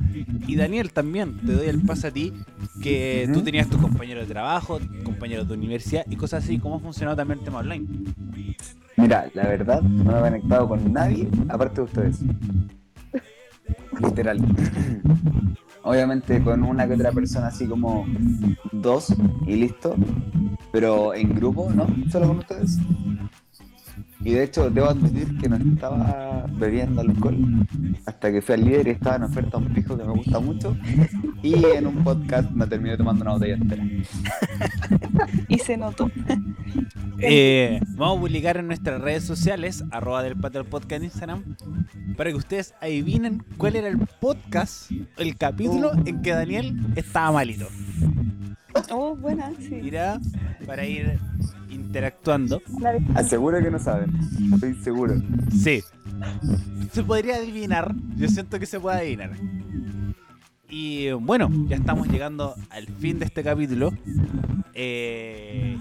Y 0.47 0.55
Daniel 0.55 0.91
también, 0.91 1.39
te 1.39 1.53
doy 1.53 1.67
el 1.67 1.81
paso 1.81 2.07
a 2.07 2.11
ti, 2.11 2.33
que 2.83 3.29
tú 3.33 3.41
tenías 3.41 3.69
tus 3.69 3.79
compañeros 3.79 4.27
de 4.27 4.33
trabajo, 4.33 4.79
compañeros 5.03 5.47
de 5.47 5.53
universidad 5.53 6.03
y 6.09 6.15
cosas 6.17 6.43
así. 6.43 6.59
¿Cómo 6.59 6.75
ha 6.75 6.79
funcionado 6.79 7.15
también 7.15 7.39
el 7.39 7.45
tema 7.45 7.59
online? 7.59 7.87
Mira, 8.97 9.29
la 9.33 9.43
verdad, 9.43 9.81
no 9.81 10.11
me 10.11 10.17
he 10.17 10.21
conectado 10.21 10.67
con 10.67 10.91
nadie 10.91 11.27
aparte 11.49 11.75
de 11.75 11.81
ustedes. 11.81 12.19
Literal. 13.99 14.39
Obviamente 15.83 16.43
con 16.43 16.63
una 16.63 16.87
que 16.87 16.93
otra 16.93 17.11
persona 17.11 17.47
así 17.47 17.65
como 17.65 18.05
dos 18.71 19.15
y 19.47 19.55
listo. 19.55 19.95
Pero 20.71 21.13
en 21.13 21.35
grupo, 21.35 21.69
¿no? 21.73 21.87
Solo 22.09 22.27
con 22.27 22.37
ustedes. 22.39 22.77
Y 24.23 24.33
de 24.33 24.43
hecho, 24.43 24.69
debo 24.69 24.87
admitir 24.87 25.35
que 25.39 25.49
no 25.49 25.55
estaba 25.55 26.45
bebiendo 26.51 27.01
alcohol 27.01 27.67
hasta 28.05 28.31
que 28.31 28.41
fui 28.41 28.53
al 28.53 28.65
líder 28.65 28.87
y 28.87 28.91
estaba 28.91 29.15
en 29.15 29.23
oferta 29.23 29.57
un 29.57 29.73
pijo 29.73 29.97
que 29.97 30.03
me 30.03 30.13
gusta 30.13 30.39
mucho. 30.39 30.77
Y 31.41 31.65
en 31.65 31.87
un 31.87 32.03
podcast 32.03 32.51
me 32.51 32.67
terminé 32.67 32.97
tomando 32.97 33.23
una 33.23 33.33
botella 33.33 33.55
entera. 33.55 33.83
Y 35.47 35.57
se 35.59 35.75
notó. 35.75 36.09
Eh, 37.19 37.79
vamos 37.95 38.17
a 38.17 38.21
publicar 38.21 38.57
en 38.57 38.67
nuestras 38.67 39.01
redes 39.01 39.23
sociales, 39.23 39.83
arroba 39.91 40.23
del 40.23 40.35
Patio 40.35 40.61
del 40.61 40.69
Podcast 40.69 40.91
en 40.93 41.03
Instagram, 41.03 41.55
para 42.15 42.31
que 42.31 42.37
ustedes 42.37 42.73
adivinen 42.81 43.43
cuál 43.57 43.75
era 43.75 43.87
el 43.87 43.97
podcast, 44.19 44.91
el 45.17 45.35
capítulo 45.35 45.91
en 46.05 46.21
que 46.21 46.31
Daniel 46.31 46.79
estaba 46.95 47.31
malito. 47.31 47.67
Oh, 48.91 49.15
buena, 49.15 49.51
sí. 49.59 49.79
Mira, 49.81 50.19
para 50.65 50.85
ir 50.85 51.19
interactuando. 51.69 52.61
Aseguro 53.15 53.61
que 53.61 53.71
no 53.71 53.79
saben. 53.79 54.11
Estoy 54.53 54.75
seguro. 54.75 55.15
Sí. 55.51 55.83
Se 56.91 57.03
podría 57.03 57.35
adivinar. 57.35 57.93
Yo 58.17 58.27
siento 58.27 58.59
que 58.59 58.65
se 58.65 58.79
puede 58.79 58.97
adivinar. 58.97 59.31
Y 60.69 61.11
bueno, 61.11 61.49
ya 61.67 61.75
estamos 61.75 62.07
llegando 62.07 62.55
al 62.69 62.87
fin 62.87 63.19
de 63.19 63.25
este 63.25 63.43
capítulo. 63.43 63.91
Eh, 64.73 65.77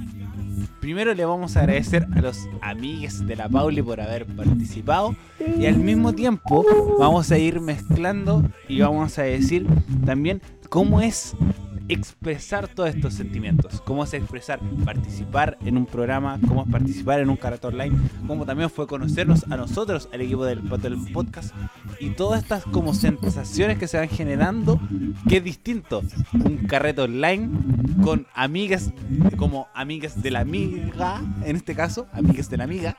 primero 0.80 1.14
le 1.14 1.24
vamos 1.24 1.56
a 1.56 1.60
agradecer 1.60 2.06
a 2.12 2.20
los 2.20 2.48
amigues 2.60 3.24
de 3.24 3.36
la 3.36 3.48
Pauli 3.48 3.82
por 3.82 4.00
haber 4.00 4.26
participado. 4.26 5.14
Y 5.58 5.66
al 5.66 5.76
mismo 5.76 6.12
tiempo 6.12 6.64
vamos 6.98 7.30
a 7.30 7.38
ir 7.38 7.60
mezclando 7.60 8.42
y 8.68 8.80
vamos 8.80 9.18
a 9.18 9.22
decir 9.22 9.66
también 10.04 10.42
cómo 10.68 11.00
es 11.00 11.36
expresar 11.92 12.68
todos 12.68 12.90
estos 12.94 13.14
sentimientos, 13.14 13.80
cómo 13.82 14.04
es 14.04 14.14
expresar, 14.14 14.60
participar 14.84 15.58
en 15.64 15.76
un 15.76 15.86
programa, 15.86 16.38
cómo 16.46 16.62
es 16.64 16.70
participar 16.70 17.20
en 17.20 17.30
un 17.30 17.36
karate 17.36 17.66
online, 17.66 17.96
cómo 18.26 18.46
también 18.46 18.70
fue 18.70 18.86
conocernos 18.86 19.44
a 19.50 19.56
nosotros, 19.56 20.08
al 20.12 20.20
equipo 20.20 20.44
del, 20.44 20.62
del 20.68 20.96
podcast, 21.12 21.54
y 21.98 22.10
todas 22.10 22.42
estas 22.42 22.64
como 22.64 22.94
sensaciones 22.94 23.78
que 23.78 23.88
se 23.88 23.98
van 23.98 24.08
generando, 24.08 24.80
que 25.28 25.38
es 25.38 25.44
distinto, 25.44 26.02
un 26.32 26.58
carrete 26.66 27.02
online 27.02 27.50
con 28.02 28.26
amigas, 28.34 28.92
como 29.36 29.66
amigas 29.74 30.22
de 30.22 30.30
la 30.30 30.40
amiga, 30.40 31.20
en 31.44 31.56
este 31.56 31.74
caso, 31.74 32.06
amigas 32.12 32.48
de 32.48 32.56
la 32.56 32.64
amiga, 32.64 32.96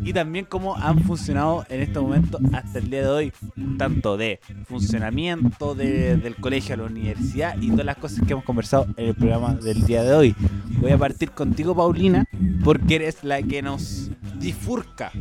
y 0.00 0.12
también 0.12 0.46
cómo 0.48 0.76
han 0.76 1.00
funcionado 1.00 1.66
en 1.68 1.80
este 1.82 2.00
momento 2.00 2.38
hasta 2.52 2.78
el 2.78 2.88
día 2.90 3.02
de 3.02 3.08
hoy, 3.08 3.32
tanto 3.76 4.16
de 4.16 4.40
funcionamiento 4.66 5.74
de- 5.74 6.16
del 6.16 6.36
colegio 6.36 6.74
a 6.74 6.78
la 6.78 6.84
universidad 6.84 7.60
y 7.60 7.70
todas 7.70 7.84
las 7.86 7.96
cosas 7.98 8.20
que 8.26 8.32
hemos 8.32 8.44
conversado 8.44 8.86
en 8.96 9.08
el 9.08 9.14
programa 9.14 9.54
del 9.54 9.84
día 9.84 10.02
de 10.02 10.14
hoy. 10.14 10.36
Voy 10.80 10.92
a 10.92 10.98
partir 10.98 11.30
contigo, 11.30 11.74
Paulina, 11.74 12.24
porque 12.64 12.96
eres 12.96 13.24
la 13.24 13.42
que 13.42 13.62
nos 13.62 14.10
difurca 14.38 15.12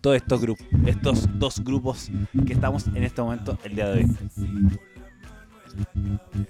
todos 0.00 0.16
estos 0.16 0.40
grupos, 0.40 0.66
estos 0.86 1.28
dos 1.38 1.62
grupos 1.64 2.10
que 2.46 2.52
estamos 2.52 2.86
en 2.88 3.04
este 3.04 3.22
momento 3.22 3.58
el 3.64 3.74
día 3.74 3.88
de 3.88 4.04
hoy. 4.04 4.16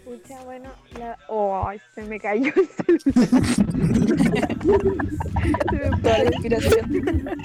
Pucha, 0.05 0.43
bueno, 0.45 0.69
la... 0.99 1.17
Oh, 1.29 1.69
se 1.95 2.03
me 2.05 2.19
cayó 2.21 2.53
el 2.57 2.69
celular. 2.69 3.29
se 5.71 5.77
me 5.91 5.99
Toda 6.03 6.15
fue. 6.15 6.25
la 6.25 6.31
inspiración. 6.33 7.31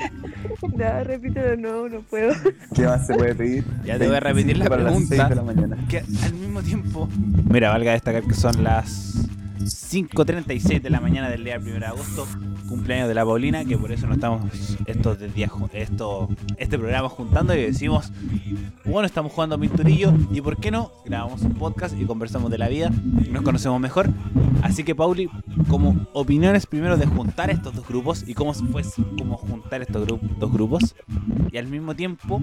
No, 0.76 1.04
repítelo, 1.04 1.56
no, 1.58 1.90
no 1.90 2.02
puedo. 2.02 2.34
¿Qué 2.74 2.86
más 2.86 3.06
se 3.06 3.14
puede 3.14 3.36
pedir? 3.36 3.64
Ya 3.86 3.98
te 4.00 4.08
voy 4.08 4.16
a 4.16 4.20
repetir 4.22 4.58
la 4.58 4.66
Para 4.66 4.84
las 4.84 4.94
pregunta. 4.94 5.16
seis 5.16 5.30
de 5.30 5.36
la 5.36 5.44
mañana. 5.44 5.78
que 5.88 6.00
al 6.00 6.34
mismo 6.34 6.62
tiempo, 6.64 7.08
mira, 7.50 7.70
valga 7.70 7.92
destacar 7.94 8.24
que 8.24 8.34
son 8.34 8.64
las 8.64 9.28
5.36 9.66 10.82
de 10.82 10.90
la 10.90 11.00
mañana 11.00 11.30
del 11.30 11.44
día 11.44 11.58
1 11.58 11.80
de 11.80 11.86
agosto, 11.86 12.28
cumpleaños 12.68 13.08
de 13.08 13.14
la 13.14 13.24
Paulina, 13.24 13.64
que 13.64 13.78
por 13.78 13.92
eso 13.92 14.08
no 14.08 14.16
estamos 14.16 14.44
estos 14.86 15.18
esto, 15.74 16.30
este 16.58 16.78
programa 16.78 17.10
juntando 17.10 17.56
y 17.56 17.62
decimos, 17.62 18.12
bueno, 18.86 19.06
estamos 19.06 19.32
jugando 19.32 19.56
a 19.56 19.58
Pinturillo 19.58 20.14
y 20.32 20.42
por 20.42 20.58
qué 20.58 20.72
no, 20.72 20.92
grabamos 21.06 21.42
un 21.44 21.54
podcast 21.54 21.96
y 22.00 22.06
conversamos 22.06 22.52
de 22.52 22.58
la 22.58 22.68
vida, 22.68 22.92
nos 23.30 23.44
conocemos 23.44 23.80
mejor. 23.80 24.10
Así 24.62 24.84
que 24.84 24.96
Pauli, 24.96 25.30
como 25.70 26.08
opiniones 26.14 26.66
primero 26.66 26.98
de 26.98 27.06
juntar 27.06 27.50
estos 27.50 27.76
dos 27.76 27.88
grupos 27.88 28.24
y 28.28 28.34
cómo 28.34 28.54
fue 28.54 28.84
como 29.18 29.38
juntar 29.38 29.82
estos 29.82 30.08
dos 30.08 30.52
grupos 30.52 30.96
y 31.52 31.58
al 31.58 31.68
mismo 31.68 31.96
tiempo 31.96 32.42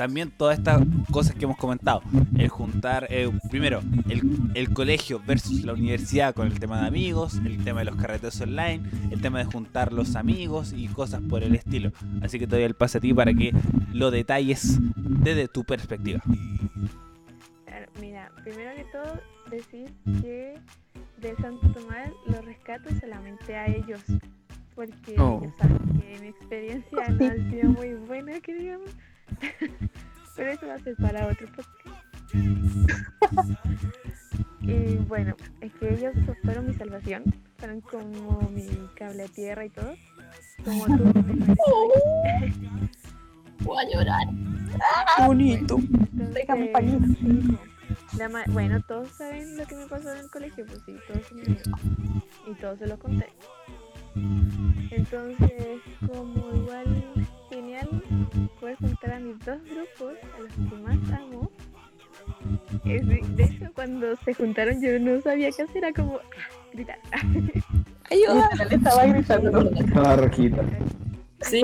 también 0.00 0.30
todas 0.30 0.56
estas 0.56 0.80
cosas 1.12 1.34
que 1.34 1.44
hemos 1.44 1.58
comentado. 1.58 2.00
El 2.38 2.48
juntar, 2.48 3.06
eh, 3.10 3.30
primero, 3.50 3.82
el, 4.08 4.22
el 4.54 4.72
colegio 4.72 5.20
versus 5.26 5.62
la 5.62 5.74
universidad 5.74 6.34
con 6.34 6.46
el 6.46 6.58
tema 6.58 6.80
de 6.80 6.86
amigos, 6.86 7.34
el 7.44 7.62
tema 7.62 7.80
de 7.80 7.84
los 7.84 7.96
carretes 7.96 8.40
online, 8.40 8.80
el 9.10 9.20
tema 9.20 9.40
de 9.40 9.44
juntar 9.44 9.92
los 9.92 10.16
amigos 10.16 10.72
y 10.74 10.88
cosas 10.88 11.20
por 11.28 11.42
el 11.42 11.54
estilo. 11.54 11.92
Así 12.22 12.38
que 12.38 12.46
te 12.46 12.56
doy 12.56 12.64
el 12.64 12.72
pase 12.72 12.96
a 12.96 13.00
ti 13.02 13.12
para 13.12 13.34
que 13.34 13.52
lo 13.92 14.10
detalles 14.10 14.78
desde 14.96 15.48
tu 15.48 15.64
perspectiva. 15.64 16.22
Claro, 17.66 17.86
Mira, 18.00 18.32
primero 18.42 18.70
que 18.76 18.84
todo, 18.84 19.20
decir 19.50 19.92
que 20.22 20.54
de 21.20 21.36
Santo 21.42 21.68
Tomás 21.74 22.10
lo 22.26 22.40
rescato 22.40 22.88
solamente 22.98 23.54
a 23.54 23.66
ellos. 23.66 24.00
Porque 24.74 25.14
Oh. 25.18 25.42
saben 25.58 25.78
que 26.00 26.18
mi 26.22 26.28
experiencia 26.28 27.08
no 27.10 27.26
ha 27.26 27.50
sido 27.50 27.70
muy 27.72 27.92
buena, 28.06 28.40
que 28.40 28.54
digamos. 28.54 28.88
Pero 30.36 30.52
eso 30.52 30.66
va 30.66 30.74
a 30.74 30.78
ser 30.80 30.96
para 30.96 31.26
otro 31.26 31.46
podcast. 31.48 31.70
y 34.62 34.96
bueno, 35.08 35.34
es 35.60 35.72
que 35.74 35.94
ellos 35.94 36.14
fueron 36.44 36.66
mi 36.66 36.74
salvación. 36.74 37.24
Fueron 37.58 37.80
como 37.82 38.40
mi 38.50 38.66
cable 38.96 39.24
a 39.24 39.28
tierra 39.28 39.64
y 39.66 39.70
todo. 39.70 39.94
Como 40.64 40.86
tú. 40.86 41.12
Voy 43.60 43.84
a 43.84 43.88
llorar. 43.94 44.26
Bonito. 45.26 45.76
Déjame 46.12 46.66
pañuelo. 46.68 47.06
La 48.16 48.28
ma- 48.28 48.44
bueno, 48.48 48.80
todos 48.82 49.08
saben 49.10 49.56
lo 49.56 49.66
que 49.66 49.76
me 49.76 49.86
pasó 49.86 50.12
en 50.12 50.18
el 50.20 50.30
colegio, 50.30 50.64
pues 50.66 50.80
sí, 50.86 50.94
todos 51.06 51.26
son 51.26 51.40
amigos. 51.40 51.62
Y 52.50 52.54
todos 52.54 52.78
se 52.78 52.86
lo 52.86 52.98
conté. 52.98 53.26
Entonces, 54.90 55.80
como 56.06 56.54
igual 56.54 57.04
genial 57.60 57.88
poder 58.58 58.76
juntar 58.76 59.12
a 59.12 59.20
mis 59.20 59.38
dos 59.44 59.58
grupos, 59.64 60.14
a 60.36 60.40
los 60.40 60.52
que 60.70 60.76
más 60.82 61.20
amo. 61.20 61.50
De, 62.84 63.44
hecho, 63.44 63.70
cuando 63.74 64.16
se 64.24 64.34
juntaron 64.34 64.80
yo 64.82 64.98
no 64.98 65.20
sabía 65.20 65.50
qué 65.50 65.62
hacer, 65.62 65.76
era 65.78 65.92
como 65.92 66.18
gritar. 66.72 66.98
Ayuda. 68.10 68.48
Le 68.68 68.76
estaba 68.76 69.06
gritando. 69.06 69.70
Estaba 69.70 70.16
rojita. 70.16 70.62
Sí, 71.42 71.62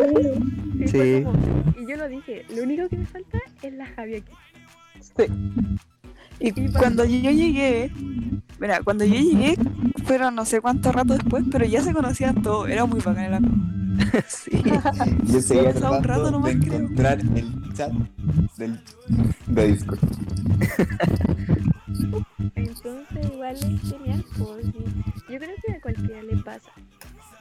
Sí. 0.87 1.23
como- 1.25 1.39
y 1.79 1.91
yo 1.91 1.97
lo 1.97 2.09
dije, 2.09 2.45
lo 2.55 2.63
único 2.63 2.89
que 2.89 2.97
me 2.97 3.07
falta 3.07 3.39
es 3.63 3.73
la 3.75 3.87
Javi 3.87 4.17
aquí. 4.17 4.33
Sí. 5.01 5.25
Y 6.41 6.49
Y 6.61 6.73
cuando 6.73 7.05
yo 7.05 7.31
llegué, 7.31 7.91
mira, 8.59 8.81
cuando 8.83 9.05
yo 9.05 9.15
llegué, 9.15 9.57
fueron 10.05 10.35
no 10.35 10.45
sé 10.45 10.61
cuánto 10.61 10.93
rato 10.93 11.15
después, 11.15 11.45
pero 11.51 11.65
ya 11.65 11.81
se 11.83 11.93
conocían 11.95 12.43
todos, 12.43 12.69
era 12.69 12.85
muy 12.87 13.01
bacán 13.01 13.25
el 13.25 13.35
amigo. 13.35 13.55
Sí. 14.29 14.63
Yo 15.25 15.41
seguía 15.41 15.71
un 15.71 15.81
rato 15.81 16.01
tratando 16.03 16.31
nomás, 16.31 16.55
de 16.55 16.61
creo. 16.61 16.75
encontrar 16.79 17.21
el 17.21 17.73
chat 17.75 17.93
del, 18.57 18.81
de 19.47 19.67
Discord. 19.69 19.99
Entonces 22.55 23.27
igual 23.33 23.57
es 23.57 23.91
genial, 23.91 24.25
pues, 24.39 24.67
y 24.67 25.33
yo 25.33 25.39
creo 25.39 25.57
que 25.65 25.73
a 25.73 25.81
cualquiera 25.81 26.23
le 26.23 26.37
pasa. 26.39 26.71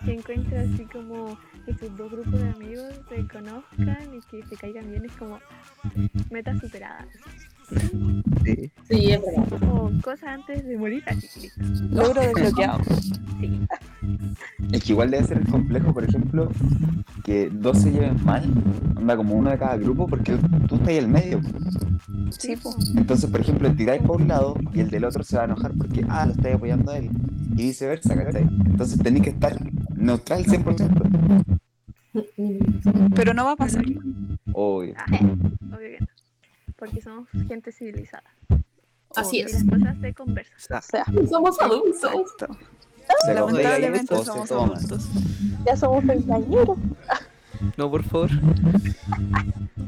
Que 0.03 0.13
encuentre 0.13 0.59
así 0.59 0.85
como 0.85 1.37
que 1.65 1.73
sus 1.75 1.95
dos 1.97 2.11
grupos 2.11 2.39
de 2.39 2.49
amigos 2.49 2.93
se 3.09 3.27
conozcan 3.27 4.13
y 4.13 4.21
que 4.29 4.45
se 4.47 4.55
caigan 4.55 4.89
bien, 4.91 5.05
es 5.05 5.13
como 5.13 5.39
meta 6.29 6.57
superada. 6.59 7.07
Sí. 8.43 8.71
sí, 8.89 9.11
es 9.11 9.21
verdad. 9.21 9.63
O 9.71 9.91
cosas 10.01 10.29
antes 10.29 10.65
de 10.65 10.77
morir, 10.77 11.03
así. 11.07 11.49
Logro 11.89 12.21
desbloqueado. 12.35 12.81
Sí. 13.39 13.67
Es 14.71 14.83
que 14.83 14.93
igual 14.93 15.11
debe 15.11 15.23
ser 15.23 15.45
complejo, 15.47 15.93
por 15.93 16.03
ejemplo, 16.03 16.49
que 17.23 17.49
dos 17.49 17.79
se 17.79 17.91
lleven 17.91 18.23
mal, 18.23 18.43
anda 18.95 19.17
como 19.17 19.35
uno 19.35 19.49
de 19.49 19.57
cada 19.57 19.77
grupo, 19.77 20.07
porque 20.07 20.37
tú 20.67 20.75
estás 20.75 20.87
ahí 20.87 20.97
al 20.97 21.07
medio. 21.07 21.41
Sí, 22.37 22.55
po. 22.55 22.75
Entonces, 22.95 23.29
por 23.29 23.41
ejemplo, 23.41 23.73
tiráis 23.73 24.01
por 24.01 24.21
un 24.21 24.27
lado 24.27 24.55
y 24.73 24.81
el 24.81 24.89
del 24.89 25.05
otro 25.05 25.23
se 25.23 25.37
va 25.37 25.43
a 25.43 25.45
enojar 25.45 25.73
porque, 25.77 26.05
ah, 26.09 26.25
lo 26.25 26.33
estáis 26.33 26.55
apoyando 26.55 26.91
a 26.91 26.97
él. 26.97 27.09
Y 27.53 27.63
viceversa, 27.63 28.15
¿cachai? 28.15 28.43
Entonces 28.43 28.99
tenéis 28.99 29.23
que 29.23 29.29
estar 29.31 29.57
neutral 29.95 30.45
100%. 30.45 31.59
Pero 33.15 33.33
no 33.33 33.45
va 33.45 33.51
a 33.51 33.55
pasar. 33.55 33.83
Obvio. 34.53 34.95
Porque 36.77 37.01
somos 37.01 37.27
gente 37.47 37.71
civilizada. 37.71 38.23
Así 39.15 39.37
Y 39.37 39.41
es. 39.41 39.53
las 39.53 39.63
cosas 39.79 39.97
se 40.01 40.13
conversan. 40.13 40.55
O 40.57 40.81
sea, 40.81 41.05
Somos 41.29 41.61
adultos. 41.61 42.11
Se 43.25 43.33
Lamentablemente 43.33 44.15
se 44.17 44.25
somos 44.25 44.51
adultos. 44.51 45.07
ya 45.65 45.77
somos 45.77 46.05
veinteañeros. 46.05 46.77
no, 47.77 47.89
por 47.91 48.03
favor. 48.03 48.29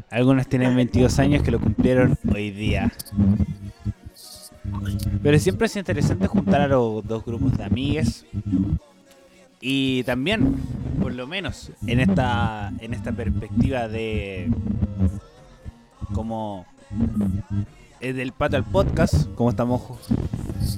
Algunos 0.09 0.47
tienen 0.47 0.75
22 0.75 1.19
años 1.19 1.43
que 1.43 1.51
lo 1.51 1.59
cumplieron 1.59 2.17
hoy 2.33 2.51
día. 2.51 2.91
Pero 5.23 5.39
siempre 5.39 5.67
es 5.67 5.75
interesante 5.75 6.27
juntar 6.27 6.61
a 6.61 6.67
los 6.67 7.05
dos 7.05 7.25
grupos 7.25 7.57
de 7.57 7.63
amigues. 7.65 8.25
Y 9.59 10.03
también, 10.03 10.55
por 11.01 11.13
lo 11.13 11.25
menos, 11.27 11.71
en 11.87 11.99
esta, 11.99 12.71
en 12.79 12.93
esta 12.93 13.11
perspectiva 13.11 13.87
de 13.87 14.49
como 16.13 16.65
مثل 16.91 17.65
es 17.99 18.15
del 18.15 18.31
pato 18.31 18.57
al 18.57 18.63
podcast, 18.63 19.33
como 19.35 19.49
estamos 19.49 19.81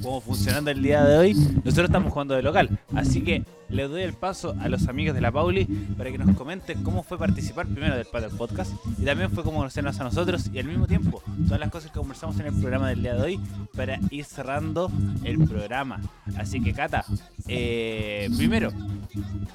como 0.02 0.20
funcionando 0.20 0.70
el 0.70 0.82
día 0.82 1.04
de 1.04 1.18
hoy, 1.18 1.34
nosotros 1.34 1.86
estamos 1.86 2.12
jugando 2.12 2.34
de 2.34 2.42
local. 2.42 2.78
Así 2.94 3.22
que 3.22 3.44
le 3.68 3.86
doy 3.86 4.02
el 4.02 4.12
paso 4.12 4.54
a 4.60 4.68
los 4.68 4.88
amigos 4.88 5.14
de 5.14 5.20
la 5.20 5.30
Pauli 5.30 5.64
para 5.96 6.10
que 6.10 6.18
nos 6.18 6.36
comenten 6.36 6.82
cómo 6.82 7.02
fue 7.02 7.18
participar 7.18 7.66
primero 7.66 7.96
del 7.96 8.06
pato 8.06 8.26
al 8.26 8.32
podcast 8.32 8.72
y 8.98 9.04
también 9.04 9.30
fue 9.30 9.44
cómo 9.44 9.58
conocernos 9.58 9.98
a 10.00 10.04
nosotros 10.04 10.50
y 10.52 10.58
al 10.58 10.66
mismo 10.66 10.86
tiempo 10.86 11.22
todas 11.44 11.60
las 11.60 11.70
cosas 11.70 11.90
que 11.90 11.98
conversamos 11.98 12.38
en 12.40 12.46
el 12.46 12.54
programa 12.54 12.88
del 12.88 13.02
día 13.02 13.14
de 13.14 13.22
hoy 13.22 13.40
para 13.76 13.98
ir 14.10 14.24
cerrando 14.24 14.90
el 15.22 15.38
programa. 15.46 16.00
Así 16.36 16.60
que 16.60 16.72
Cata, 16.72 17.04
eh, 17.46 18.28
primero, 18.36 18.72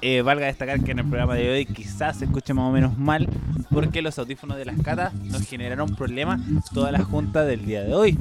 eh, 0.00 0.22
valga 0.22 0.46
destacar 0.46 0.82
que 0.82 0.92
en 0.92 1.00
el 1.00 1.06
programa 1.06 1.34
de 1.34 1.50
hoy 1.50 1.66
quizás 1.66 2.18
se 2.18 2.24
escuche 2.24 2.54
más 2.54 2.68
o 2.68 2.72
menos 2.72 2.96
mal 2.96 3.28
porque 3.70 4.00
los 4.00 4.18
audífonos 4.18 4.56
de 4.56 4.64
las 4.64 4.80
catas 4.80 5.12
nos 5.14 5.46
generaron 5.46 5.94
problemas 5.94 6.40
toda 6.72 6.90
la 6.92 7.04
junta 7.04 7.44
del 7.56 7.66
día 7.66 7.82
de 7.82 7.94
hoy. 7.94 8.18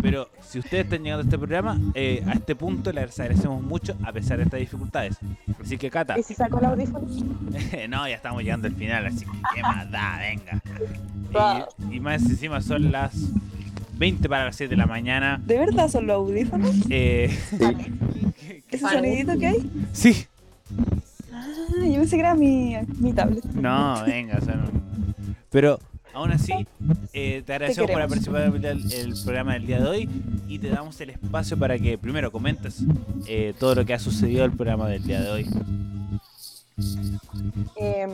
Pero 0.00 0.28
si 0.40 0.58
ustedes 0.58 0.84
están 0.84 1.02
llegando 1.02 1.22
a 1.22 1.24
este 1.24 1.38
programa, 1.38 1.78
eh, 1.94 2.22
a 2.26 2.32
este 2.32 2.54
punto 2.54 2.92
les 2.92 3.18
agradecemos 3.18 3.62
mucho 3.62 3.96
a 4.04 4.12
pesar 4.12 4.38
de 4.38 4.44
estas 4.44 4.60
dificultades. 4.60 5.18
Así 5.60 5.76
que 5.76 5.90
Cata, 5.90 6.18
¿Y 6.18 6.22
si 6.22 6.34
saco 6.34 6.58
el 6.60 6.66
audífono? 6.66 7.06
no, 7.88 8.08
ya 8.08 8.14
estamos 8.14 8.42
llegando 8.42 8.68
al 8.68 8.74
final, 8.74 9.06
así 9.06 9.24
que 9.24 9.38
qué 9.54 9.62
más 9.62 9.90
da, 9.90 10.18
venga. 10.18 10.62
Wow. 11.32 11.66
Y, 11.90 11.96
y 11.96 12.00
más 12.00 12.22
encima 12.22 12.60
son 12.60 12.90
las 12.92 13.12
20 13.98 14.28
para 14.28 14.46
las 14.46 14.56
7 14.56 14.70
de 14.70 14.76
la 14.76 14.86
mañana. 14.86 15.40
¿De 15.44 15.58
verdad 15.58 15.88
son 15.88 16.06
los 16.06 16.16
audífonos? 16.16 16.74
Eh, 16.88 17.36
¿Ese 18.70 18.88
sonidito 18.88 19.38
que 19.38 19.46
hay? 19.48 19.70
sí, 19.92 20.26
Ah, 21.32 21.86
yo 21.86 21.94
pensé 21.94 22.16
que 22.16 22.20
era 22.20 22.34
mi, 22.34 22.76
mi 22.98 23.12
tablet. 23.12 23.44
No, 23.54 24.02
venga, 24.04 24.38
no. 24.40 24.70
Pero 25.50 25.78
aún 26.18 26.32
así, 26.32 26.66
eh, 27.12 27.42
te 27.46 27.52
agradecemos 27.52 27.90
por 27.90 28.00
participado 28.00 28.56
en 28.56 28.64
el, 28.64 28.92
el 28.92 29.14
programa 29.22 29.52
del 29.52 29.66
día 29.66 29.80
de 29.80 29.86
hoy 29.86 30.08
y 30.48 30.58
te 30.58 30.68
damos 30.68 31.00
el 31.00 31.10
espacio 31.10 31.56
para 31.56 31.78
que 31.78 31.96
primero 31.96 32.32
comentes 32.32 32.82
eh, 33.26 33.54
todo 33.58 33.76
lo 33.76 33.84
que 33.84 33.94
ha 33.94 33.98
sucedido 34.00 34.44
el 34.44 34.52
programa 34.52 34.88
del 34.88 35.02
día 35.04 35.20
de 35.20 35.30
hoy. 35.30 35.48
Eh, 37.76 38.08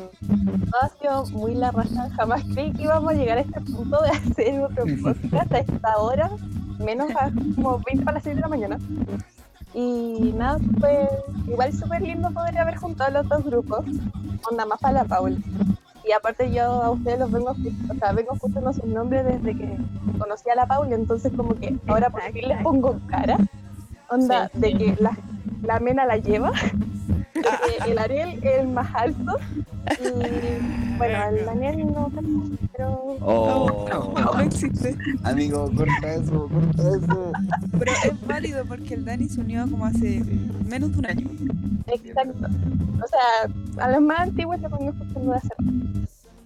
todo 0.71 0.81
ha 0.83 0.89
sido 1.01 1.39
muy 1.39 1.55
la 1.55 1.71
raza. 1.71 2.11
Jamás 2.11 2.43
creí 2.53 2.73
que 2.73 2.83
íbamos 2.83 3.13
a 3.13 3.15
llegar 3.15 3.39
a 3.39 3.41
este 3.41 3.61
punto 3.61 4.03
de 4.03 4.11
hacer 4.11 4.61
otro 4.61 4.85
podcast 5.03 5.53
a 5.53 5.59
esta 5.59 5.97
hora, 5.97 6.31
menos 6.79 7.11
a 7.13 7.31
como 7.55 7.81
20 7.87 8.05
para 8.05 8.17
las 8.17 8.25
6 8.25 8.37
de 8.37 8.43
la 8.43 8.49
mañana. 8.49 8.79
Y 9.73 10.33
nada, 10.37 10.59
fue 10.79 11.09
igual 11.49 11.73
súper 11.73 12.03
lindo 12.03 12.31
poder 12.31 12.59
haber 12.59 12.77
juntado 12.77 13.23
los 13.23 13.29
dos 13.29 13.45
grupos, 13.45 13.85
onda 14.49 14.67
más 14.67 14.79
para 14.79 15.03
la 15.03 15.05
Paul. 15.05 15.43
Y 16.07 16.13
aparte 16.13 16.53
yo 16.53 16.63
a 16.65 16.91
ustedes 16.91 17.19
los 17.19 17.31
vengo, 17.33 17.51
o 17.53 17.95
sea, 17.99 18.13
vengo 18.13 18.35
escuchando 18.35 18.73
sus 18.73 18.85
nombres 18.85 19.25
desde 19.25 19.57
que 19.57 19.77
conocí 20.19 20.51
a 20.51 20.55
la 20.55 20.67
Paul, 20.67 20.93
entonces 20.93 21.33
como 21.37 21.55
que 21.55 21.77
ahora 21.87 22.11
por 22.11 22.21
fin 22.31 22.47
les 22.49 22.63
pongo 22.63 22.99
cara, 23.09 23.39
onda 24.11 24.51
Sí. 24.53 24.61
de 24.61 24.73
que 24.77 24.97
la, 25.01 25.17
la 25.63 25.81
mena 25.81 26.05
la 26.05 26.19
lleva, 26.19 26.53
que 27.33 27.91
el 27.91 27.99
Ariel 27.99 28.39
es 28.43 28.61
el 28.61 28.69
más 28.69 28.95
alto 28.95 29.37
y 30.01 30.97
bueno, 30.99 31.19
el 31.31 31.45
Daniel 31.45 31.87
no 31.93 32.11
tanto, 32.15 32.57
pero 32.73 33.17
Oh, 33.21 34.15
No 34.35 34.41
existe. 34.41 34.97
amigo, 35.25 35.71
corta 35.75 36.15
eso, 36.15 36.49
corta 36.49 36.83
eso. 36.83 37.33
Pero 37.79 37.93
es 37.93 38.27
válido 38.27 38.65
porque 38.67 38.95
el 38.95 39.05
Dani 39.05 39.29
se 39.29 39.41
unió 39.41 39.69
como 39.71 39.87
hace 39.87 40.23
menos 40.69 40.93
de 40.93 40.99
un 40.99 41.07
año. 41.07 41.29
exacto. 41.87 42.47
O 43.03 43.07
sea, 43.09 43.85
a 43.85 43.91
los 43.91 44.01
más 44.03 44.21
antiguos 44.21 44.59
le 44.61 44.69
pongo 44.71 44.91
escuchando 44.91 45.31
de 45.33 45.37
hace 45.37 45.49
rato. 45.59 45.73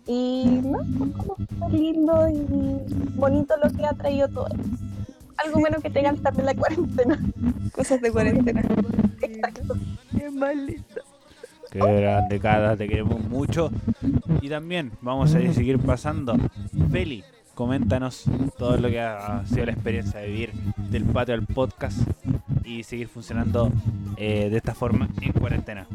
Y 0.08 0.62
no, 0.64 0.78
pues 0.96 1.12
como 1.12 1.36
súper 1.36 1.70
lindo 1.70 2.28
y 2.30 3.14
bonito 3.14 3.54
lo 3.62 3.70
que 3.70 3.84
ha 3.84 3.92
traído 3.92 4.26
todo. 4.28 4.48
Algo 5.36 5.60
bueno 5.60 5.78
que 5.80 5.90
tengan 5.90 6.16
también 6.16 6.46
la 6.46 6.54
cuarentena. 6.54 7.20
Cosas 7.72 8.00
de 8.00 8.10
cuarentena. 8.10 8.62
Exacto. 9.20 9.74
Qué 10.16 10.30
mal 10.30 10.66
listo. 10.66 11.02
Qué 11.70 11.78
grande, 11.78 12.40
Cata, 12.40 12.74
te 12.74 12.88
queremos 12.88 13.20
mucho. 13.28 13.70
Y 14.40 14.48
también 14.48 14.92
vamos 15.02 15.34
a 15.34 15.52
seguir 15.52 15.78
pasando. 15.78 16.34
Feli, 16.90 17.22
coméntanos 17.54 18.24
todo 18.56 18.78
lo 18.78 18.88
que 18.88 19.00
ha 19.00 19.44
sido 19.44 19.66
la 19.66 19.72
experiencia 19.72 20.20
de 20.20 20.28
vivir 20.28 20.52
del 20.90 21.04
patio 21.04 21.34
al 21.34 21.44
podcast 21.44 21.98
y 22.64 22.82
seguir 22.82 23.08
funcionando 23.08 23.70
eh, 24.16 24.48
de 24.48 24.56
esta 24.56 24.74
forma 24.74 25.08
en 25.20 25.32
cuarentena. 25.32 25.86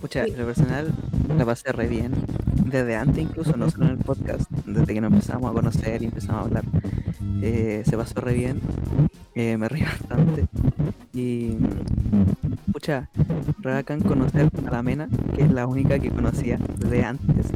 Pucha, 0.00 0.24
en 0.24 0.38
lo 0.38 0.46
personal 0.46 0.92
la 1.36 1.44
pasé 1.44 1.72
re 1.72 1.86
bien. 1.88 2.12
Desde 2.64 2.96
antes 2.96 3.18
incluso, 3.22 3.56
no 3.56 3.70
solo 3.70 3.86
en 3.86 3.92
el 3.92 3.98
podcast, 3.98 4.50
desde 4.66 4.94
que 4.94 5.00
nos 5.00 5.12
empezamos 5.12 5.50
a 5.50 5.54
conocer 5.54 6.02
y 6.02 6.06
empezamos 6.06 6.42
a 6.42 6.44
hablar. 6.46 6.64
eh, 7.42 7.82
se 7.84 7.96
pasó 7.96 8.20
re 8.20 8.34
bien. 8.34 8.60
eh, 9.34 9.56
me 9.56 9.68
reí 9.68 9.82
bastante. 10.08 10.46
Y 11.12 11.56
pucha, 12.72 13.10
re 13.58 13.74
bacán 13.74 14.00
conocer 14.00 14.48
a 14.66 14.70
la 14.70 14.82
Mena, 14.82 15.08
que 15.34 15.42
es 15.42 15.50
la 15.50 15.66
única 15.66 15.98
que 15.98 16.10
conocía 16.10 16.58
desde 16.78 17.04
antes. 17.04 17.46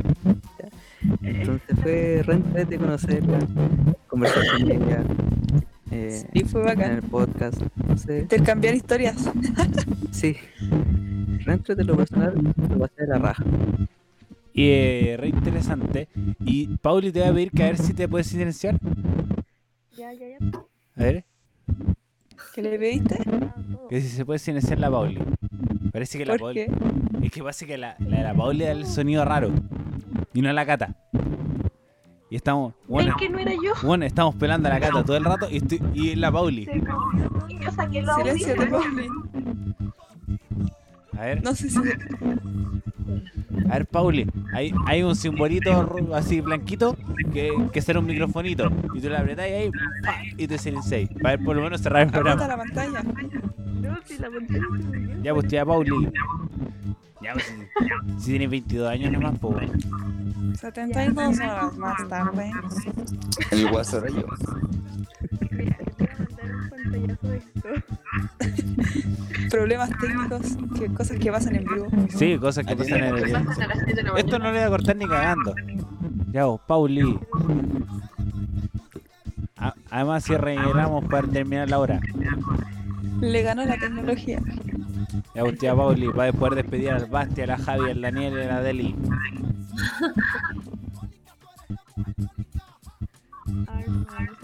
Entonces 1.22 1.76
fue 1.82 2.22
re 2.24 2.64
de 2.64 2.78
conocerla, 2.78 3.38
conversar 4.08 4.42
con 4.58 4.70
ella. 4.70 5.02
eh, 5.90 6.24
Y 6.34 6.40
fue 6.44 6.60
en 6.62 6.66
bacán. 6.66 6.90
el 6.92 7.02
podcast. 7.02 7.60
Entonces, 7.80 8.22
Intercambiar 8.22 8.74
historias. 8.74 9.16
sí. 10.10 10.36
Dentro 11.46 11.74
de 11.74 11.84
lo 11.84 11.96
personal, 11.96 12.34
lo 12.70 12.78
pasé 12.78 13.02
de 13.02 13.06
la 13.08 13.18
raja. 13.18 13.44
Y 14.52 14.68
eh, 14.68 15.16
re 15.18 15.28
interesante. 15.28 16.08
Y 16.44 16.68
Pauli 16.78 17.10
te 17.12 17.20
voy 17.20 17.28
a 17.28 17.32
pedir 17.34 17.50
que 17.50 17.62
a 17.64 17.66
ver 17.66 17.78
si 17.78 17.92
te 17.92 18.08
puedes 18.08 18.26
silenciar. 18.28 18.78
Ya, 19.96 20.12
ya, 20.12 20.26
ya. 20.28 20.38
A 20.96 21.02
ver, 21.02 21.24
¿Qué 22.54 22.62
le 22.62 22.78
pediste? 22.78 23.18
Ah, 23.26 23.54
que 23.90 24.00
si 24.00 24.08
se 24.08 24.24
puede 24.24 24.38
silenciar 24.38 24.78
la 24.78 24.90
Pauli. 24.90 25.18
Parece 25.92 26.18
que 26.18 26.24
la 26.26 26.32
¿Por 26.34 26.40
Pauli. 26.40 26.66
qué? 26.66 26.72
Es 27.26 27.30
que 27.32 27.42
pasa 27.42 27.66
que 27.66 27.76
la, 27.78 27.96
la, 27.98 28.22
la 28.22 28.34
Pauli 28.34 28.64
da 28.64 28.70
el 28.70 28.86
sonido 28.86 29.24
raro. 29.24 29.50
Y 30.32 30.40
no 30.40 30.52
la 30.52 30.64
cata. 30.64 30.94
Y 32.30 32.36
estamos. 32.36 32.74
Bueno, 32.88 33.10
Es 33.10 33.16
que 33.16 33.28
no 33.28 33.38
era 33.38 33.52
yo. 33.52 33.72
bueno, 33.82 34.04
estamos 34.04 34.34
pelando 34.36 34.68
a 34.68 34.72
la 34.72 34.80
cata 34.80 35.04
todo 35.04 35.16
el 35.16 35.24
rato 35.24 35.48
y, 35.50 35.56
estoy, 35.58 35.80
y 35.94 36.10
es 36.10 36.18
la 36.18 36.30
Pauli. 36.32 36.66
Yo 37.60 37.70
saqué 37.72 38.04
Silencio 38.16 38.54
de 38.54 38.64
audífonos. 38.64 38.84
Pauli. 38.84 39.08
A 41.24 41.28
ver, 41.28 41.42
No 41.42 41.54
sé 41.54 41.70
si. 41.70 41.78
a 41.78 43.72
ver, 43.72 43.86
Pauli. 43.86 44.26
Hay, 44.52 44.74
hay 44.86 45.02
un 45.02 45.16
simbolito 45.16 45.96
así 46.14 46.42
blanquito 46.42 46.98
que, 47.32 47.50
que 47.72 47.80
será 47.80 48.00
un 48.00 48.06
microfonito. 48.06 48.70
Y 48.94 49.00
tú 49.00 49.08
le 49.08 49.16
apretás 49.16 49.48
y 49.48 49.52
ahí 49.52 49.70
¡pa! 50.04 50.16
y 50.36 50.46
te 50.46 50.58
silenciáis. 50.58 51.08
Para 51.22 51.36
ver 51.36 51.46
por 51.46 51.56
lo 51.56 51.62
menos 51.62 51.80
cerrar 51.80 52.02
el 52.02 52.10
programa. 52.12 52.46
la 52.46 52.58
pantalla. 52.58 53.02
No, 53.02 53.98
si 54.04 54.18
la 54.18 54.28
pantalla 54.30 54.64
se 54.70 54.86
movió. 54.88 55.22
Ya, 55.22 55.32
pues, 55.32 55.48
tía 55.48 55.64
Pauli. 55.64 56.10
Ya, 57.22 57.32
pues, 57.32 57.46
si, 57.46 58.20
si 58.20 58.30
tienes 58.32 58.50
22 58.50 58.90
años 58.90 59.12
nomás, 59.12 59.38
pues, 59.38 59.54
bueno. 59.54 59.72
72 60.60 61.38
horas 61.38 61.76
más 61.78 62.06
tarde. 62.08 62.52
El 63.50 63.70
guaso 63.70 64.06
yo. 64.08 64.26
Mira, 65.50 65.78
te 65.96 66.04
voy 66.04 66.08
a 66.12 66.18
mandar 66.18 66.54
un 66.54 66.68
pantallazo 66.68 67.28
de 67.28 67.36
esto. 67.38 67.68
Problemas 69.50 69.90
técnicos, 70.00 70.56
que, 70.78 70.86
cosas 70.88 71.18
que 71.18 71.30
pasan 71.30 71.56
en 71.56 71.64
vivo. 71.64 71.86
Sí, 72.08 72.38
cosas 72.38 72.66
que 72.66 72.76
pasan 72.76 73.04
en 73.04 73.14
a 73.14 73.16
la 73.16 74.18
Esto 74.18 74.38
no 74.38 74.46
le 74.46 74.58
voy 74.58 74.60
a 74.60 74.68
cortar 74.68 74.96
ni 74.96 75.06
cagando. 75.06 75.54
Ya 76.32 76.46
vos, 76.46 76.60
Pauli. 76.66 77.18
A- 79.56 79.74
además, 79.90 80.24
si 80.24 80.34
rellenamos 80.36 81.04
para 81.04 81.28
terminar 81.28 81.70
la 81.70 81.78
hora. 81.78 82.00
Le 83.20 83.42
ganó 83.42 83.64
la 83.64 83.76
tecnología. 83.78 84.40
Ya 85.34 85.42
vos, 85.44 85.56
tía 85.58 85.74
Pauli, 85.74 86.08
va 86.08 86.28
a 86.28 86.32
poder 86.32 86.56
despedir 86.56 86.90
al 86.90 87.06
Basti, 87.06 87.42
a 87.42 87.46
la 87.46 87.58
Javi, 87.58 87.90
al 87.90 88.00
Daniel 88.00 88.34
y 88.36 88.42
a 88.42 88.46
la 88.46 88.60
Deli. 88.60 88.94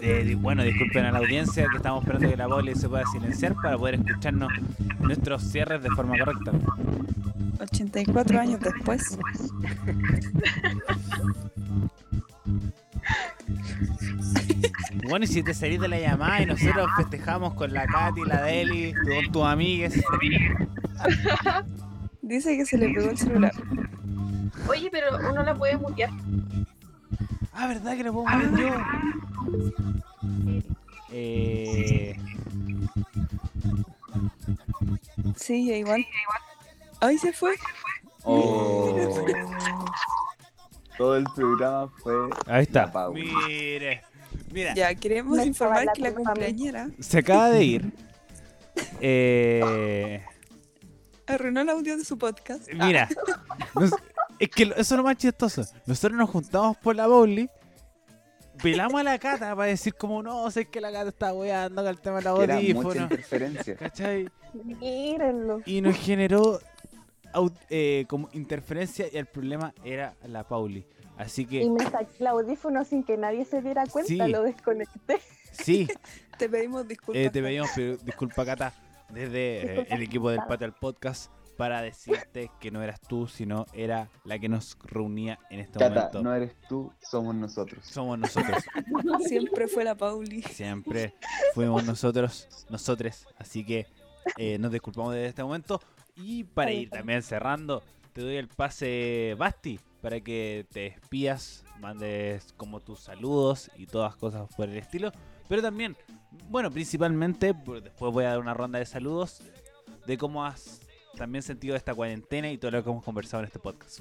Eh, 0.03 0.35
bueno, 0.39 0.63
disculpen 0.63 1.05
a 1.05 1.11
la 1.11 1.19
audiencia 1.19 1.67
que 1.69 1.77
estamos 1.77 2.03
esperando 2.03 2.27
que 2.29 2.35
la 2.35 2.47
Pauli 2.47 2.73
se 2.73 2.89
pueda 2.89 3.03
silenciar 3.11 3.53
para 3.53 3.77
poder 3.77 3.95
escucharnos 3.95 4.51
nuestros 4.99 5.43
cierres 5.43 5.83
de 5.83 5.89
forma 5.91 6.17
correcta. 6.17 6.51
84 7.59 8.39
años 8.39 8.59
después. 8.59 9.17
Bueno, 15.07 15.25
y 15.25 15.27
si 15.27 15.43
te 15.43 15.53
salís 15.53 15.79
de 15.79 15.87
la 15.87 15.99
llamada 15.99 16.41
y 16.41 16.45
nosotros 16.45 16.89
festejamos 16.97 17.53
con 17.53 17.73
la 17.73 17.85
Katy, 17.85 18.21
la 18.25 18.43
Deli, 18.43 18.93
con 18.93 19.31
tus 19.31 19.43
amigues. 19.43 20.01
Dice 22.21 22.57
que 22.57 22.65
se 22.65 22.77
le 22.77 22.93
pegó 22.93 23.09
el 23.09 23.17
celular. 23.17 23.51
Oye, 24.67 24.89
pero 24.91 25.17
uno 25.29 25.43
la 25.43 25.53
puede 25.53 25.77
mutear. 25.77 26.11
Ah, 27.61 27.67
¿verdad 27.67 27.95
que 27.95 28.03
lo 28.03 28.11
puedo 28.13 28.25
poner 28.25 28.51
yo? 28.59 28.69
Eh, 31.11 32.15
Sí, 35.35 35.71
igual. 35.73 36.05
Ay, 36.99 37.17
se 37.19 37.31
fue. 37.33 37.53
Oh. 38.23 38.95
Todo 40.97 41.17
el 41.17 41.23
programa 41.35 41.91
fue. 41.99 42.13
ahí 42.47 42.63
está. 42.63 42.91
Mire, 43.13 44.03
mira, 44.51 44.73
Ya, 44.75 44.93
queremos 44.95 45.37
Me 45.37 45.45
informar 45.45 45.85
que 45.93 46.01
la 46.01 46.09
la 46.09 46.15
culpa 46.15 46.31
a 46.31 46.33
mí. 46.35 46.41
cumpleañera 46.41 46.89
se 46.99 47.19
acaba 47.19 47.49
de 47.49 47.63
ir. 47.63 47.91
Eh, 49.03 50.23
arruinó 51.27 51.61
el 51.61 51.69
audio 51.69 51.97
de 51.97 52.05
su 52.05 52.17
podcast. 52.17 52.67
Ah, 52.79 52.85
mira, 52.85 53.09
nos- 53.75 53.91
es 54.43 54.49
que 54.49 54.63
eso 54.63 54.79
es 54.79 54.91
lo 54.91 55.03
más 55.03 55.17
chistoso. 55.17 55.63
Nosotros 55.85 56.17
nos 56.17 56.29
juntamos 56.29 56.77
por 56.77 56.95
la 56.95 57.07
Bowly, 57.07 57.49
pelamos 58.61 58.99
a 59.01 59.03
la 59.03 59.17
cata 59.19 59.55
para 59.55 59.69
decir 59.69 59.93
como 59.95 60.21
no, 60.21 60.49
sé 60.51 60.65
que 60.65 60.81
la 60.81 60.91
cata 60.91 61.09
está 61.09 61.33
weando 61.33 61.81
con 61.81 61.89
el 61.89 61.99
tema 61.99 62.17
de 62.17 62.23
la 62.23 62.29
audífono. 62.31 63.01
interferencia. 63.03 63.75
¿Cachai? 63.79 64.29
Mírenlo. 64.53 65.61
Y 65.65 65.81
nos 65.81 65.95
generó 65.97 66.59
eh, 67.69 68.05
como 68.07 68.29
interferencia 68.33 69.05
y 69.11 69.17
el 69.17 69.25
problema 69.25 69.73
era 69.83 70.15
la 70.27 70.47
Pauli. 70.47 70.85
Así 71.17 71.43
Y 71.43 71.45
que 71.45 71.69
me 71.69 71.83
saqué 71.83 72.07
el 72.19 72.27
audífono 72.27 72.83
sin 72.83 73.03
que 73.03 73.15
nadie 73.17 73.45
se 73.45 73.61
diera 73.61 73.85
cuenta, 73.85 74.07
Sí. 74.07 74.17
lo 74.17 74.43
desconecté. 74.43 75.19
sí, 75.51 75.87
Te 76.37 76.49
pedimos 76.49 76.87
disculpas. 76.87 77.23
eh, 77.23 77.29
te 77.29 77.41
pedimos 77.41 77.69
disculpa 78.03 78.43
Cata 78.43 78.73
desde 79.09 79.81
eh, 79.81 79.87
el 79.91 80.01
equipo 80.01 80.31
del 80.31 80.39
al 80.39 80.73
Podcast 80.73 81.31
para 81.57 81.81
decirte 81.81 82.51
que 82.59 82.71
no 82.71 82.81
eras 82.81 82.99
tú, 83.01 83.27
sino 83.27 83.65
era 83.73 84.09
la 84.23 84.39
que 84.39 84.49
nos 84.49 84.77
reunía 84.83 85.39
en 85.49 85.59
este 85.59 85.79
Cata, 85.79 85.95
momento. 85.95 86.21
no 86.23 86.33
eres 86.33 86.55
tú, 86.67 86.91
somos 87.01 87.35
nosotros. 87.35 87.85
Somos 87.85 88.17
nosotros. 88.19 88.63
Siempre 89.27 89.67
fue 89.67 89.83
la 89.83 89.95
Pauli. 89.95 90.41
Siempre 90.41 91.13
fuimos 91.53 91.83
nosotros, 91.83 92.47
nosotres. 92.69 93.27
Así 93.37 93.65
que 93.65 93.87
eh, 94.37 94.57
nos 94.57 94.71
disculpamos 94.71 95.13
desde 95.13 95.27
este 95.27 95.43
momento. 95.43 95.81
Y 96.15 96.43
para 96.43 96.71
ir 96.71 96.89
también 96.89 97.21
cerrando, 97.21 97.83
te 98.13 98.21
doy 98.21 98.35
el 98.35 98.47
pase 98.47 99.35
Basti 99.37 99.79
para 100.01 100.19
que 100.19 100.65
te 100.71 100.81
despidas, 100.81 101.63
mandes 101.79 102.53
como 102.57 102.79
tus 102.79 102.99
saludos 103.01 103.69
y 103.77 103.85
todas 103.85 104.15
cosas 104.15 104.49
por 104.55 104.67
el 104.67 104.77
estilo. 104.77 105.11
Pero 105.47 105.61
también, 105.61 105.95
bueno, 106.49 106.71
principalmente, 106.71 107.53
después 107.53 108.13
voy 108.13 108.25
a 108.25 108.29
dar 108.29 108.39
una 108.39 108.53
ronda 108.53 108.79
de 108.79 108.85
saludos 108.85 109.41
de 110.05 110.17
cómo 110.17 110.45
has 110.45 110.80
también 111.15 111.43
sentido 111.43 111.75
esta 111.75 111.93
cuarentena 111.93 112.51
y 112.51 112.57
todo 112.57 112.71
lo 112.71 112.83
que 112.83 112.89
hemos 112.89 113.03
conversado 113.03 113.43
en 113.43 113.47
este 113.47 113.59
podcast. 113.59 113.99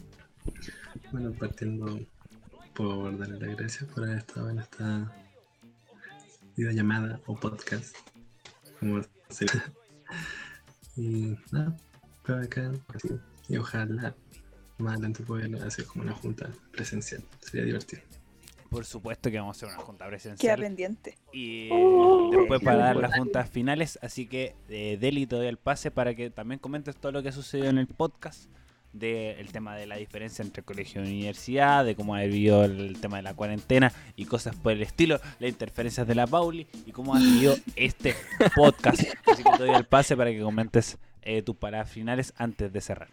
Bueno, 1.12 1.32
partiendo 1.32 2.00
por 2.74 3.18
darle 3.18 3.38
las 3.38 3.56
gracias 3.56 3.90
por 3.90 4.04
haber 4.04 4.18
estado 4.18 4.50
en 4.50 4.58
esta 4.58 5.12
videollamada 6.56 7.20
o 7.26 7.38
podcast, 7.38 7.94
como 8.78 9.02
se 9.28 9.46
Y 10.96 11.36
nada, 11.50 11.76
pero 12.24 12.42
acá, 12.42 12.72
y 13.48 13.56
ojalá 13.56 14.14
más 14.78 14.94
adelante 14.94 15.22
pueda 15.22 15.66
hacer 15.66 15.84
como 15.86 16.04
una 16.04 16.14
junta 16.14 16.50
presencial, 16.72 17.22
sería 17.40 17.64
divertido. 17.64 18.02
Por 18.71 18.85
supuesto 18.85 19.31
que 19.31 19.39
vamos 19.39 19.57
a 19.57 19.66
hacer 19.66 19.75
una 19.77 19.85
junta 19.85 20.05
Queda 20.05 20.11
presencial. 20.11 20.61
pendiente. 20.61 21.18
Y 21.33 21.68
eh, 21.73 22.31
después 22.31 22.61
para 22.62 22.79
dar 22.79 22.97
las 22.97 23.16
juntas 23.16 23.51
finales, 23.51 23.99
así 24.01 24.27
que 24.27 24.55
eh, 24.68 24.97
Deli 25.01 25.27
te 25.27 25.37
doy 25.37 25.49
el 25.49 25.57
pase 25.57 25.91
para 25.91 26.14
que 26.14 26.31
también 26.31 26.61
comentes 26.61 26.97
todo 26.97 27.12
lo 27.12 27.23
que 27.23 27.33
sucedió 27.33 27.68
en 27.68 27.79
el 27.79 27.89
podcast 27.89 28.49
del 28.93 29.53
tema 29.53 29.77
de 29.77 29.87
la 29.87 29.97
diferencia 29.97 30.43
entre 30.43 30.62
colegio 30.62 31.05
y 31.05 31.09
universidad, 31.09 31.85
de 31.85 31.95
cómo 31.95 32.14
ha 32.14 32.23
vivido 32.23 32.64
el 32.64 33.01
tema 33.01 33.18
de 33.18 33.23
la 33.23 33.35
cuarentena 33.35 33.93
y 34.16 34.25
cosas 34.25 34.57
por 34.57 34.73
el 34.73 34.83
estilo, 34.83 35.21
las 35.39 35.51
interferencias 35.51 36.07
de 36.07 36.14
la 36.14 36.27
Pauli 36.27 36.66
y 36.87 36.93
cómo 36.93 37.14
has 37.14 37.23
vivido 37.23 37.55
este 37.77 38.14
podcast. 38.57 39.03
Así 39.27 39.45
que 39.45 39.51
te 39.51 39.64
doy 39.64 39.75
el 39.75 39.85
pase 39.85 40.16
para 40.16 40.31
que 40.31 40.41
comentes 40.41 40.99
eh, 41.23 41.43
tus 41.43 41.57
palabras 41.57 41.91
finales 41.91 42.33
antes 42.37 42.73
de 42.73 42.81
cerrar. 42.81 43.09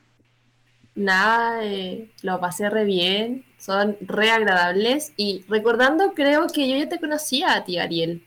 Nada, 0.95 1.64
eh, 1.64 2.10
lo 2.24 2.39
pasé 2.39 2.70
re 2.72 2.84
bien, 2.84 3.45
son 3.58 3.97
re 4.01 4.30
agradables 4.32 5.14
y 5.18 5.43
recordando 5.49 6.14
creo 6.14 6.47
que 6.47 6.70
yo 6.70 6.78
ya 6.78 6.88
te 6.89 6.99
conocía 6.99 7.53
a 7.55 7.64
ti, 7.64 7.78
Ariel, 7.80 8.24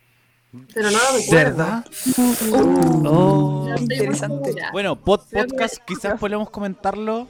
pero 0.74 0.91
no 0.91 0.99
lo 0.99 1.18
recuerdo. 1.18 1.57
¿Verdad? 1.59 1.85
Oh. 2.53 3.66
No 3.68 3.74
estoy 3.74 3.87
muy 3.87 3.95
Interesante. 3.97 4.55
Bueno, 4.72 4.97
pod- 5.03 5.28
que- 5.28 5.45
podcast 5.45 5.76
quizás 5.87 6.18
podemos 6.18 6.51
comentarlo. 6.51 7.28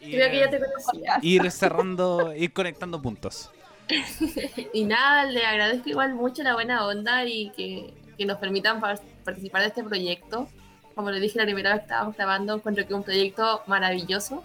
Y, 0.00 0.12
Creo 0.12 0.30
que 0.30 0.38
ya 0.40 0.50
te 0.50 0.56
eh, 0.56 0.60
conocía. 0.60 1.18
ir 1.22 1.50
cerrando, 1.50 2.34
ir 2.34 2.52
conectando 2.52 3.00
puntos. 3.00 3.50
Y 4.72 4.84
nada, 4.84 5.24
le 5.26 5.44
agradezco 5.44 5.88
igual 5.90 6.14
mucho 6.14 6.42
la 6.42 6.54
buena 6.54 6.86
onda 6.86 7.24
y 7.24 7.50
que, 7.56 7.94
que 8.16 8.26
nos 8.26 8.38
permitan 8.38 8.80
par- 8.80 9.00
participar 9.24 9.62
de 9.62 9.68
este 9.68 9.82
proyecto. 9.84 10.48
Como 10.94 11.10
le 11.10 11.20
dije 11.20 11.38
la 11.38 11.44
primera 11.44 11.70
vez 11.70 11.80
que 11.80 11.84
estábamos 11.86 12.16
grabando, 12.16 12.54
encuentro 12.54 12.84
que 12.86 12.92
es 12.92 12.96
un 12.96 13.02
proyecto 13.02 13.62
maravilloso. 13.66 14.42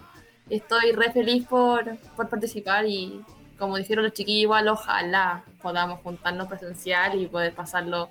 Estoy 0.50 0.92
re 0.92 1.12
feliz 1.12 1.46
por, 1.46 1.96
por 2.16 2.28
participar 2.28 2.84
y 2.86 3.22
como 3.58 3.76
dijeron 3.76 4.04
los 4.04 4.14
chiquillos, 4.14 4.42
igual 4.42 4.68
ojalá 4.68 5.44
podamos 5.62 6.00
juntarnos 6.00 6.48
presencial 6.48 7.20
y 7.20 7.26
poder 7.26 7.54
pasarlo 7.54 8.08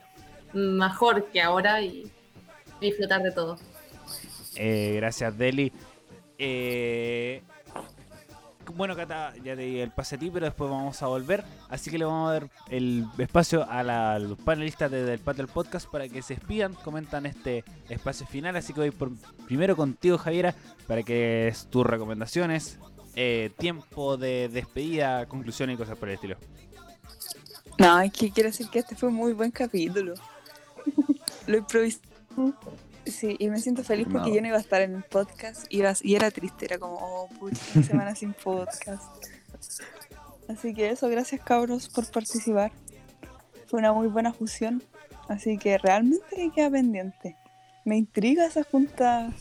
mejor 0.54 1.26
que 1.32 1.42
ahora 1.42 1.82
y 1.82 2.10
disfrutar 2.80 3.22
de 3.24 3.32
todo. 3.32 3.58
Eh, 4.56 4.94
gracias, 4.96 5.38
Deli. 5.38 5.74
Eh, 6.38 7.42
bueno, 8.76 8.96
Cata, 8.96 9.34
ya 9.44 9.56
te 9.56 9.62
di 9.62 9.80
el 9.80 9.92
pase 9.92 10.16
a 10.16 10.20
ti, 10.20 10.30
pero 10.32 10.46
después 10.46 10.70
vamos 10.70 11.02
a 11.02 11.08
volver. 11.08 11.44
Así 11.70 11.90
que 11.92 11.98
le 11.98 12.06
vamos 12.06 12.30
a 12.30 12.34
dar 12.34 12.50
el 12.70 13.06
espacio 13.18 13.66
a, 13.70 14.20
los 14.20 14.38
panelistas 14.40 14.90
de- 14.92 15.04
del 15.04 15.20
Patio 15.20 15.46
del 15.46 15.54
Podcast 15.54 15.88
para 15.90 16.08
que 16.08 16.22
se 16.22 16.36
despidan, 16.36 16.74
comentan 16.74 17.26
este 17.26 17.64
espacio 17.90 18.26
final. 18.28 18.56
Así 18.56 18.74
que 18.74 18.80
voy 18.82 18.92
por, 18.92 19.12
primero 19.46 19.76
contigo, 19.76 20.18
Javiera, 20.18 20.56
para 20.88 21.04
que 21.04 21.54
tus 21.70 21.86
recomendaciones, 21.86 22.80
eh, 23.16 23.52
tiempo 23.58 24.18
de 24.18 24.50
despedida, 24.50 25.26
conclusión 25.28 25.70
y 25.72 25.78
cosas 25.78 25.98
por 25.98 26.10
el 26.10 26.16
estilo. 26.16 26.38
No, 27.78 28.00
es 28.02 28.12
que 28.12 28.32
quiero 28.32 28.50
decir 28.50 28.68
que 28.70 28.80
este 28.80 28.96
fue 28.96 29.10
un 29.10 29.16
muy 29.16 29.34
buen 29.34 29.52
capítulo. 29.52 30.14
Lo 31.48 31.58
improvisé. 31.58 32.00
Sí, 33.12 33.36
y 33.40 33.50
me 33.50 33.60
siento 33.60 33.84
feliz 33.84 34.08
porque 34.12 34.30
No. 34.30 34.36
yo 34.36 34.42
no 34.42 34.48
iba 34.48 34.58
a 34.58 34.62
estar 34.62 34.82
en 34.82 34.96
el 34.96 35.04
podcast 35.04 35.66
iba, 35.70 35.94
y 36.02 36.16
era 36.16 36.32
triste, 36.32 36.66
era 36.66 36.78
como, 36.78 36.96
oh, 36.96 37.30
pucha, 37.40 37.62
una 37.76 37.84
semana 37.86 38.16
sin 38.16 38.34
podcast. 38.34 39.04
Así 40.48 40.74
que 40.74 40.90
eso, 40.90 41.08
gracias 41.10 41.42
cabros 41.44 41.90
por 41.90 42.10
participar. 42.10 42.72
Fue 43.68 43.80
una 43.80 43.94
muy 43.94 44.08
buena 44.08 44.34
fusión, 44.34 44.82
así 45.28 45.58
que 45.58 45.78
realmente 45.78 46.26
me 46.38 46.52
queda 46.52 46.72
pendiente. 46.72 47.36
Me 47.86 47.98
intriga 47.98 48.46
esa 48.46 48.64
junta. 48.64 49.32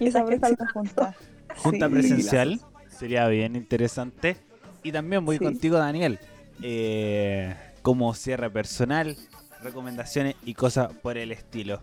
Y 0.00 0.06
esa 0.06 0.24
que 0.24 0.36
próxima 0.36 0.70
junta. 0.72 1.16
Junta 1.56 1.86
Sí. 1.88 1.92
presencial 1.92 2.60
sería 2.88 3.26
bien 3.26 3.56
interesante. 3.56 4.36
Y 4.84 4.92
también 4.92 5.24
voy 5.24 5.38
Sí. 5.38 5.44
contigo, 5.44 5.76
Daniel. 5.76 6.20
Eh, 6.62 7.52
como 7.82 8.14
cierre 8.14 8.48
personal, 8.50 9.16
recomendaciones 9.62 10.36
y 10.44 10.54
cosas 10.54 10.92
por 10.94 11.18
el 11.18 11.32
estilo. 11.32 11.80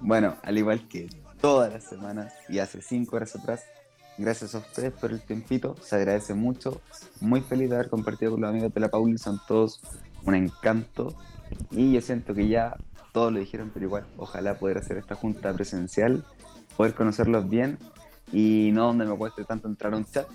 Bueno, 0.00 0.36
al 0.42 0.58
igual 0.58 0.86
que 0.88 1.08
todas 1.40 1.72
las 1.72 1.84
semanas 1.84 2.34
y 2.48 2.58
hace 2.58 2.82
cinco 2.82 3.16
horas 3.16 3.34
atrás, 3.36 3.64
gracias 4.18 4.54
a 4.54 4.58
ustedes 4.58 4.92
por 4.92 5.10
el 5.10 5.20
tiempito, 5.20 5.76
se 5.82 5.96
agradece 5.96 6.34
mucho. 6.34 6.80
Muy 7.20 7.40
feliz 7.40 7.70
de 7.70 7.76
haber 7.76 7.88
compartido 7.88 8.32
con 8.32 8.40
los 8.42 8.50
amigos 8.50 8.72
de 8.72 8.80
la 8.80 8.88
Pauli, 8.88 9.18
son 9.18 9.40
todos 9.46 9.80
un 10.24 10.34
encanto. 10.34 11.14
Y 11.70 11.92
yo 11.92 12.00
siento 12.00 12.34
que 12.34 12.48
ya 12.48 12.76
todos 13.12 13.32
lo 13.32 13.38
dijeron, 13.38 13.70
pero 13.72 13.86
igual, 13.86 14.06
ojalá 14.16 14.58
poder 14.58 14.78
hacer 14.78 14.98
esta 14.98 15.14
junta 15.14 15.52
presencial, 15.54 16.24
poder 16.76 16.94
conocerlos 16.94 17.48
bien 17.48 17.78
y 18.32 18.70
no 18.72 18.88
donde 18.88 19.06
me 19.06 19.16
cueste 19.16 19.44
tanto 19.44 19.68
entrar 19.68 19.94
a 19.94 19.98
un 19.98 20.04
chat 20.04 20.28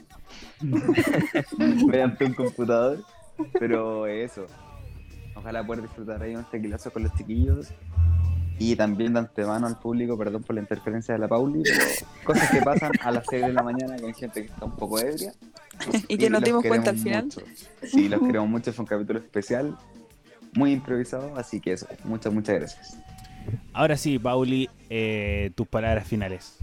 mediante 1.86 2.26
un 2.26 2.34
computador, 2.34 3.04
pero 3.60 4.08
eso. 4.08 4.48
Ojalá 5.36 5.66
poder 5.66 5.84
disfrutar 5.84 6.22
ahí 6.22 6.36
un 6.36 6.44
tequilazo 6.46 6.92
con 6.92 7.04
los 7.04 7.14
chiquillos 7.16 7.70
y 8.60 8.76
también 8.76 9.14
de 9.14 9.20
antemano 9.20 9.66
al 9.66 9.80
público, 9.80 10.18
perdón 10.18 10.44
por 10.44 10.54
la 10.56 10.62
interferencia 10.62 11.14
de 11.16 11.20
la 11.20 11.28
Pauli, 11.28 11.64
pero 11.64 11.86
cosas 12.24 12.52
que 12.52 12.62
pasan 12.62 12.92
a 13.02 13.12
las 13.12 13.26
6 13.30 13.48
de 13.48 13.54
la 13.54 13.64
mañana 13.64 13.96
con 14.00 14.14
gente 14.14 14.44
que 14.46 14.52
está 14.52 14.66
un 14.66 14.76
poco 14.76 15.00
ebria. 15.00 15.34
Y 16.08 16.18
que 16.18 16.30
nos 16.30 16.44
dimos 16.44 16.64
cuenta 16.64 16.92
al 16.92 16.98
final. 17.00 17.24
mucho. 17.26 17.42
Sí, 17.82 18.08
los 18.08 18.20
queremos 18.22 18.48
mucho, 18.48 18.72
fue 18.72 18.84
un 18.84 18.88
capítulo 18.88 19.18
especial, 19.18 19.76
muy 20.54 20.74
improvisado, 20.74 21.36
así 21.38 21.60
que 21.60 21.74
eso, 21.74 21.88
muchas, 22.04 22.32
muchas 22.32 22.56
gracias. 22.56 22.98
Ahora 23.74 23.98
sí, 23.98 24.20
Pauli, 24.20 24.70
eh, 24.92 25.50
tus 25.56 25.66
palabras 25.68 26.08
finales. 26.08 26.60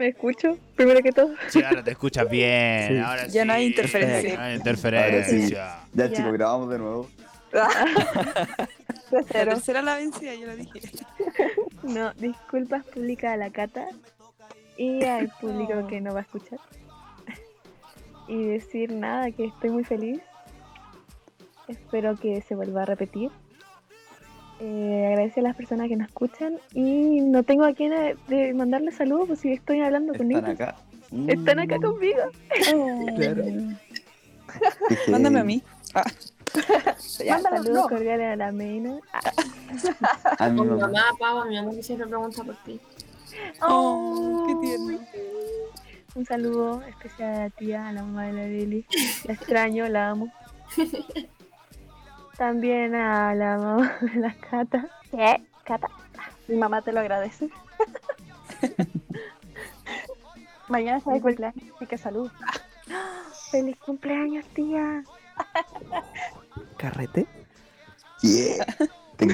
¿Me 0.00 0.08
escucho? 0.08 0.58
Primero 0.74 1.00
que 1.00 1.12
todo. 1.12 1.30
Sí, 1.48 1.62
ahora 1.62 1.84
te 1.84 1.92
escuchas 1.92 2.28
bien. 2.28 2.88
Sí. 2.88 2.96
Ahora 2.98 3.26
Ya 3.28 3.44
no 3.44 3.52
hay 3.52 3.64
sí. 3.64 3.68
interferencia. 3.70 4.34
No 4.36 4.42
hay 4.42 4.56
interferencia. 4.56 5.48
Ya, 5.94 6.06
Ya. 6.08 6.12
chicos, 6.12 6.32
grabamos 6.32 6.70
de 6.70 6.78
nuevo. 6.78 7.08
De 7.52 7.58
La 9.10 9.22
cero. 9.28 9.52
tercera 9.54 9.82
la 9.82 9.96
vencida, 9.96 10.34
yo 10.34 10.46
lo 10.46 10.56
dije. 10.56 10.80
No, 11.82 12.12
disculpas 12.14 12.84
públicas 12.84 13.32
a 13.32 13.36
la 13.36 13.50
Cata 13.50 13.86
y 14.76 15.02
al 15.04 15.30
público 15.40 15.86
que 15.88 16.00
no 16.00 16.12
va 16.12 16.20
a 16.20 16.22
escuchar. 16.22 16.58
Y 18.28 18.44
decir 18.44 18.92
nada, 18.92 19.30
que 19.32 19.46
estoy 19.46 19.70
muy 19.70 19.82
feliz. 19.84 20.20
Espero 21.68 22.16
que 22.16 22.42
se 22.42 22.54
vuelva 22.54 22.82
a 22.82 22.84
repetir. 22.84 23.30
Eh, 24.60 25.06
agradecer 25.08 25.42
a 25.44 25.48
las 25.48 25.56
personas 25.56 25.88
que 25.88 25.96
nos 25.96 26.08
escuchan 26.08 26.58
y 26.74 27.20
no 27.22 27.42
tengo 27.44 27.64
a 27.64 27.72
quién 27.72 27.90
de, 27.92 28.16
de 28.28 28.52
mandarle 28.52 28.92
saludos, 28.92 29.28
pues 29.28 29.40
si 29.40 29.52
estoy 29.52 29.80
hablando 29.80 30.12
con 30.14 30.30
Están 30.30 30.46
ellos. 30.50 30.60
acá. 30.60 30.76
Están 31.28 31.58
acá 31.60 31.78
Mm, 31.78 31.82
conmigo. 31.82 32.20
Claro. 33.16 33.44
Mándame 35.10 35.40
a 35.40 35.44
mí. 35.44 35.62
Ya, 37.24 37.38
Saludos 37.38 37.68
no. 37.68 37.88
cordiales 37.88 38.32
a 38.32 38.36
la 38.36 38.52
Mena. 38.52 38.98
Ah, 39.12 39.20
A 40.38 40.48
mi 40.48 40.60
mamá. 40.62 40.86
mamá, 40.86 41.04
Pau, 41.18 41.38
a 41.40 41.44
mi 41.44 41.56
mamá 41.56 41.70
que 41.72 41.82
siempre 41.82 42.06
pregunta 42.06 42.42
por 42.44 42.56
ti. 42.64 42.80
Oh, 43.62 44.44
qué 44.46 44.66
tierno. 44.66 44.98
Un 46.14 46.26
saludo 46.26 46.82
especial 46.82 47.34
a 47.34 47.38
la 47.44 47.50
tía, 47.50 47.88
a 47.88 47.92
la 47.92 48.02
mamá 48.02 48.24
de 48.26 48.32
la 48.32 48.44
Lili. 48.46 48.86
La 49.24 49.34
extraño, 49.34 49.88
la 49.88 50.10
amo. 50.10 50.32
También 52.36 52.94
a 52.94 53.34
la 53.34 53.58
mamá 53.58 53.98
de 54.00 54.20
la 54.20 54.34
Cata. 54.34 54.86
¿Qué? 55.10 55.42
Cata. 55.64 55.88
Mi 56.48 56.56
mamá 56.56 56.82
te 56.82 56.92
lo 56.92 57.00
agradece. 57.00 57.48
Mañana 60.68 60.98
de 61.04 61.20
cumpleaños, 61.20 61.64
así 61.76 61.86
que 61.86 61.98
salud. 61.98 62.30
¡Feliz 63.50 63.76
cumpleaños, 63.78 64.44
tía! 64.54 65.02
¿Carrete? 66.80 67.26
Yeah. 68.22 68.64
Te. 69.18 69.26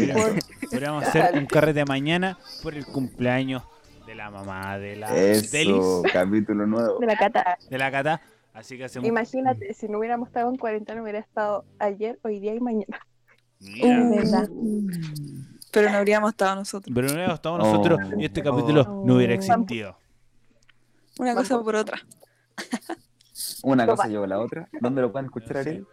Podríamos 0.68 1.04
hacer 1.04 1.38
un 1.38 1.46
carrete 1.46 1.84
mañana 1.84 2.36
por 2.60 2.74
el 2.74 2.84
cumpleaños 2.84 3.62
de 4.04 4.16
la 4.16 4.30
mamá 4.32 4.78
de 4.78 4.96
la 4.96 5.12
Delis, 5.12 5.54
Eso, 5.54 6.02
capítulo 6.12 6.66
nuevo. 6.66 6.98
De 6.98 7.06
la 7.06 7.16
Cata. 7.16 7.56
de 7.70 7.78
la 7.78 7.92
Cata. 7.92 8.20
Así 8.52 8.76
que 8.76 8.86
hacemos. 8.86 9.08
Imagínate, 9.08 9.74
si 9.74 9.86
no 9.86 9.98
hubiéramos 9.98 10.26
estado 10.26 10.50
en 10.50 10.56
cuarentena, 10.56 11.00
hubiera 11.00 11.20
estado 11.20 11.64
ayer, 11.78 12.18
hoy 12.24 12.40
día 12.40 12.52
y 12.52 12.58
mañana. 12.58 12.98
De 13.60 14.16
verdad. 14.16 14.48
Pero 15.70 15.90
no 15.90 15.98
habríamos 15.98 16.30
estado 16.30 16.56
nosotros. 16.56 16.92
pero 16.92 17.08
no 17.08 17.32
estamos 17.32 17.60
nosotros 17.60 18.00
y 18.18 18.24
este 18.24 18.42
capítulo 18.42 19.04
no 19.06 19.14
hubiera 19.14 19.34
existido. 19.34 19.96
Una 21.20 21.32
cosa 21.36 21.62
por 21.62 21.76
otra. 21.76 22.00
Una 23.62 23.86
cosa 23.86 24.08
lleva 24.08 24.24
a 24.24 24.28
la 24.28 24.40
otra. 24.40 24.68
¿Dónde 24.80 25.00
lo 25.00 25.12
pueden 25.12 25.26
escuchar, 25.26 25.58
Ariel? 25.58 25.86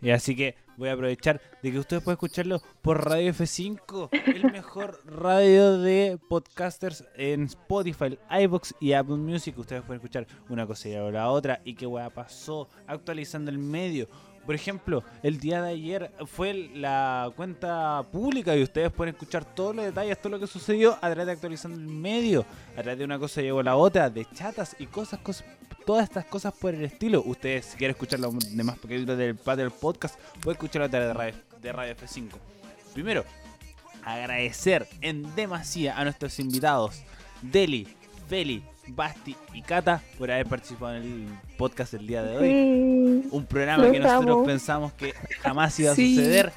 Y 0.00 0.10
así 0.10 0.36
que 0.36 0.54
voy 0.76 0.88
a 0.88 0.92
aprovechar 0.92 1.40
de 1.60 1.72
que 1.72 1.78
ustedes 1.78 2.02
pueden 2.02 2.14
escucharlo 2.14 2.62
por 2.82 3.04
Radio 3.04 3.32
F5, 3.32 4.08
el 4.12 4.52
mejor 4.52 5.00
radio 5.04 5.78
de 5.78 6.18
podcasters 6.28 7.04
en 7.16 7.44
Spotify, 7.44 8.16
iBox 8.30 8.74
y 8.80 8.92
Apple 8.92 9.16
Music. 9.16 9.58
Ustedes 9.58 9.82
pueden 9.82 10.00
escuchar 10.00 10.26
una 10.48 10.66
cosa 10.66 10.88
y 10.88 10.92
la 10.92 11.30
otra 11.30 11.60
y 11.64 11.74
qué 11.74 11.86
weá 11.86 12.10
pasó, 12.10 12.68
actualizando 12.86 13.50
el 13.50 13.58
medio. 13.58 14.06
Por 14.48 14.54
ejemplo, 14.54 15.04
el 15.22 15.40
día 15.40 15.60
de 15.60 15.72
ayer 15.72 16.10
fue 16.24 16.70
la 16.74 17.30
cuenta 17.36 18.02
pública 18.10 18.56
y 18.56 18.62
ustedes 18.62 18.90
pueden 18.90 19.14
escuchar 19.14 19.44
todos 19.44 19.76
los 19.76 19.84
detalles, 19.84 20.18
todo 20.22 20.30
lo 20.30 20.40
que 20.40 20.46
sucedió 20.46 20.94
a 20.94 21.10
través 21.10 21.26
de 21.26 21.32
actualizando 21.32 21.78
el 21.78 21.86
medio, 21.86 22.46
a 22.74 22.82
través 22.82 22.98
de 22.98 23.04
una 23.04 23.18
cosa 23.18 23.42
llegó 23.42 23.62
la 23.62 23.76
otra, 23.76 24.08
de 24.08 24.24
chatas 24.32 24.74
y 24.78 24.86
cosas, 24.86 25.20
cosas, 25.20 25.44
todas 25.88 26.04
estas 26.04 26.26
cosas 26.26 26.52
por 26.52 26.74
el 26.74 26.84
estilo. 26.84 27.22
Ustedes, 27.24 27.64
si 27.64 27.78
quieren 27.78 27.94
escuchar 27.94 28.20
los 28.20 28.54
demás 28.54 28.76
capítulos 28.78 29.16
del 29.16 29.36
Patio 29.36 29.64
del 29.64 29.72
Podcast, 29.72 30.16
pueden 30.42 30.56
escucharlo 30.58 30.84
a 30.84 30.90
través 30.90 31.08
de 31.08 31.14
Radio, 31.14 31.34
de 31.62 31.72
Radio 31.72 31.96
F5. 31.96 32.28
Primero, 32.92 33.24
agradecer 34.04 34.86
en 35.00 35.34
demasía 35.34 35.98
a 35.98 36.04
nuestros 36.04 36.38
invitados, 36.40 37.00
Deli, 37.40 37.88
Feli, 38.28 38.62
Basti 38.88 39.34
y 39.54 39.62
Cata, 39.62 40.02
por 40.18 40.30
haber 40.30 40.44
participado 40.46 40.96
en 40.96 41.02
el 41.04 41.56
podcast 41.56 41.92
del 41.94 42.06
día 42.06 42.22
de 42.22 42.36
hoy. 42.36 43.22
Sí. 43.22 43.28
Un 43.30 43.46
programa 43.46 43.90
que 43.90 43.98
nosotros 43.98 44.36
amo. 44.36 44.44
pensamos 44.44 44.92
que 44.92 45.14
jamás 45.40 45.80
iba 45.80 45.92
a 45.92 45.94
Sí. 45.94 46.16
suceder. 46.16 46.52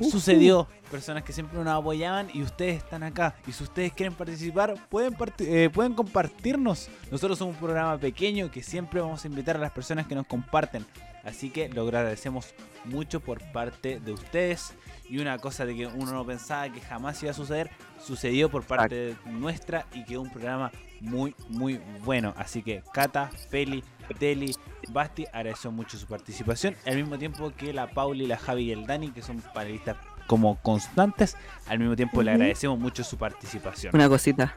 Sucedió. 0.00 0.68
Personas 0.94 1.24
que 1.24 1.32
siempre 1.32 1.58
nos 1.58 1.66
apoyaban 1.66 2.28
y 2.32 2.44
ustedes 2.44 2.76
están 2.76 3.02
acá. 3.02 3.34
Y 3.48 3.52
si 3.52 3.64
ustedes 3.64 3.92
quieren 3.92 4.14
participar, 4.14 4.76
pueden, 4.88 5.16
eh, 5.40 5.68
pueden 5.68 5.92
compartirnos. 5.92 6.88
Nosotros 7.10 7.36
somos 7.36 7.56
un 7.56 7.60
programa 7.60 7.98
pequeño 7.98 8.48
que 8.48 8.62
siempre 8.62 9.00
vamos 9.00 9.24
a 9.24 9.26
invitar 9.26 9.56
a 9.56 9.58
las 9.58 9.72
personas 9.72 10.06
que 10.06 10.14
nos 10.14 10.24
comparten. 10.24 10.86
Así 11.24 11.50
que 11.50 11.68
lo 11.68 11.82
agradecemos 11.82 12.54
mucho 12.84 13.18
por 13.18 13.42
parte 13.50 13.98
de 13.98 14.12
ustedes. 14.12 14.72
Y 15.10 15.18
una 15.18 15.36
cosa 15.38 15.66
de 15.66 15.74
que 15.74 15.88
uno 15.88 16.12
no 16.12 16.24
pensaba 16.24 16.68
que 16.68 16.80
jamás 16.80 17.20
iba 17.24 17.32
a 17.32 17.34
suceder, 17.34 17.70
sucedió 18.00 18.48
por 18.48 18.62
parte 18.62 19.16
nuestra 19.26 19.86
y 19.94 20.04
quedó 20.04 20.22
un 20.22 20.30
programa 20.30 20.70
muy, 21.00 21.34
muy 21.48 21.80
bueno. 22.04 22.34
Así 22.36 22.62
que 22.62 22.84
Cata, 22.92 23.32
Feli, 23.50 23.82
Deli, 24.20 24.54
Basti 24.90 25.26
agradeció 25.32 25.72
mucho 25.72 25.98
su 25.98 26.06
participación. 26.06 26.76
Al 26.86 26.94
mismo 26.94 27.18
tiempo 27.18 27.52
que 27.56 27.72
la 27.72 27.90
Pauli, 27.90 28.28
la 28.28 28.36
Javi 28.36 28.66
y 28.66 28.70
el 28.70 28.86
Dani, 28.86 29.10
que 29.10 29.22
son 29.22 29.42
panelistas 29.52 29.96
como 30.26 30.56
constantes, 30.62 31.36
al 31.66 31.78
mismo 31.78 31.96
tiempo 31.96 32.22
le 32.22 32.32
agradecemos 32.32 32.78
mucho 32.78 33.04
su 33.04 33.16
participación. 33.16 33.94
Una 33.94 34.08
cosita. 34.08 34.56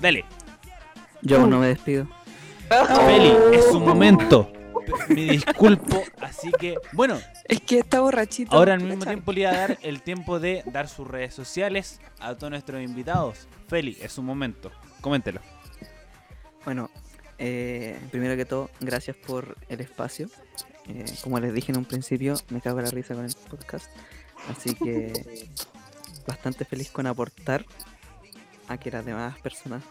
Dale, 0.00 0.24
Yo 1.22 1.40
aún 1.40 1.50
no 1.50 1.58
me 1.58 1.68
despido. 1.68 2.06
Feli, 3.06 3.32
es 3.52 3.66
su 3.66 3.80
momento. 3.80 4.50
Me 5.08 5.22
disculpo, 5.22 6.02
así 6.20 6.50
que, 6.58 6.76
bueno, 6.92 7.18
Es 7.48 7.60
que 7.62 7.78
está 7.78 8.00
borrachito. 8.00 8.54
ahora 8.54 8.74
al 8.74 8.82
mismo 8.82 9.04
tiempo 9.04 9.32
le 9.32 9.40
iba 9.42 9.50
a 9.50 9.56
dar 9.56 9.78
el 9.82 10.02
tiempo 10.02 10.40
de 10.40 10.62
dar 10.66 10.88
sus 10.88 11.06
redes 11.06 11.32
sociales 11.34 12.00
a 12.20 12.34
todos 12.34 12.50
nuestros 12.50 12.82
invitados. 12.82 13.48
Feli, 13.68 13.96
es 14.02 14.12
su 14.12 14.22
momento. 14.22 14.70
Coméntelo. 15.00 15.40
Bueno, 16.64 16.90
eh, 17.38 17.98
primero 18.10 18.36
que 18.36 18.44
todo, 18.44 18.70
gracias 18.80 19.16
por 19.16 19.56
el 19.68 19.80
espacio. 19.80 20.28
Eh, 20.86 21.04
como 21.22 21.40
les 21.40 21.54
dije 21.54 21.72
en 21.72 21.78
un 21.78 21.84
principio, 21.86 22.34
me 22.50 22.60
cago 22.60 22.78
en 22.78 22.84
la 22.84 22.90
risa 22.90 23.14
con 23.14 23.24
el 23.24 23.34
podcast. 23.50 23.90
Así 24.50 24.74
que 24.74 25.48
bastante 26.26 26.64
feliz 26.64 26.90
con 26.90 27.06
aportar 27.06 27.64
a 28.68 28.78
que 28.78 28.90
las 28.90 29.04
demás 29.04 29.38
personas 29.40 29.82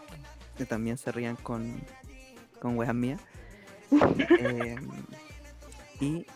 que 0.56 0.66
también 0.66 0.98
se 0.98 1.12
rían 1.12 1.36
con, 1.36 1.80
con 2.60 2.76
weas 2.76 2.94
mías. 2.94 3.20
Eh, 4.40 4.76
y 6.00 6.26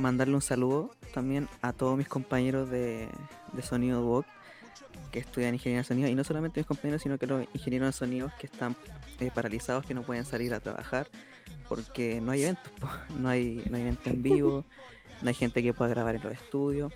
mandarle 0.00 0.34
un 0.34 0.42
saludo 0.42 0.90
también 1.14 1.48
a 1.62 1.72
todos 1.72 1.96
mis 1.96 2.08
compañeros 2.08 2.68
de, 2.68 3.08
de 3.52 3.62
Sonido 3.62 4.04
Walk, 4.04 4.26
que 5.12 5.20
estudian 5.20 5.54
ingeniería 5.54 5.82
de 5.82 5.84
sonido, 5.84 6.08
y 6.08 6.14
no 6.14 6.24
solamente 6.24 6.60
mis 6.60 6.66
compañeros, 6.66 7.02
sino 7.02 7.18
que 7.18 7.26
los 7.26 7.46
ingenieros 7.54 7.88
de 7.88 7.92
sonido 7.92 8.32
que 8.38 8.46
están 8.46 8.76
eh, 9.20 9.30
paralizados, 9.34 9.86
que 9.86 9.94
no 9.94 10.02
pueden 10.02 10.24
salir 10.24 10.52
a 10.52 10.60
trabajar, 10.60 11.08
porque 11.68 12.20
no 12.20 12.32
hay 12.32 12.42
eventos, 12.42 12.70
po, 12.80 12.88
no 13.18 13.28
hay, 13.28 13.62
no 13.70 13.76
hay 13.76 13.82
eventos 13.82 14.06
en 14.06 14.22
vivo, 14.22 14.64
no 15.22 15.28
hay 15.28 15.34
gente 15.34 15.62
que 15.62 15.72
pueda 15.72 15.90
grabar 15.90 16.16
en 16.16 16.22
los 16.22 16.32
estudios. 16.32 16.92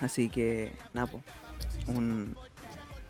Así 0.00 0.28
que, 0.28 0.72
nada, 0.92 1.06
po, 1.06 1.22
un, 1.88 2.36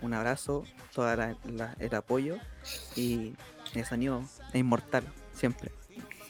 un 0.03 0.15
abrazo, 0.15 0.65
todo 0.95 1.13
el 1.13 1.95
apoyo 1.95 2.37
y 2.95 3.35
el 3.75 3.85
sonido 3.85 4.23
es 4.53 4.55
inmortal, 4.55 5.05
siempre. 5.35 5.73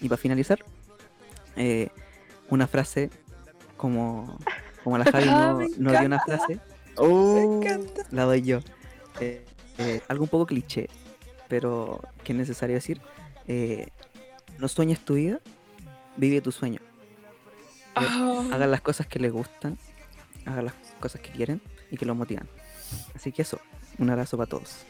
Y 0.00 0.08
para 0.08 0.20
finalizar, 0.20 0.64
eh, 1.56 1.90
una 2.48 2.66
frase 2.66 3.10
como, 3.76 4.38
como 4.84 4.98
la 4.98 5.04
Javi 5.04 5.24
Ah, 5.28 5.58
no, 5.58 5.68
no 5.78 5.90
dio 5.98 6.06
una 6.06 6.20
frase, 6.20 6.58
Oh, 6.98 7.60
la 8.10 8.24
doy 8.24 8.40
yo. 8.40 8.60
Eh, 9.20 9.44
eh, 9.76 10.00
algo 10.08 10.24
un 10.24 10.30
poco 10.30 10.46
cliché, 10.46 10.88
pero 11.48 12.00
que 12.24 12.32
es 12.32 12.38
necesario 12.38 12.74
decir. 12.76 13.00
eh, 13.46 13.88
no 14.58 14.68
sueñes 14.68 15.00
tu 15.00 15.14
vida, 15.14 15.40
vive 16.16 16.40
tu 16.40 16.50
sueño. 16.52 16.80
Ah, 17.94 18.42
Hagan 18.52 18.70
las 18.70 18.80
cosas 18.80 19.06
que 19.06 19.18
les 19.18 19.30
gustan, 19.32 19.76
hagan 20.46 20.64
las 20.66 20.74
cosas 21.00 21.20
que 21.20 21.30
quieren 21.30 21.60
y 21.90 21.96
que 21.96 22.06
los 22.06 22.16
motivan. 22.16 22.48
Así 23.14 23.32
que 23.32 23.42
eso, 23.42 23.58
un 23.98 24.10
abrazo 24.10 24.36
para 24.36 24.48
todos. 24.48 24.86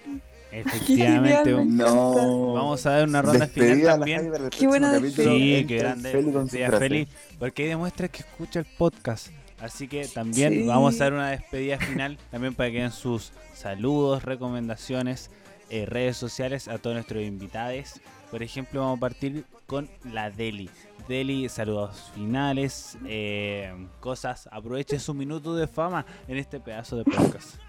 Efectivamente. 0.53 1.53
no. 1.67 2.53
Vamos 2.55 2.87
a 2.87 2.91
dar 2.91 3.09
una 3.09 3.23
ronda 3.23 3.47
final 3.49 3.69
Despedida 3.69 3.93
la 3.93 3.99
también. 3.99 4.33
Qué 4.51 4.67
buena. 4.67 4.99
Sí, 5.01 5.65
qué 5.69 5.79
grande. 5.79 6.13
Feli 6.13 6.33
con 6.33 6.49
su 6.49 6.57
Día 6.57 6.69
frase. 6.69 6.85
feliz, 6.89 7.09
porque 7.39 7.63
ahí 7.65 7.69
demuestra 7.71 8.09
que 8.09 8.19
escucha 8.21 8.61
el 8.61 8.67
podcast. 8.79 9.29
Así 9.61 9.89
que 9.89 10.07
también 10.07 10.53
Sí. 10.53 10.63
vamos 10.67 11.01
a 11.01 11.05
dar 11.05 11.13
una 11.15 11.31
despedida 11.31 11.79
final 11.79 12.19
también 12.31 12.55
para 12.55 12.71
que 12.71 12.81
den 12.83 12.93
sus 12.93 13.33
saludos, 13.55 14.23
recomendaciones, 14.23 15.31
eh, 15.71 15.87
redes 15.87 16.17
sociales 16.17 16.69
a 16.69 16.79
todos 16.79 16.95
nuestros 16.95 17.23
invitados. 17.23 18.01
Por 18.31 18.43
ejemplo, 18.43 18.81
vamos 18.81 18.99
a 18.99 19.01
partir 19.01 19.45
con 19.67 19.89
la 20.05 20.31
Deli. 20.31 20.69
Deli, 21.09 21.49
saludos 21.49 22.11
finales, 22.15 22.99
eh, 23.07 23.73
cosas. 24.01 24.49
Aproveche 24.51 24.99
su 24.99 25.15
minuto 25.15 25.55
de 25.55 25.69
fama 25.69 26.05
en 26.27 26.37
este 26.37 26.59
pedazo 26.59 26.97
de 26.97 27.05
podcast. 27.05 27.61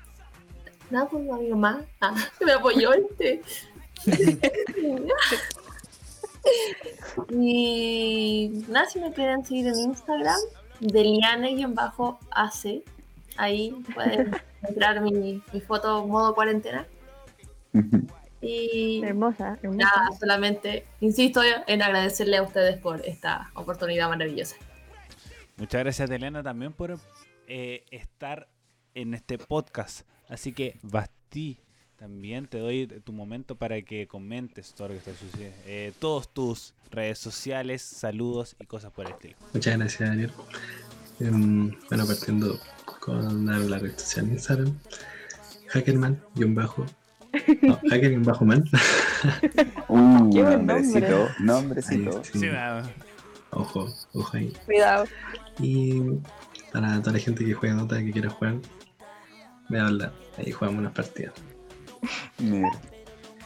Nada, 0.90 1.08
pues 1.08 1.30
amigo 1.30 1.56
más. 1.56 1.84
Ah, 2.02 2.16
me 2.46 2.54
apoyó 2.54 2.94
este. 2.94 3.44
y 7.30 8.64
nada, 8.70 8.88
si 8.88 9.00
me 9.00 9.12
quieren 9.12 9.46
seguir 9.46 9.68
en 9.68 9.80
Instagram, 9.80 10.40
deliane-ac. 10.80 12.84
Ahí 13.38 13.72
pueden 13.94 14.36
encontrar 14.64 15.02
mi, 15.02 15.44
mi 15.54 15.62
foto 15.62 16.08
modo 16.08 16.34
cuarentena. 16.34 16.88
Y 18.48 19.02
Hermosa, 19.04 19.60
hermosa. 19.62 19.78
nada, 19.78 20.18
solamente 20.18 20.86
insisto 21.02 21.42
en 21.68 21.82
agradecerle 21.82 22.38
a 22.38 22.44
ustedes 22.44 22.78
por 22.78 23.02
esta 23.06 23.52
oportunidad 23.56 24.08
maravillosa. 24.10 24.56
Muchas 25.58 25.82
gracias, 25.84 26.10
Elena, 26.10 26.44
también 26.44 26.72
por 26.72 26.98
eh, 27.48 27.84
estar 27.92 28.48
en 28.94 29.14
este 29.14 29.38
podcast. 29.38 30.08
Así 30.30 30.54
que, 30.54 30.78
Basti, 30.82 31.60
también 31.98 32.48
te 32.48 32.60
doy 32.60 32.88
tu 33.04 33.12
momento 33.12 33.56
para 33.56 33.82
que 33.82 34.08
comentes 34.08 34.74
todo 34.74 34.90
lo 34.90 34.94
que 34.94 35.00
está 35.00 35.14
sucediendo. 35.14 35.58
Eh, 35.66 35.94
todos 36.00 36.32
tus 36.32 36.74
redes 36.92 37.18
sociales, 37.18 37.82
saludos 37.82 38.56
y 38.60 38.66
cosas 38.66 38.92
por 38.92 39.08
el 39.08 39.14
estilo. 39.14 39.36
Muchas 39.54 39.78
gracias, 39.78 40.10
Daniel. 40.10 40.32
Em, 41.20 41.76
bueno, 41.90 42.06
partiendo 42.06 42.60
con 43.00 43.46
la 43.46 43.80
red 43.80 43.98
social 43.98 44.28
Instagram, 44.28 44.78
hackerman, 45.70 46.24
guion 46.36 46.54
bajo, 46.54 46.86
no, 47.62 47.80
guion 48.02 48.24
bajo 48.24 48.46
man, 48.46 48.64
Uh, 49.88 50.30
Qué 50.34 50.44
buen 50.44 50.66
nombrecito, 50.66 51.28
nombrecito. 51.40 52.24
sí, 52.24 52.40
Sí, 52.40 52.50
ojo, 53.52 53.88
ojo 54.14 54.38
ahí. 54.38 54.54
Cuidado. 54.66 55.06
Y 55.60 56.02
para 56.72 57.00
toda 57.02 57.14
la 57.14 57.20
gente 57.20 57.46
que 57.46 57.54
juega 57.54 57.76
Dota, 57.76 57.98
que 58.00 58.12
quiera 58.12 58.30
jugar, 58.30 58.56
me 59.70 59.80
habla, 59.80 60.14
ahí 60.38 60.52
jugamos 60.52 60.80
unas 60.80 60.94
partidas. 60.94 61.34
Mira. 62.38 62.72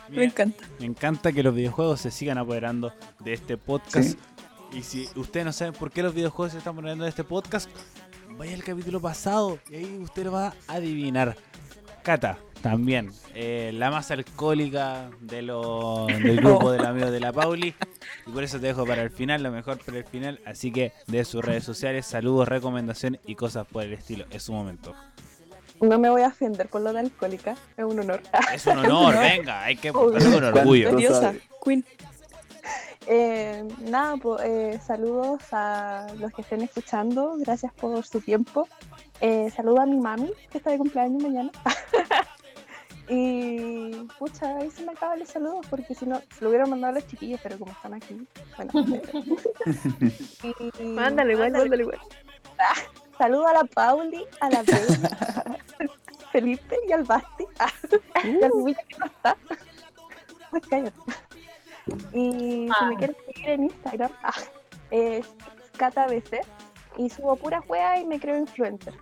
me 0.09 0.25
encanta. 0.25 0.65
me 0.79 0.85
encanta 0.85 1.31
que 1.31 1.41
los 1.43 1.55
videojuegos 1.55 2.01
se 2.01 2.11
sigan 2.11 2.37
apoderando 2.37 2.93
de 3.19 3.33
este 3.33 3.57
podcast. 3.57 4.17
Y 4.73 4.83
si 4.83 5.07
ustedes 5.15 5.45
no 5.45 5.51
saben 5.53 5.73
por 5.73 5.91
qué 5.91 6.01
los 6.03 6.13
videojuegos 6.13 6.53
se 6.53 6.57
están 6.57 6.73
apoderando 6.73 7.03
de 7.03 7.09
este 7.09 7.23
podcast, 7.23 7.69
vaya 8.37 8.53
al 8.55 8.63
capítulo 8.63 8.99
pasado 9.01 9.59
y 9.69 9.75
ahí 9.75 9.99
usted 10.01 10.25
lo 10.25 10.31
va 10.33 10.47
a 10.67 10.73
adivinar. 10.73 11.35
Cata, 12.03 12.37
también, 12.61 13.11
eh, 13.33 13.71
la 13.73 13.91
más 13.91 14.11
alcohólica 14.11 15.09
de 15.19 15.41
lo- 15.41 16.05
del 16.23 16.37
grupo 16.37 16.71
de 16.71 16.77
los 16.79 16.87
amigos 16.87 17.11
de 17.11 17.19
la 17.19 17.31
Pauli. 17.33 17.73
Y 18.27 18.31
por 18.31 18.43
eso 18.43 18.59
te 18.59 18.67
dejo 18.67 18.85
para 18.85 19.01
el 19.03 19.09
final, 19.09 19.43
lo 19.43 19.51
mejor 19.51 19.77
para 19.83 19.97
el 19.97 20.05
final. 20.05 20.39
Así 20.45 20.71
que 20.71 20.93
de 21.07 21.25
sus 21.25 21.43
redes 21.43 21.63
sociales, 21.63 22.05
saludos, 22.05 22.47
recomendaciones 22.47 23.21
y 23.25 23.35
cosas 23.35 23.67
por 23.67 23.83
el 23.83 23.93
estilo. 23.93 24.25
Es 24.31 24.43
su 24.43 24.53
momento. 24.53 24.93
No 25.81 25.97
me 25.97 26.09
voy 26.11 26.21
a 26.21 26.27
ofender 26.27 26.69
con 26.69 26.83
lo 26.83 26.93
de 26.93 26.99
alcohólica. 26.99 27.55
Es 27.75 27.83
un 27.83 27.99
honor. 27.99 28.21
Es 28.53 28.65
un 28.67 28.77
honor, 28.77 29.15
venga, 29.19 29.63
hay 29.63 29.75
que 29.75 29.89
hacer 29.89 30.31
con 30.33 30.43
orgullo. 30.43 30.95
Queen. 31.63 31.83
Eh, 33.07 33.67
nada, 33.81 34.15
pues, 34.17 34.41
eh, 34.45 34.79
saludos 34.85 35.41
a 35.51 36.05
los 36.19 36.31
que 36.33 36.43
estén 36.43 36.61
escuchando. 36.61 37.33
Gracias 37.39 37.73
por 37.73 38.05
su 38.05 38.21
tiempo. 38.21 38.67
Eh, 39.19 39.51
saludo 39.55 39.81
a 39.81 39.85
mi 39.87 39.97
mami, 39.99 40.31
que 40.51 40.59
está 40.59 40.69
de 40.71 40.77
cumpleaños 40.77 41.21
mañana. 41.23 41.51
Y, 43.09 44.07
pucha, 44.19 44.57
ahí 44.57 44.69
se 44.71 44.83
me 44.85 44.91
acaban 44.93 45.19
los 45.19 45.29
saludos, 45.29 45.65
porque 45.69 45.93
si 45.95 46.05
no, 46.05 46.21
se 46.35 46.43
lo 46.43 46.49
hubieran 46.49 46.69
mandado 46.69 46.93
a 46.93 46.95
los 46.99 47.07
chiquillos, 47.07 47.39
pero 47.43 47.57
como 47.59 47.71
están 47.71 47.93
aquí, 47.93 48.25
bueno. 48.57 48.71
y, 50.79 50.83
Mándalo 50.83 51.31
igual, 51.31 51.51
mándalo 51.51 51.81
igual. 51.81 51.99
Saludo 53.17 53.47
a 53.47 53.53
la 53.53 53.63
Pauli, 53.65 54.25
a 54.39 54.49
la 54.49 54.63
Bella, 54.63 55.57
Felipe 56.31 56.75
y 56.87 56.91
al 56.91 57.03
Basti. 57.03 57.45
y 58.23 58.43
al 58.43 58.51
Will 58.53 58.75
que 58.87 58.97
no 58.97 59.05
está. 59.05 59.37
Pues 60.49 60.63
cállate. 60.69 60.97
Y 62.13 62.67
si 62.67 62.69
Ah. 62.79 62.85
me 62.87 62.95
quieren 62.97 63.15
seguir 63.25 63.49
en 63.49 63.63
Instagram, 63.65 64.11
ah, 64.23 64.33
es 64.91 65.25
catabc 65.77 66.45
y 66.97 67.09
subo 67.09 67.35
pura 67.35 67.61
wea 67.67 67.99
y 67.99 68.05
me 68.05 68.19
creo 68.19 68.37
influencer. 68.37 68.93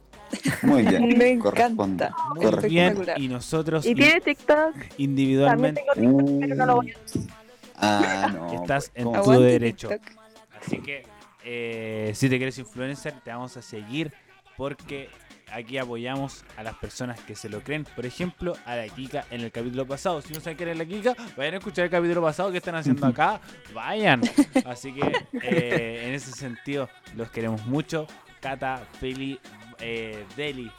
Muy 0.64 0.84
bien. 0.84 1.07
Me 1.18 1.30
encanta. 1.31 2.14
Muy 2.35 2.45
Correcto. 2.45 2.68
bien, 2.68 2.97
y 3.18 3.27
nosotros 3.27 3.85
Y 3.85 3.95
tiene 3.95 4.22
TikTok. 4.22 4.73
También 4.73 4.91
individualmente 4.97 5.84
tengo 5.95 6.18
TikTok, 6.19 6.39
pero 6.41 6.56
no 6.56 6.65
lo 6.65 6.76
voy 6.76 6.91
a 6.91 6.95
Ah, 7.81 8.31
no. 8.34 8.53
estás 8.61 8.91
en 8.93 9.06
¿cómo? 9.06 9.15
tu 9.15 9.22
Aguante 9.31 9.45
derecho. 9.45 9.88
TikTok. 9.89 10.11
Así 10.61 10.77
que 10.80 11.03
eh, 11.45 12.11
si 12.15 12.30
te 12.30 12.38
quieres 12.38 12.57
influencer, 12.57 13.14
te 13.23 13.31
vamos 13.31 13.56
a 13.57 13.61
seguir 13.61 14.11
porque 14.57 15.10
aquí 15.51 15.77
apoyamos 15.77 16.43
a 16.57 16.64
las 16.64 16.76
personas 16.76 17.19
que 17.22 17.35
se 17.35 17.47
lo 17.49 17.61
creen. 17.61 17.85
Por 17.95 18.06
ejemplo, 18.06 18.53
a 18.65 18.76
la 18.76 18.88
Kika 18.89 19.26
en 19.31 19.41
el 19.41 19.51
capítulo 19.51 19.88
pasado. 19.88 20.22
Si 20.22 20.34
no 20.34 20.41
saben 20.41 20.57
quién 20.57 20.69
es 20.69 20.77
la 20.77 20.85
Kika, 20.85 21.15
vayan 21.38 21.53
a 21.53 21.57
escuchar 21.57 21.85
el 21.85 21.91
capítulo 21.91 22.22
pasado. 22.22 22.51
¿Qué 22.51 22.57
están 22.57 22.76
haciendo 22.76 23.07
acá? 23.07 23.39
Vayan. 23.73 24.22
Así 24.65 24.91
que 24.93 25.01
eh, 25.41 26.03
en 26.07 26.14
ese 26.14 26.31
sentido, 26.34 26.89
los 27.15 27.31
queremos 27.31 27.65
mucho. 27.65 28.06
Cata, 28.40 28.88
Peli, 28.99 29.40
eh, 29.80 30.26
Deli, 30.36 30.72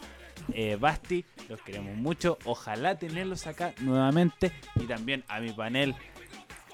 eh, 0.52 0.76
Basti, 0.76 1.24
los 1.48 1.60
queremos 1.62 1.96
mucho. 1.96 2.38
Ojalá 2.44 2.98
tenerlos 2.98 3.46
acá 3.46 3.74
nuevamente. 3.80 4.52
Y 4.76 4.84
también 4.86 5.24
a 5.28 5.40
mi 5.40 5.52
panel 5.52 5.94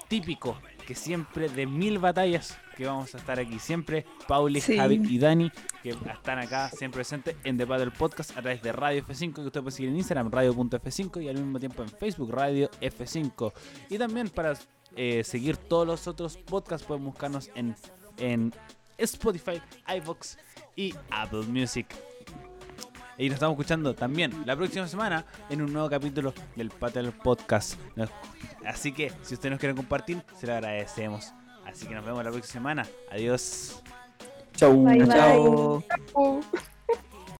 típico 0.07 0.57
que 0.85 0.95
siempre 0.95 1.49
de 1.49 1.65
mil 1.65 1.99
batallas 1.99 2.57
que 2.77 2.85
vamos 2.85 3.13
a 3.13 3.17
estar 3.17 3.37
aquí 3.39 3.59
siempre 3.59 4.05
Pauli, 4.25 4.61
Sí. 4.61 4.77
Javi 4.77 5.01
y 5.09 5.19
Dani 5.19 5.51
que 5.83 5.89
están 5.89 6.39
acá 6.39 6.69
siempre 6.69 6.99
presentes 6.99 7.35
en 7.43 7.57
The 7.57 7.65
Battle 7.65 7.91
Podcast 7.91 8.31
a 8.37 8.41
través 8.41 8.61
de 8.61 8.71
Radio 8.71 9.03
F5 9.05 9.33
que 9.33 9.41
usted 9.41 9.61
puede 9.61 9.75
seguir 9.75 9.89
en 9.89 9.97
Instagram 9.97 10.31
radio.f5 10.31 11.21
y 11.21 11.27
al 11.27 11.35
mismo 11.35 11.59
tiempo 11.59 11.83
en 11.83 11.89
Facebook 11.89 12.31
Radio 12.31 12.69
F5 12.79 13.51
y 13.89 13.97
también 13.97 14.29
para 14.29 14.53
eh, 14.95 15.25
seguir 15.25 15.57
todos 15.57 15.85
los 15.85 16.07
otros 16.07 16.37
podcasts 16.37 16.87
pueden 16.87 17.03
buscarnos 17.03 17.49
en, 17.55 17.75
en 18.17 18.53
Spotify, 18.97 19.61
iVoox 19.97 20.37
y 20.77 20.95
Apple 21.11 21.43
Music 21.49 21.87
y 23.17 23.29
nos 23.29 23.35
estamos 23.35 23.55
escuchando 23.55 23.95
también 23.95 24.31
la 24.45 24.55
próxima 24.55 24.87
semana 24.87 25.25
en 25.49 25.61
un 25.63 25.73
nuevo 25.73 25.89
capítulo 25.89 26.33
del 26.55 26.71
Battle 26.79 27.11
Podcast. 27.11 27.79
Así 28.63 28.91
que 28.91 29.11
si 29.23 29.33
ustedes 29.33 29.51
nos 29.51 29.59
quieren 29.59 29.75
compartir, 29.75 30.21
se 30.39 30.45
lo 30.45 30.53
agradecemos. 30.53 31.33
Así 31.65 31.87
que 31.87 31.95
nos 31.95 32.05
vemos 32.05 32.23
la 32.23 32.29
próxima 32.29 32.53
semana. 32.53 32.87
Adiós. 33.11 33.81
Chau. 34.55 34.83
Bye, 34.83 34.99
bye. 34.99 35.07
Chao. 35.07 35.83
Uh. 36.13 36.41